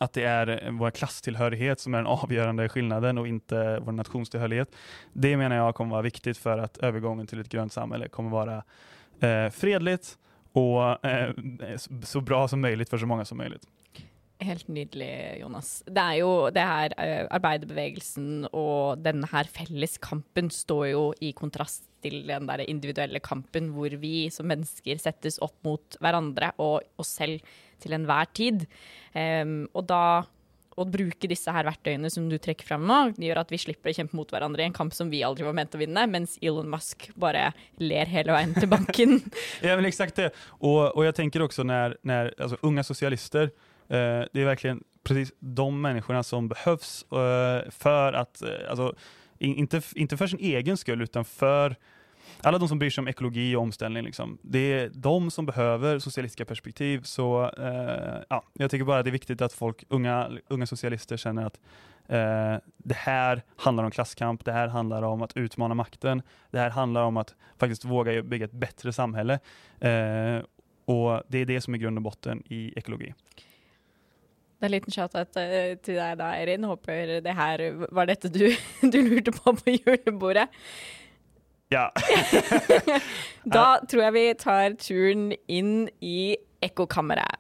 att 0.01 0.13
det 0.13 0.25
är 0.25 0.71
vår 0.71 0.91
klasstillhörighet 0.91 1.81
som 1.81 1.95
är 1.95 1.99
den 1.99 2.07
avgörande 2.07 2.69
skillnaden 2.69 3.19
och 3.19 3.29
inte 3.29 3.79
vår 3.79 3.93
nationstillhörighet. 3.93 4.69
Det 5.13 5.37
menar 5.37 5.57
jag 5.57 5.75
kommer 5.75 5.91
vara 5.91 6.03
viktigt 6.03 6.39
för 6.39 6.59
att 6.59 6.79
övergången 6.79 7.27
till 7.27 7.41
ett 7.41 7.49
grönt 7.49 7.73
samhälle 7.73 8.09
kommer 8.09 8.31
vara 8.31 8.63
eh, 9.21 9.51
fredligt 9.51 10.19
och 10.53 11.05
eh, 11.05 11.31
så 12.03 12.21
bra 12.21 12.49
som 12.49 12.61
möjligt 12.61 12.91
för 12.91 12.99
så 12.99 13.07
många 13.07 13.25
som 13.25 13.39
möjligt. 13.39 13.63
Helt 14.41 14.69
nydelig, 14.69 15.37
Jonas. 15.41 15.83
Det 15.85 16.01
er 16.01 16.15
jo 16.23 16.31
det 16.49 16.63
her 16.65 16.95
uh, 16.97 17.05
eh, 17.05 17.27
Arbeiderbevegelsen 17.29 18.47
og 18.57 19.03
denne 19.05 19.29
her 19.29 19.51
felleskampen 19.53 20.49
står 20.49 20.85
jo 20.95 21.03
i 21.21 21.35
kontrast 21.37 21.85
til 22.01 22.23
den 22.25 22.49
der 22.49 22.65
individuelle 22.65 23.21
kampen 23.21 23.69
hvor 23.75 23.93
vi 24.01 24.31
som 24.33 24.49
mennesker 24.49 24.97
settes 24.97 25.37
opp 25.45 25.59
mot 25.67 26.01
hverandre 26.01 26.55
og 26.57 26.89
oss 26.97 27.13
selv 27.21 27.45
til 27.83 27.97
enhver 27.97 28.29
tid. 28.37 28.67
Um, 29.15 29.65
og 29.75 29.89
da 29.91 30.03
å 30.81 30.87
bruke 30.89 31.29
disse 31.29 31.53
her 31.53 31.67
verktøyene 31.69 32.11
som 32.13 32.29
du 32.31 32.37
trekker 32.41 32.69
fram 32.69 32.87
nå, 32.89 32.99
gjør 33.21 33.43
at 33.43 33.53
vi 33.53 33.59
slipper 33.61 33.93
å 33.93 33.97
kjempe 33.97 34.17
mot 34.17 34.31
hverandre 34.33 34.65
i 34.65 34.69
en 34.69 34.77
kamp 34.77 34.95
som 34.97 35.11
vi 35.13 35.23
aldri 35.27 35.45
var 35.47 35.57
ment 35.57 35.75
å 35.77 35.81
vinne, 35.81 36.07
mens 36.11 36.39
Elon 36.41 36.71
Musk 36.71 37.11
bare 37.21 37.51
ler 37.83 38.11
hele 38.11 38.35
veien 38.37 38.55
til 38.57 38.71
banken. 38.71 39.19
ja, 39.67 39.75
men 39.77 39.89
exakt 39.89 40.17
det. 40.17 40.31
Och, 40.47 40.97
och 40.97 41.05
jag 41.05 41.15
tänker 41.15 41.43
också 41.43 41.63
när, 41.63 41.97
när 42.03 42.35
alltså, 42.39 42.57
unga 42.61 42.85
socialister, 42.85 43.51
eh, 43.89 44.25
det 44.33 44.41
är 44.41 44.45
verkligen 44.45 44.85
precis 45.03 45.33
de 45.39 45.81
människorna 45.81 46.23
som 46.23 46.49
behövs 46.49 47.03
eh, 47.13 47.71
för 47.71 48.13
att, 48.13 48.43
eh, 48.43 48.71
alltså, 48.71 48.95
inte, 49.39 49.83
inte 49.95 50.17
för 50.17 50.27
sin 50.27 50.39
egen 50.39 50.77
skull, 50.77 51.03
utan 51.03 51.25
för 51.25 51.77
alla 52.43 52.59
de 52.59 52.69
som 52.69 52.79
bryr 52.79 52.91
sig 52.91 53.03
om 53.03 53.09
ekologi 53.09 53.57
och 53.57 53.63
omställning, 53.63 54.05
liksom, 54.05 54.39
det 54.43 54.73
är 54.73 54.91
de 54.95 55.31
som 55.31 55.47
behöver 55.47 55.99
socialistiska 55.99 56.45
perspektiv. 56.45 57.03
Så 57.03 57.51
eh, 57.59 58.23
ja, 58.29 58.43
jag 58.53 58.71
tycker 58.71 58.85
bara 58.85 59.03
det 59.03 59.11
är 59.11 59.13
viktigt 59.13 59.43
att 59.43 59.53
folk, 59.53 59.85
unga, 59.89 60.31
unga 60.49 60.67
socialister 60.67 61.17
känner 61.17 61.47
att 61.47 61.61
eh, 62.09 62.57
det 62.77 62.97
här 62.97 63.43
handlar 63.57 63.85
om 63.85 63.91
klasskamp, 63.91 64.45
det 64.45 64.53
här 64.53 64.69
handlar 64.69 65.03
om 65.03 65.23
att 65.23 65.37
utmana 65.37 65.75
makten, 65.75 66.23
det 66.51 66.59
här 66.59 66.71
handlar 66.71 67.03
om 67.03 67.17
att 67.17 67.35
faktiskt 67.59 67.85
våga 67.85 68.23
bygga 68.23 68.45
ett 68.45 68.53
bättre 68.53 68.93
samhälle. 68.93 69.39
Eh, 69.81 70.43
och 70.85 71.23
Det 71.29 71.39
är 71.39 71.45
det 71.45 71.61
som 71.61 71.75
är 71.75 71.79
grund 71.79 71.99
och 71.99 72.03
botten 72.03 72.43
i 72.49 72.73
ekologi. 72.77 73.15
Det 74.61 74.67
er 74.67 74.69
en 74.69 74.75
liten 74.75 74.93
shout-out 74.93 75.37
eh, 75.41 75.79
til 75.81 75.97
deg 75.97 76.19
da, 76.21 76.35
Erin. 76.37 76.65
Håper 76.69 77.21
det 77.25 77.33
her 77.33 77.63
var 77.97 78.11
dette 78.11 78.29
du, 78.29 78.51
du 78.93 78.99
lurte 79.07 79.33
på 79.33 79.55
på 79.57 79.73
julebordet. 79.73 80.53
Ja. 81.71 81.93
da 83.57 83.67
tror 83.87 84.03
jeg 84.09 84.15
vi 84.17 84.25
tar 84.43 84.75
turen 84.83 85.29
inn 85.47 85.87
i 86.03 86.35
ekkokammeret. 86.67 87.39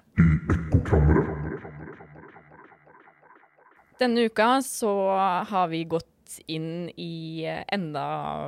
Denne 4.00 4.28
uka 4.30 4.62
så 4.64 4.92
har 5.50 5.66
vi 5.68 5.82
gått 5.84 6.38
inn 6.46 6.88
i 6.94 7.42
enda 7.74 8.04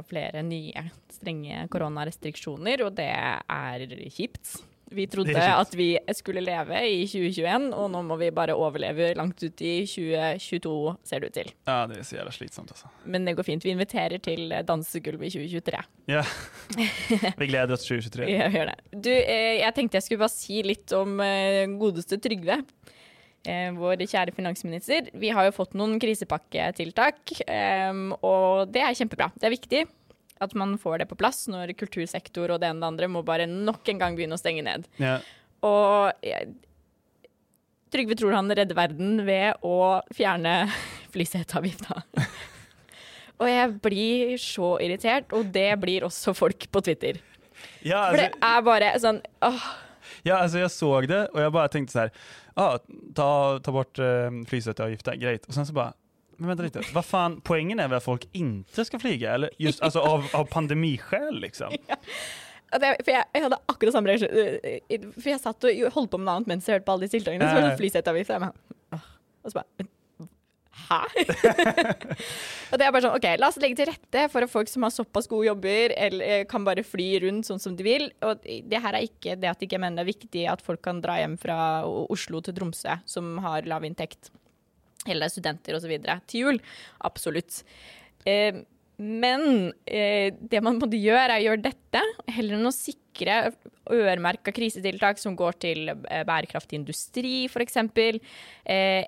flere 0.09 0.45
nye 0.47 0.87
strenge 1.13 1.67
koronarestriksjoner, 1.73 2.87
og 2.87 2.95
det 2.97 3.11
er 3.11 3.85
kjipt. 4.07 4.61
Vi 4.93 5.07
trodde 5.11 5.37
at 5.43 5.75
vi 5.77 5.89
skulle 6.17 6.43
leve 6.45 6.79
i 6.89 7.05
2021, 7.09 7.69
og 7.77 7.89
nå 7.93 8.03
må 8.07 8.19
vi 8.21 8.31
bare 8.35 8.57
overleve 8.59 9.13
langt 9.19 9.43
ut 9.43 9.65
i 9.65 9.75
2022, 9.89 10.75
ser 11.09 11.23
det 11.23 11.31
ut 11.31 11.37
til. 11.39 11.53
Ja, 11.69 11.79
det 11.91 12.01
er 12.01 12.09
så 12.09 12.19
jævla 12.19 12.35
slitsomt, 12.35 12.73
altså. 12.75 12.91
Men 13.05 13.29
det 13.29 13.37
går 13.39 13.49
fint. 13.49 13.65
Vi 13.67 13.75
inviterer 13.75 14.23
til 14.23 14.53
dansegulv 14.69 15.25
i 15.25 15.33
2023. 15.33 15.83
Ja. 16.13 16.25
Vi 17.41 17.49
gleder 17.49 17.77
oss 17.77 17.87
til 17.87 18.03
2023. 18.03 18.29
Ja, 18.33 18.51
gjør 18.53 18.73
det. 18.73 18.79
Du, 18.93 19.13
eh, 19.13 19.61
jeg 19.63 19.77
tenkte 19.77 19.99
jeg 19.99 20.09
skulle 20.09 20.25
bare 20.25 20.35
si 20.35 20.63
litt 20.67 20.95
om 20.97 21.21
eh, 21.25 21.65
godeste 21.81 22.19
Trygve. 22.23 22.61
Eh, 23.43 23.71
vår 23.75 24.05
kjære 24.05 24.35
finansminister. 24.37 25.11
Vi 25.19 25.33
har 25.35 25.49
jo 25.49 25.57
fått 25.57 25.75
noen 25.79 25.99
krisepakketiltak, 26.03 27.35
og 28.23 28.71
det 28.71 28.85
er 28.85 28.99
kjempebra. 28.99 29.33
Det 29.35 29.49
er 29.49 29.57
viktig 29.57 29.83
at 30.43 30.55
man 30.59 30.75
får 30.81 31.03
det 31.03 31.09
på 31.11 31.19
plass 31.19 31.47
når 31.51 31.75
kultursektor 31.79 32.51
og 32.51 32.61
det 32.63 32.71
ene 32.71 32.81
og 32.81 32.85
det 32.85 32.91
andre 32.91 33.11
må 33.15 33.23
bare 33.27 33.49
nok 33.51 33.89
en 33.93 34.03
gang 34.03 34.19
begynne 34.19 34.39
å 34.39 34.43
stenge 34.43 34.65
ned. 34.67 34.87
Ja. 35.03 35.19
Og 35.63 36.27
jeg, 36.27 36.55
Trygve 37.93 38.17
tror 38.17 38.33
han 38.33 38.49
redder 38.49 38.77
verden 38.77 39.21
ved 39.27 39.61
å 39.69 40.01
fjerne 40.17 40.55
flyseteavgifta. 41.15 42.01
og 43.41 43.47
jeg 43.51 43.77
blir 43.85 44.35
så 44.41 44.75
irritert, 44.81 45.35
og 45.37 45.53
det 45.53 45.71
blir 45.83 46.09
også 46.09 46.35
folk 46.37 46.71
på 46.73 46.85
Twitter. 46.89 47.21
Ja, 47.85 48.09
For 48.09 48.19
det 48.19 48.31
er 48.33 48.67
bare 48.67 48.93
sånn 49.03 49.21
åh. 49.45 49.71
Ja, 50.23 50.39
alltså 50.39 50.59
jag 50.59 50.71
såg 50.71 51.09
det 51.09 51.27
och 51.27 51.41
jag 51.41 51.53
bara 51.53 51.69
tänkte 51.69 51.93
så 51.93 51.99
här, 51.99 52.11
ja, 52.55 52.79
ta, 53.15 53.59
ta 53.59 53.73
bort 53.73 53.99
eh, 53.99 54.31
flygsäteavgiften, 54.49 55.21
grejt. 55.21 55.47
Och 55.47 55.55
sen 55.55 55.67
så 55.67 55.73
bara, 55.73 55.93
men 56.37 56.49
vänta 56.49 56.63
lite, 56.63 56.83
vad 56.95 57.05
fan, 57.05 57.41
poängen 57.41 57.81
är 57.81 57.89
väl 57.89 57.97
att 57.97 58.05
folk 58.05 58.29
inte 58.33 58.85
ska 58.85 58.99
flyga? 58.99 59.35
Eller 59.35 59.51
just 59.59 59.83
alltså 59.83 59.99
av, 59.99 60.29
av 60.33 60.45
pandemiskäl 60.45 61.41
liksom? 61.41 61.73
Ja. 62.73 62.79
Det, 62.79 62.91
for 63.05 63.13
jeg, 63.13 63.25
jeg, 63.35 63.43
hadde 63.45 63.57
akkurat 63.69 63.93
samme 63.93 64.09
reaksjon. 64.09 64.31
Eh, 64.65 65.03
for 65.13 65.29
jeg 65.29 65.41
satt 65.43 65.65
og 65.69 65.81
holdt 65.93 66.09
på 66.15 66.17
med 66.17 66.25
noe 66.25 66.39
annet 66.39 66.49
mens 66.55 66.69
jeg 66.69 66.79
hørte 66.79 66.87
på 66.87 66.95
alle 66.95 67.05
de 67.05 67.13
tiltakene. 67.13 67.49
Så 67.51 67.59
var 67.59 67.67
det 67.67 67.81
flyseteavgift. 67.83 68.31
Og 68.33 69.53
så 69.53 69.59
bare 69.59 69.91
Hæ? 70.73 71.03
og 72.73 72.79
det 72.81 72.87
er 72.87 72.95
bare 72.95 73.03
sånn, 73.05 73.17
ok, 73.19 73.27
La 73.41 73.51
oss 73.53 73.59
legge 73.61 73.77
til 73.77 73.91
rette 73.91 74.25
for 74.33 74.45
at 74.45 74.53
folk 74.53 74.71
som 74.73 74.87
har 74.87 74.93
såpass 74.95 75.29
gode 75.29 75.51
jobber, 75.51 75.93
eller 76.01 76.39
eh, 76.39 76.45
kan 76.49 76.65
bare 76.65 76.85
fly 76.87 77.09
rundt 77.27 77.49
sånn 77.49 77.61
som 77.61 77.77
de 77.77 77.85
vil. 77.87 78.07
Og 78.25 78.41
det 78.43 78.81
her 78.81 78.97
er 78.97 79.05
ikke 79.05 79.37
det 79.41 79.51
at 79.53 79.65
jeg 79.67 79.77
mener 79.77 80.01
det 80.01 80.07
er 80.07 80.13
viktig 80.15 80.47
at 80.49 80.65
folk 80.65 80.81
kan 80.85 81.03
dra 81.05 81.19
hjem 81.21 81.37
fra 81.41 81.59
Oslo 81.85 82.41
til 82.45 82.57
Tromsø, 82.57 82.97
som 83.05 83.37
har 83.45 83.69
lav 83.69 83.85
inntekt 83.85 84.33
eller 85.07 85.29
studenter 85.29 85.75
och 85.75 85.83
så 85.83 85.89
vidare 85.89 86.21
till 86.27 86.41
jul. 86.41 86.63
Absolut. 86.99 87.65
Eh, 88.25 88.55
men 88.97 89.73
eh, 89.87 90.35
det 90.41 90.61
man 90.61 90.79
måste 90.79 90.97
göra 90.97 91.33
är 91.33 91.37
att 91.37 91.43
göra 91.43 91.57
detta, 91.57 92.01
hellre 92.27 92.57
än 92.57 92.67
att 92.67 92.75
säkra 92.75 93.53
öronmärkta 93.87 94.53
krisetiltak 94.53 95.19
som 95.19 95.37
går 95.37 95.53
till 95.53 95.89
eh, 95.89 95.95
industri, 96.71 97.45
f.eks. 97.45 97.77
Eh, 97.77 97.87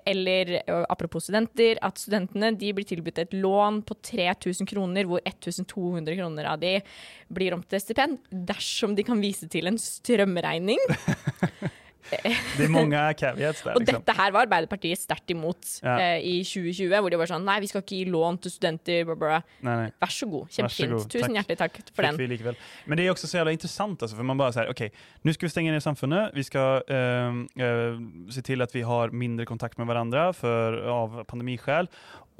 eller 0.05 0.63
eh, 0.67 0.85
apropå 0.89 1.21
studenter, 1.21 1.77
att 1.81 1.97
studenterna, 1.97 2.51
de 2.51 2.73
blir 2.73 2.85
tillbjudna 2.85 3.23
ett 3.23 3.33
lån 3.33 3.81
på 3.81 3.93
3000 3.93 4.67
kronor, 4.67 5.03
hvor 5.03 5.21
1200 5.25 6.15
kronor 6.15 6.43
av 6.43 6.59
det 6.59 6.81
blir 7.27 7.53
om 7.53 7.63
till 7.63 7.81
stipend, 7.81 8.17
dersom 8.29 8.95
de 8.95 9.03
kan 9.03 9.21
visa 9.21 9.47
till 9.47 9.67
en 9.67 9.79
strömräkning. 9.79 10.77
Det 12.11 12.65
er 12.65 12.71
mange 12.71 12.99
caveats 13.17 13.63
der. 13.63 13.75
Liksom. 13.75 13.79
Og 13.79 13.85
dette 13.87 14.15
her 14.17 14.33
var 14.35 14.45
Arbeiderpartiet 14.45 15.01
sterkt 15.01 15.31
imot 15.33 15.69
ja. 15.81 15.95
eh, 15.95 16.25
i 16.25 16.35
2020, 16.45 16.93
hvor 16.93 17.13
de 17.13 17.19
var 17.21 17.31
sånn 17.31 17.45
Nei, 17.45 17.57
vi 17.63 17.69
skal 17.71 17.83
ikke 17.83 17.99
gi 17.99 18.05
lån 18.13 18.39
til 18.43 18.53
studenter. 18.53 19.03
Bla 19.09 19.17
bla. 19.19 19.39
Nei, 19.65 19.75
nei. 19.83 19.87
Vær 20.01 20.13
så 20.13 20.29
god. 20.29 20.51
Kjempefint. 20.53 20.95
Tusen 21.05 21.27
takk. 21.27 21.37
hjertelig 21.39 21.59
takk 21.61 21.79
for 21.91 22.07
den. 22.07 22.21
Likevel. 22.35 22.59
Men 22.85 22.99
det 22.99 23.07
er 23.07 23.13
også 23.15 23.29
så 23.29 23.39
jævla 23.39 23.55
interessant, 23.55 24.01
altså, 24.01 24.17
for 24.17 24.27
man 24.27 24.39
bare 24.39 24.55
sier 24.55 24.71
OK, 24.71 24.85
nå 25.25 25.35
skal 25.35 25.49
vi 25.49 25.53
stenge 25.53 25.73
ned 25.75 25.83
samfunnet. 25.85 26.35
Vi 26.37 26.45
skal 26.47 26.85
uh, 26.89 27.41
uh, 27.61 28.29
se 28.33 28.45
til 28.45 28.65
at 28.65 28.75
vi 28.75 28.85
har 28.87 29.13
mindre 29.15 29.47
kontakt 29.49 29.81
med 29.81 29.89
hverandre 29.89 30.29
for, 30.37 30.79
av 30.95 31.21
pandemiskäl. 31.29 31.89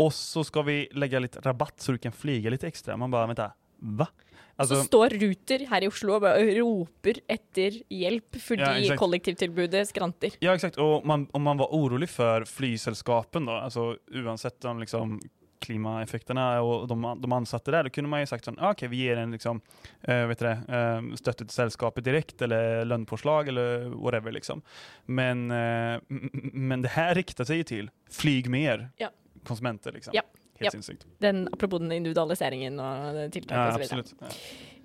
Og 0.01 0.11
så 0.11 0.43
skal 0.43 0.65
vi 0.67 0.79
legge 0.99 1.21
litt 1.23 1.37
rabatt 1.45 1.79
så 1.81 1.95
du 1.95 2.01
kan 2.01 2.15
flyge 2.15 2.51
litt 2.51 2.65
ekstra. 2.67 2.97
Man 2.99 3.13
bare 3.13 3.29
Vent, 3.31 3.41
hva? 3.85 4.09
Altså, 4.55 4.79
så 4.79 4.87
står 4.87 5.17
Ruter 5.19 5.65
her 5.67 5.83
i 5.83 5.87
Oslo 5.91 6.15
og 6.15 6.25
roper 6.55 7.19
etter 7.31 7.81
hjelp 7.91 8.37
fordi 8.39 8.85
ja, 8.87 8.95
kollektivtilbudet 8.99 9.81
skranter. 9.89 10.37
Ja, 10.43 10.53
exakt. 10.55 10.79
Og 10.79 11.03
man, 11.07 11.25
om 11.35 11.43
man 11.43 11.59
var 11.59 11.73
orolig 11.75 12.07
for 12.13 12.47
flyselskapen, 12.47 13.49
da, 13.49 13.65
altså 13.67 13.93
uansett 14.15 14.63
om 14.69 14.79
liksom 14.79 15.17
klimaeffekterna 15.65 16.45
og 16.63 16.85
de, 16.89 16.95
de 17.23 17.31
ansatte 17.35 17.73
der, 17.73 17.87
da 17.87 17.91
kunne 17.93 18.11
man 18.11 18.23
jo 18.23 18.29
sagt 18.29 18.47
sånn, 18.47 18.59
ok, 18.63 18.85
vi 18.91 19.03
gir 19.05 19.19
en 19.19 19.33
liksom, 19.35 19.61
uh, 20.07 20.23
vet 20.29 20.43
det, 20.45 20.55
uh, 20.69 21.11
støtte 21.19 21.47
til 21.47 21.55
selskapet 21.55 22.05
direkte, 22.05 22.45
eller 22.47 22.85
lønnpåslag, 22.87 23.49
eller 23.51 23.89
whatever. 23.95 24.35
liksom. 24.35 24.63
Men, 25.07 25.47
uh, 25.51 25.97
men 26.71 26.85
det 26.85 26.95
her 26.95 27.15
rikter 27.17 27.47
seg 27.47 27.65
til 27.71 27.91
flyg 28.13 28.51
mer, 28.51 28.89
ja. 29.01 29.11
konsumenter. 29.47 29.95
liksom. 29.97 30.15
Ja. 30.15 30.23
Helt 30.59 30.69
ja. 30.69 30.71
sinnssykt. 30.71 31.05
Den, 31.19 31.47
apropos 31.51 31.83
den 31.83 31.91
individualiseringen 31.91 32.79
og 32.79 33.19
tiltaket 33.35 33.91
ja, 33.91 33.99
osv. 33.99 34.15
Ja. 34.21 34.31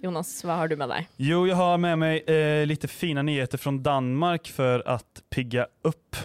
Jonas, 0.03 0.33
hva 0.45 0.57
har 0.63 0.71
du 0.71 0.79
med 0.81 0.89
deg? 0.91 1.09
Jo, 1.21 1.45
jeg 1.47 1.57
har 1.59 1.81
med 1.83 1.99
meg 2.01 2.29
eh, 2.31 2.65
litt 2.67 2.87
fine 2.89 3.23
nyheter 3.27 3.61
fra 3.61 3.75
Danmark 3.85 4.49
for 4.51 4.81
å 4.89 4.97
pigge 5.31 5.67
opp 5.87 6.17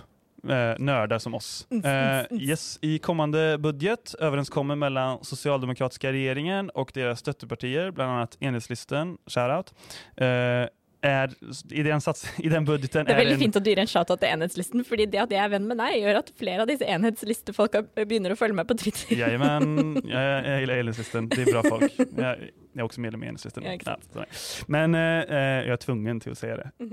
eh, 0.47 0.73
nördar 0.79 1.19
som 1.19 1.35
oss. 1.35 1.67
Eh, 1.69 2.39
yes, 2.39 2.79
I 2.81 2.97
kommende 3.03 3.57
budget 3.59 4.15
överenskommer 4.19 4.79
mellom 4.79 5.19
socialdemokratiska 5.27 6.13
regeringen 6.15 6.71
og 6.73 6.95
deres 6.95 7.19
støttepartier, 7.25 7.91
bland 7.91 8.15
annat 8.15 8.39
Enhetslisten, 8.39 9.17
shoutout, 9.27 9.75
eh, 10.17 10.71
er, 11.09 11.35
i, 11.71 11.83
den 11.85 12.03
sats, 12.03 12.25
i, 12.41 12.49
den 12.51 12.65
budgeten 12.67 13.07
Det 13.07 13.15
er 13.15 13.21
veldig 13.21 13.37
en, 13.37 13.43
fint 13.45 13.59
å 13.59 13.63
dyre 13.63 13.85
en 13.85 13.91
shout-out 13.91 14.21
til 14.21 14.31
enhetslisten, 14.31 14.85
fordi 14.87 15.07
det 15.13 15.21
at 15.25 15.33
jeg 15.35 15.41
er 15.43 15.53
venn 15.53 15.67
med 15.69 15.79
deg, 15.81 15.97
gjør 16.01 16.21
at 16.21 16.31
flere 16.39 16.65
av 16.65 16.71
disse 16.71 16.89
enhetslistefolka 16.97 17.83
begynner 18.01 18.35
å 18.35 18.39
følge 18.39 18.59
meg 18.59 18.69
på 18.69 18.77
Twitter. 18.81 19.15
Jajamän, 19.21 19.71
jeg, 20.03 20.35
jeg 20.49 20.65
gillar 20.65 20.83
enhetslisten. 20.83 21.31
Det 21.31 21.45
er 21.45 21.51
bra 21.53 21.65
folk. 21.67 21.99
Jeg, 22.25 22.51
jag 22.75 22.81
är 22.81 22.85
också 22.85 23.01
medlem 23.01 23.23
i 23.23 23.27
enhetslisten. 23.27 23.63
Ja, 23.63 24.25
men 24.67 24.95
eh, 24.95 25.01
eh, 25.01 25.37
jag 25.37 25.67
är 25.67 25.77
tvungen 25.77 26.19
till 26.19 26.31
att 26.31 26.37
säga 26.37 26.57
det. 26.57 26.71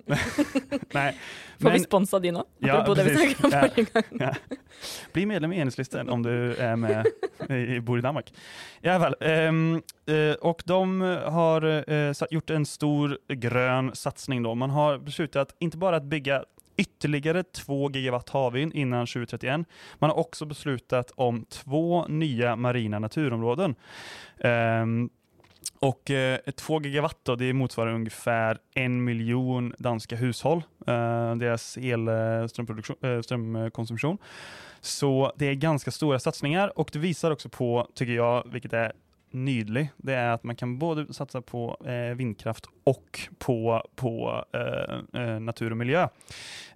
nej, 0.93 1.17
Får 1.59 1.65
men, 1.65 1.73
vi 1.73 1.81
sponsra 1.81 2.19
din 2.19 2.35
nå? 2.35 2.45
Ja, 2.59 2.85
förra 2.85 3.69
gången. 3.69 3.87
Ja. 4.11 4.35
Bli 5.13 5.27
medlem 5.27 5.53
i 5.53 5.59
enhetslisten 5.59 6.09
om 6.09 6.23
du 6.23 6.55
är 6.55 6.77
med 6.77 7.07
i, 7.49 7.81
bor 7.81 7.99
i 7.99 8.01
Danmark. 8.01 8.35
I 8.81 8.89
alla 8.89 9.05
fall, 9.05 9.17
ehm, 9.21 9.83
eh, 10.07 10.35
och 10.41 10.63
de 10.67 11.01
har 11.25 11.91
eh, 11.91 12.15
gjort 12.31 12.51
en 12.51 12.67
stor 12.67 13.19
grön 13.29 13.91
satsning. 13.95 14.43
Då. 14.43 14.55
Man 14.55 14.71
har 14.71 14.99
beslutat 14.99 15.57
inte 15.59 15.77
bara 15.77 15.97
att 15.97 16.05
bygga 16.05 16.45
ytterligare 16.77 17.43
2 17.43 17.91
gigawatt 17.91 18.29
havvind 18.29 18.75
innan 18.75 19.07
2031. 19.07 19.67
Man 19.99 20.11
har 20.11 20.19
också 20.19 20.45
beslutat 20.45 21.13
om 21.15 21.45
två 21.45 22.07
nya 22.09 22.57
marina 22.57 22.99
naturområden. 22.99 23.75
Um, 24.39 25.11
och 25.79 26.11
eh, 26.11 26.39
2 26.57 26.83
gigawatt 26.83 27.19
då, 27.23 27.37
det 27.37 27.53
motsvarar 27.53 27.95
ungefär 27.95 28.59
en 28.75 29.05
miljon 29.05 29.75
danska 29.79 30.17
hushåll, 30.17 30.63
eh, 30.87 31.37
deras 31.37 31.77
elströmkonsumtion. 31.77 34.11
Eh, 34.11 34.19
eh 34.19 34.25
Så 34.81 35.33
det 35.37 35.47
är 35.47 35.55
ganska 35.55 35.91
stora 35.91 36.19
satsningar 36.19 36.79
och 36.79 36.91
det 36.93 36.99
visar 36.99 37.31
också 37.31 37.49
på, 37.49 37.89
tycker 37.95 38.13
jag, 38.13 38.49
vilket 38.53 38.73
är 38.73 38.93
nydlig, 39.31 39.89
det 39.97 40.15
är 40.15 40.31
att 40.31 40.45
man 40.45 40.57
kan 40.57 40.79
både 40.79 41.15
satsa 41.15 41.43
på 41.43 41.77
eh, 41.85 42.17
vindkraft 42.17 42.67
och 42.85 43.21
på, 43.39 43.87
på 43.95 44.45
eh, 44.53 45.23
eh, 45.23 45.41
natur 45.41 45.71
och 45.71 45.77
miljö. 45.77 46.03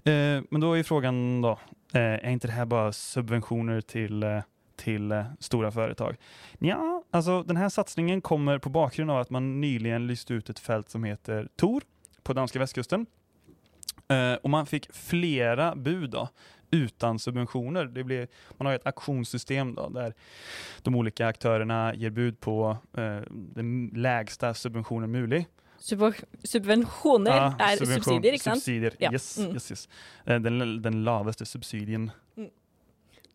Eh, 0.05 0.43
men 0.51 0.61
då 0.61 0.79
är 0.79 0.83
frågan 0.83 1.43
då, 1.43 1.59
eh, 1.93 2.01
är 2.01 2.31
inte 2.31 2.47
det 2.47 2.53
här 2.53 2.67
bara 2.67 2.93
subventioner 2.93 3.81
till 3.81 4.23
eh, 4.23 4.41
till 4.77 5.25
stora 5.41 5.71
företag? 5.71 6.17
Ja, 6.59 7.03
alltså 7.11 7.43
den 7.43 7.57
här 7.57 7.69
satsningen 7.69 8.21
kommer 8.21 8.59
på 8.59 8.69
bakgrund 8.69 9.11
av 9.11 9.19
att 9.19 9.31
man 9.31 9.61
nyligen 9.61 10.07
lyste 10.07 10.35
ut 10.35 10.51
ett 10.51 10.59
fält 10.59 10.89
som 10.89 11.05
heter 11.05 11.49
Tor 11.57 11.83
på 12.23 12.33
danska 12.33 12.59
västkusten. 12.59 13.07
och 14.43 14.51
man 14.51 14.67
fick 14.67 14.93
flera 14.93 15.75
bud 15.75 16.11
då, 16.11 16.29
utan 16.71 17.19
subventioner. 17.19 17.85
Det 17.85 18.05
blir, 18.05 18.29
man 18.57 18.67
har 18.67 18.75
ett 18.75 18.87
auktionssystem 18.87 19.75
då, 19.75 19.89
där 19.89 20.15
de 20.83 20.95
olika 20.95 21.27
aktörerna 21.27 21.95
ger 21.95 22.11
bud 22.11 22.41
på 22.41 22.77
eh, 22.97 23.21
den 23.31 23.91
lägsta 23.95 24.55
subventionen 24.55 25.13
möjlig. 25.13 25.47
subventioner 26.43 27.37
ja, 27.37 27.55
är 27.59 27.77
subvention, 27.77 28.03
subsidier, 28.03 28.33
inte 28.33 28.45
sant? 28.45 28.57
Subsidier, 28.57 28.95
ja. 28.99 29.13
yes, 29.13 29.39
mm. 29.39 29.53
yes, 29.53 29.71
yes. 29.71 29.89
Eh, 30.25 30.41
den, 30.41 30.83
den 30.83 31.05
lavaste 31.05 31.47
subsidien. 31.47 32.11
Mm. 32.37 32.51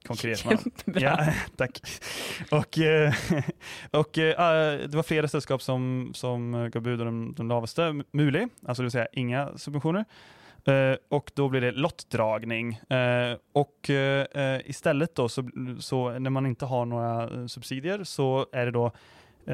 Konkret. 0.07 0.45
Ja, 0.85 1.27
tack. 1.55 1.81
Och, 2.51 2.77
eh, 2.77 3.13
och 3.91 4.17
äh, 4.17 4.79
det 4.87 4.95
var 4.95 5.03
flera 5.03 5.27
sällskap 5.27 5.61
som, 5.61 6.11
som 6.13 6.69
gav 6.73 6.81
bud 6.81 7.01
om 7.01 7.07
den, 7.07 7.33
den 7.33 7.47
lavaste 7.47 8.03
möjlig, 8.11 8.47
alltså 8.65 8.81
det 8.81 8.85
vill 8.85 8.91
säga 8.91 9.07
inga 9.13 9.57
subventioner. 9.57 10.05
Uh, 10.67 10.95
och 11.09 11.31
då 11.35 11.49
blir 11.49 11.61
det 11.61 11.71
lottdragning. 11.71 12.69
Uh, 12.69 13.37
och 13.53 13.89
uh, 13.89 14.69
istället 14.69 15.15
då, 15.15 15.29
så, 15.29 15.49
så, 15.79 16.19
när 16.19 16.29
man 16.29 16.45
inte 16.45 16.65
har 16.65 16.85
några 16.85 17.47
subsidier, 17.47 18.03
så 18.03 18.45
är 18.51 18.65
det 18.65 18.71
då 18.71 18.91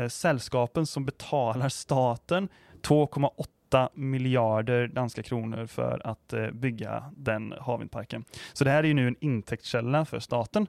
sällskapen 0.10 0.86
som 0.86 1.06
betalar 1.06 1.70
staten 1.70 2.50
2,8 2.82 3.48
miljarder 3.94 4.88
danska 4.88 5.24
kronor 5.24 5.66
för 5.66 6.02
att 6.04 6.34
eh, 6.34 6.52
bygga 6.52 7.04
den 7.18 7.54
havvindparken. 7.60 8.26
Så 8.54 8.64
det 8.64 8.70
här 8.70 8.84
är 8.84 8.88
ju 8.88 8.94
nu 8.94 9.08
en 9.08 9.16
intäktskälla 9.20 10.06
för 10.06 10.20
staten. 10.20 10.68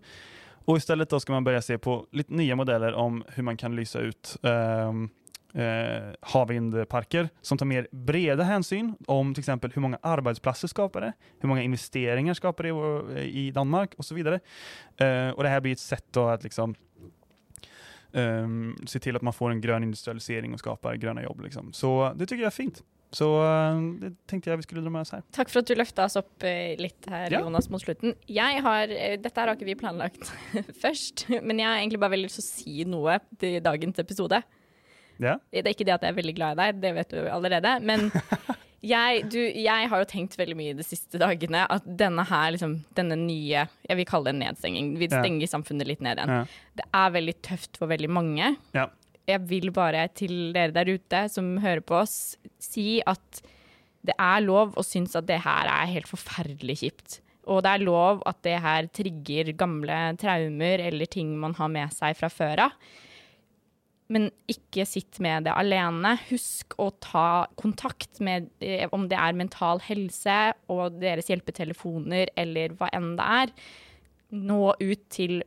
Och 0.64 0.76
istället 0.76 1.11
då 1.11 1.20
ska 1.20 1.32
man 1.32 1.44
börja 1.44 1.62
se 1.62 1.78
på 1.78 2.07
lite 2.12 2.32
nya 2.32 2.57
modeller 2.57 2.92
om 2.92 3.24
hur 3.28 3.42
man 3.42 3.57
kan 3.57 3.76
lysa 3.76 3.99
ut 3.99 4.36
um, 4.42 5.11
eh, 5.55 6.12
havvindparker 6.20 7.28
som 7.40 7.59
tar 7.59 7.66
mer 7.66 7.88
breda 7.90 8.42
hänsyn 8.44 8.94
om 9.07 9.34
till 9.34 9.40
exempel 9.40 9.70
hur 9.74 9.82
många 9.82 9.99
arbetsplatser 10.03 10.68
skapar 10.68 11.01
det, 11.01 11.12
hur 11.40 11.49
många 11.49 11.62
investeringar 11.62 12.34
skapar 12.34 12.64
det 12.64 13.22
i 13.22 13.49
eh, 13.49 13.53
Danmark 13.53 13.94
och 13.94 14.05
så 14.05 14.14
vidare. 14.14 14.40
Eh, 14.96 15.30
och 15.30 15.42
det 15.42 15.49
här 15.49 15.61
blir 15.61 15.72
ett 15.72 15.78
sätt 15.78 16.05
då 16.11 16.28
att 16.28 16.42
liksom 16.44 16.74
um, 18.13 18.77
se 18.87 18.99
till 18.99 19.17
att 19.17 19.23
man 19.23 19.33
får 19.33 19.51
en 19.51 19.61
grön 19.61 19.83
industrialisering 19.83 20.53
och 20.53 20.59
skapar 20.59 20.95
gröna 20.95 21.23
jobb. 21.23 21.41
Liksom. 21.41 21.73
Så 21.73 22.13
det 22.17 22.27
tycker 22.27 22.43
jag 22.43 22.47
är 22.47 22.51
fint. 22.51 22.83
Så 23.11 23.43
uh, 23.43 23.95
det 24.01 24.27
tänkte 24.27 24.51
jag 24.51 24.57
vi 24.57 24.63
skulle 24.63 24.81
dra 24.81 24.91
med 24.91 25.01
oss 25.01 25.13
här. 25.13 25.23
Tack 25.31 25.49
för 25.49 25.61
att 25.61 25.67
du 25.67 25.75
lyfte 25.75 26.05
oss 26.05 26.17
upp 26.17 26.45
uh, 26.45 26.83
lite 26.83 27.11
här 27.11 27.31
ja. 27.31 27.41
Jonas 27.41 27.69
mot 27.69 27.83
slutet. 27.83 28.19
Jag 28.27 28.63
har, 28.63 28.89
uh, 28.89 29.21
detta 29.21 29.41
har 29.41 29.53
inte 29.53 29.65
vi 29.65 29.75
planlagt 29.75 30.33
först, 30.83 31.27
men 31.43 31.59
jag 31.59 31.69
har 31.69 31.77
egentligen 31.77 32.01
bara 32.01 32.09
velat 32.09 32.31
säga 32.31 32.87
något 32.87 33.23
till 33.39 33.63
dagens 33.63 33.99
episode. 33.99 34.43
Ja. 35.19 35.39
Det 35.51 35.65
er 35.67 35.73
ikke 35.73 35.87
det 35.87 35.97
at 35.97 36.05
jeg 36.07 36.13
er 36.13 36.19
veldig 36.19 36.35
glad 36.37 36.55
i 36.55 36.61
deg, 36.61 36.83
det 36.83 36.91
vet 36.95 37.11
du 37.11 37.25
allerede. 37.27 37.73
Men 37.83 38.11
jeg, 38.85 39.24
du, 39.33 39.39
jeg 39.43 39.89
har 39.91 40.03
jo 40.03 40.07
tenkt 40.07 40.37
veldig 40.39 40.55
mye 40.59 40.76
de 40.79 40.85
siste 40.87 41.18
dagene 41.18 41.64
at 41.66 41.87
denne 41.99 42.22
her, 42.29 42.53
liksom, 42.55 42.76
denne 42.95 43.16
nye 43.18 43.64
Jeg 43.66 43.99
vil 43.99 44.07
kalle 44.07 44.31
det 44.31 44.37
en 44.37 44.43
nedstenging. 44.45 44.93
Vi 45.01 45.11
stenger 45.11 45.47
ja. 45.49 45.51
samfunnet 45.51 45.89
litt 45.91 46.05
ned 46.05 46.20
igjen. 46.20 46.35
Ja. 46.37 46.74
Det 46.79 46.87
er 47.01 47.14
veldig 47.16 47.35
tøft 47.43 47.81
for 47.81 47.91
veldig 47.91 48.11
mange. 48.14 48.53
Ja. 48.76 48.87
Jeg 49.29 49.43
vil 49.51 49.72
bare 49.74 50.07
til 50.16 50.53
dere 50.55 50.72
der 50.76 50.93
ute 50.95 51.24
som 51.33 51.57
hører 51.61 51.83
på 51.85 51.99
oss, 52.05 52.37
si 52.62 53.01
at 53.03 53.43
det 54.07 54.14
er 54.14 54.45
lov 54.45 54.79
å 54.79 54.85
synes 54.87 55.18
at 55.18 55.26
det 55.29 55.41
her 55.45 55.68
er 55.68 55.91
helt 55.91 56.09
forferdelig 56.09 56.79
kjipt. 56.85 57.18
Og 57.51 57.64
det 57.64 57.74
er 57.74 57.85
lov 57.85 58.22
at 58.29 58.39
det 58.47 58.57
her 58.62 58.89
trigger 58.95 59.51
gamle 59.59 59.99
traumer 60.20 60.85
eller 60.87 61.11
ting 61.11 61.35
man 61.41 61.57
har 61.59 61.70
med 61.72 61.93
seg 61.97 62.16
fra 62.20 62.31
før 62.33 62.68
av 62.68 62.79
men 64.13 64.31
ikke 64.49 64.87
sitt 64.89 65.19
med 65.25 65.45
det 65.47 65.53
alene. 65.53 66.15
Husk 66.31 66.75
å 66.81 66.89
ta 67.05 67.45
kontakt 67.61 68.23
med 68.25 68.49
eh, 68.65 68.89
om 68.95 69.05
det 69.11 69.19
er 69.21 69.37
mental 69.37 69.83
helse 69.85 70.39
og 70.73 70.97
deres 71.03 71.29
hjelpetelefoner 71.29 72.33
eller 72.41 72.73
hva 72.79 72.89
enn 72.97 73.13
det 73.19 73.29
er. 73.43 73.53
Nå 74.39 74.63
ut 74.81 75.05
til 75.13 75.43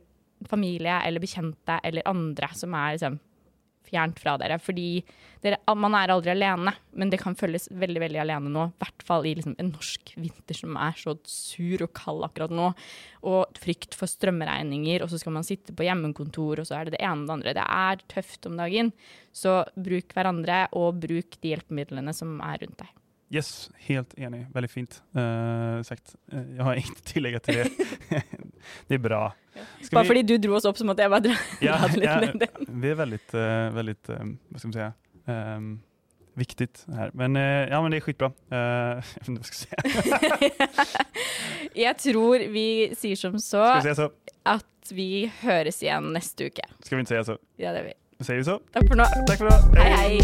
familie 0.50 1.00
eller 1.06 1.22
bekjente 1.22 1.78
eller 1.86 2.06
andre 2.10 2.48
som 2.58 2.74
er 2.78 2.96
liksom 2.96 3.18
fjernt 3.88 4.20
fra 4.22 4.36
dere. 4.40 4.58
Fordi 4.62 5.02
dere, 5.42 5.58
man 5.78 5.96
er 5.98 6.12
aldri 6.14 6.32
alene, 6.34 6.74
men 6.98 7.10
det 7.12 7.20
kan 7.22 7.36
føles 7.38 7.68
veldig 7.68 8.02
veldig 8.04 8.22
alene 8.22 8.52
nå. 8.52 8.68
I 8.70 8.84
hvert 8.84 9.04
fall 9.06 9.26
i 9.28 9.34
liksom 9.38 9.56
en 9.58 9.72
norsk 9.74 10.14
vinter 10.16 10.58
som 10.58 10.78
er 10.80 10.96
så 11.00 11.16
sur 11.28 11.84
og 11.86 11.92
kald 11.98 12.26
akkurat 12.28 12.54
nå. 12.54 12.70
Og 13.28 13.60
frykt 13.62 13.96
for 13.98 14.10
strømregninger, 14.10 15.04
og 15.04 15.12
så 15.12 15.20
skal 15.20 15.36
man 15.36 15.46
sitte 15.46 15.74
på 15.76 15.86
hjemmekontor, 15.86 16.62
og 16.62 16.68
så 16.68 16.78
er 16.78 16.88
det 16.88 16.96
det 16.96 17.04
ene 17.04 17.24
og 17.24 17.28
det 17.28 17.36
andre. 17.38 17.56
Det 17.60 17.68
er 17.68 18.08
tøft 18.12 18.50
om 18.50 18.58
dagen. 18.60 18.92
Så 19.34 19.60
bruk 19.74 20.16
hverandre, 20.16 20.64
og 20.78 21.00
bruk 21.02 21.38
de 21.40 21.54
hjelpemidlene 21.54 22.14
som 22.16 22.38
er 22.44 22.64
rundt 22.64 22.82
deg. 22.84 22.98
Yes, 23.32 23.70
helt 23.88 24.14
enig. 24.14 24.46
Väldigt 24.52 24.72
fint 24.72 25.02
uh, 25.16 25.82
sagt. 25.82 26.16
Uh, 26.32 26.56
jag 26.56 26.64
har 26.64 26.74
inget 26.74 27.04
tillägga 27.04 27.40
till 27.40 27.54
det. 27.54 27.70
det 28.86 28.94
är 28.94 28.98
bra. 28.98 29.34
Ska 29.82 29.96
bara 29.96 30.02
vi... 30.02 30.08
för 30.08 30.22
du 30.22 30.38
drog 30.38 30.54
oss 30.54 30.64
upp 30.64 30.78
som 30.78 30.88
att 30.88 30.98
jag 30.98 31.10
bara 31.10 31.20
dra 31.20 31.34
ja, 31.60 31.88
ja, 31.96 32.20
Vi 32.58 32.90
är 32.90 32.94
väldigt, 32.94 33.34
uh, 33.34 33.40
väldigt 33.70 34.08
um, 34.08 34.38
vad 34.48 34.60
ska 34.60 34.68
man 34.68 34.72
säga, 34.72 34.92
um, 35.56 35.82
viktigt 36.34 36.86
här. 36.94 37.10
Men, 37.14 37.34
ja, 37.70 37.82
men 37.82 37.90
det 37.90 37.96
är 37.96 38.00
skitbra. 38.00 38.32
jag 38.48 38.96
vet 38.96 39.28
inte 39.28 39.30
vad 39.30 39.38
jag 39.38 39.46
ska 39.46 39.66
säga. 39.66 40.50
jag 41.74 41.98
tror 41.98 42.38
vi 42.38 42.94
säger 42.98 43.16
som 43.16 43.38
så, 43.38 43.80
vi 43.84 43.94
så, 43.94 44.10
att 44.42 44.92
vi 44.92 45.32
hörs 45.40 45.82
igen 45.82 46.12
nästa 46.12 46.44
vecka. 46.44 46.68
Ska 46.78 46.96
vi 46.96 47.00
inte 47.00 47.08
säga 47.08 47.24
så? 47.24 47.38
Ja, 47.56 47.72
det 47.72 47.78
är 47.78 47.84
vi. 47.84 47.92
Då 48.18 48.24
säger 48.24 48.38
vi 48.38 48.44
så. 48.44 48.60
Tack 48.72 48.88
för 48.88 48.96
nu. 48.96 49.04
Tack 49.26 49.38
för 49.38 49.44
nu. 49.44 49.80
hej. 49.80 49.92
hej. 49.92 50.20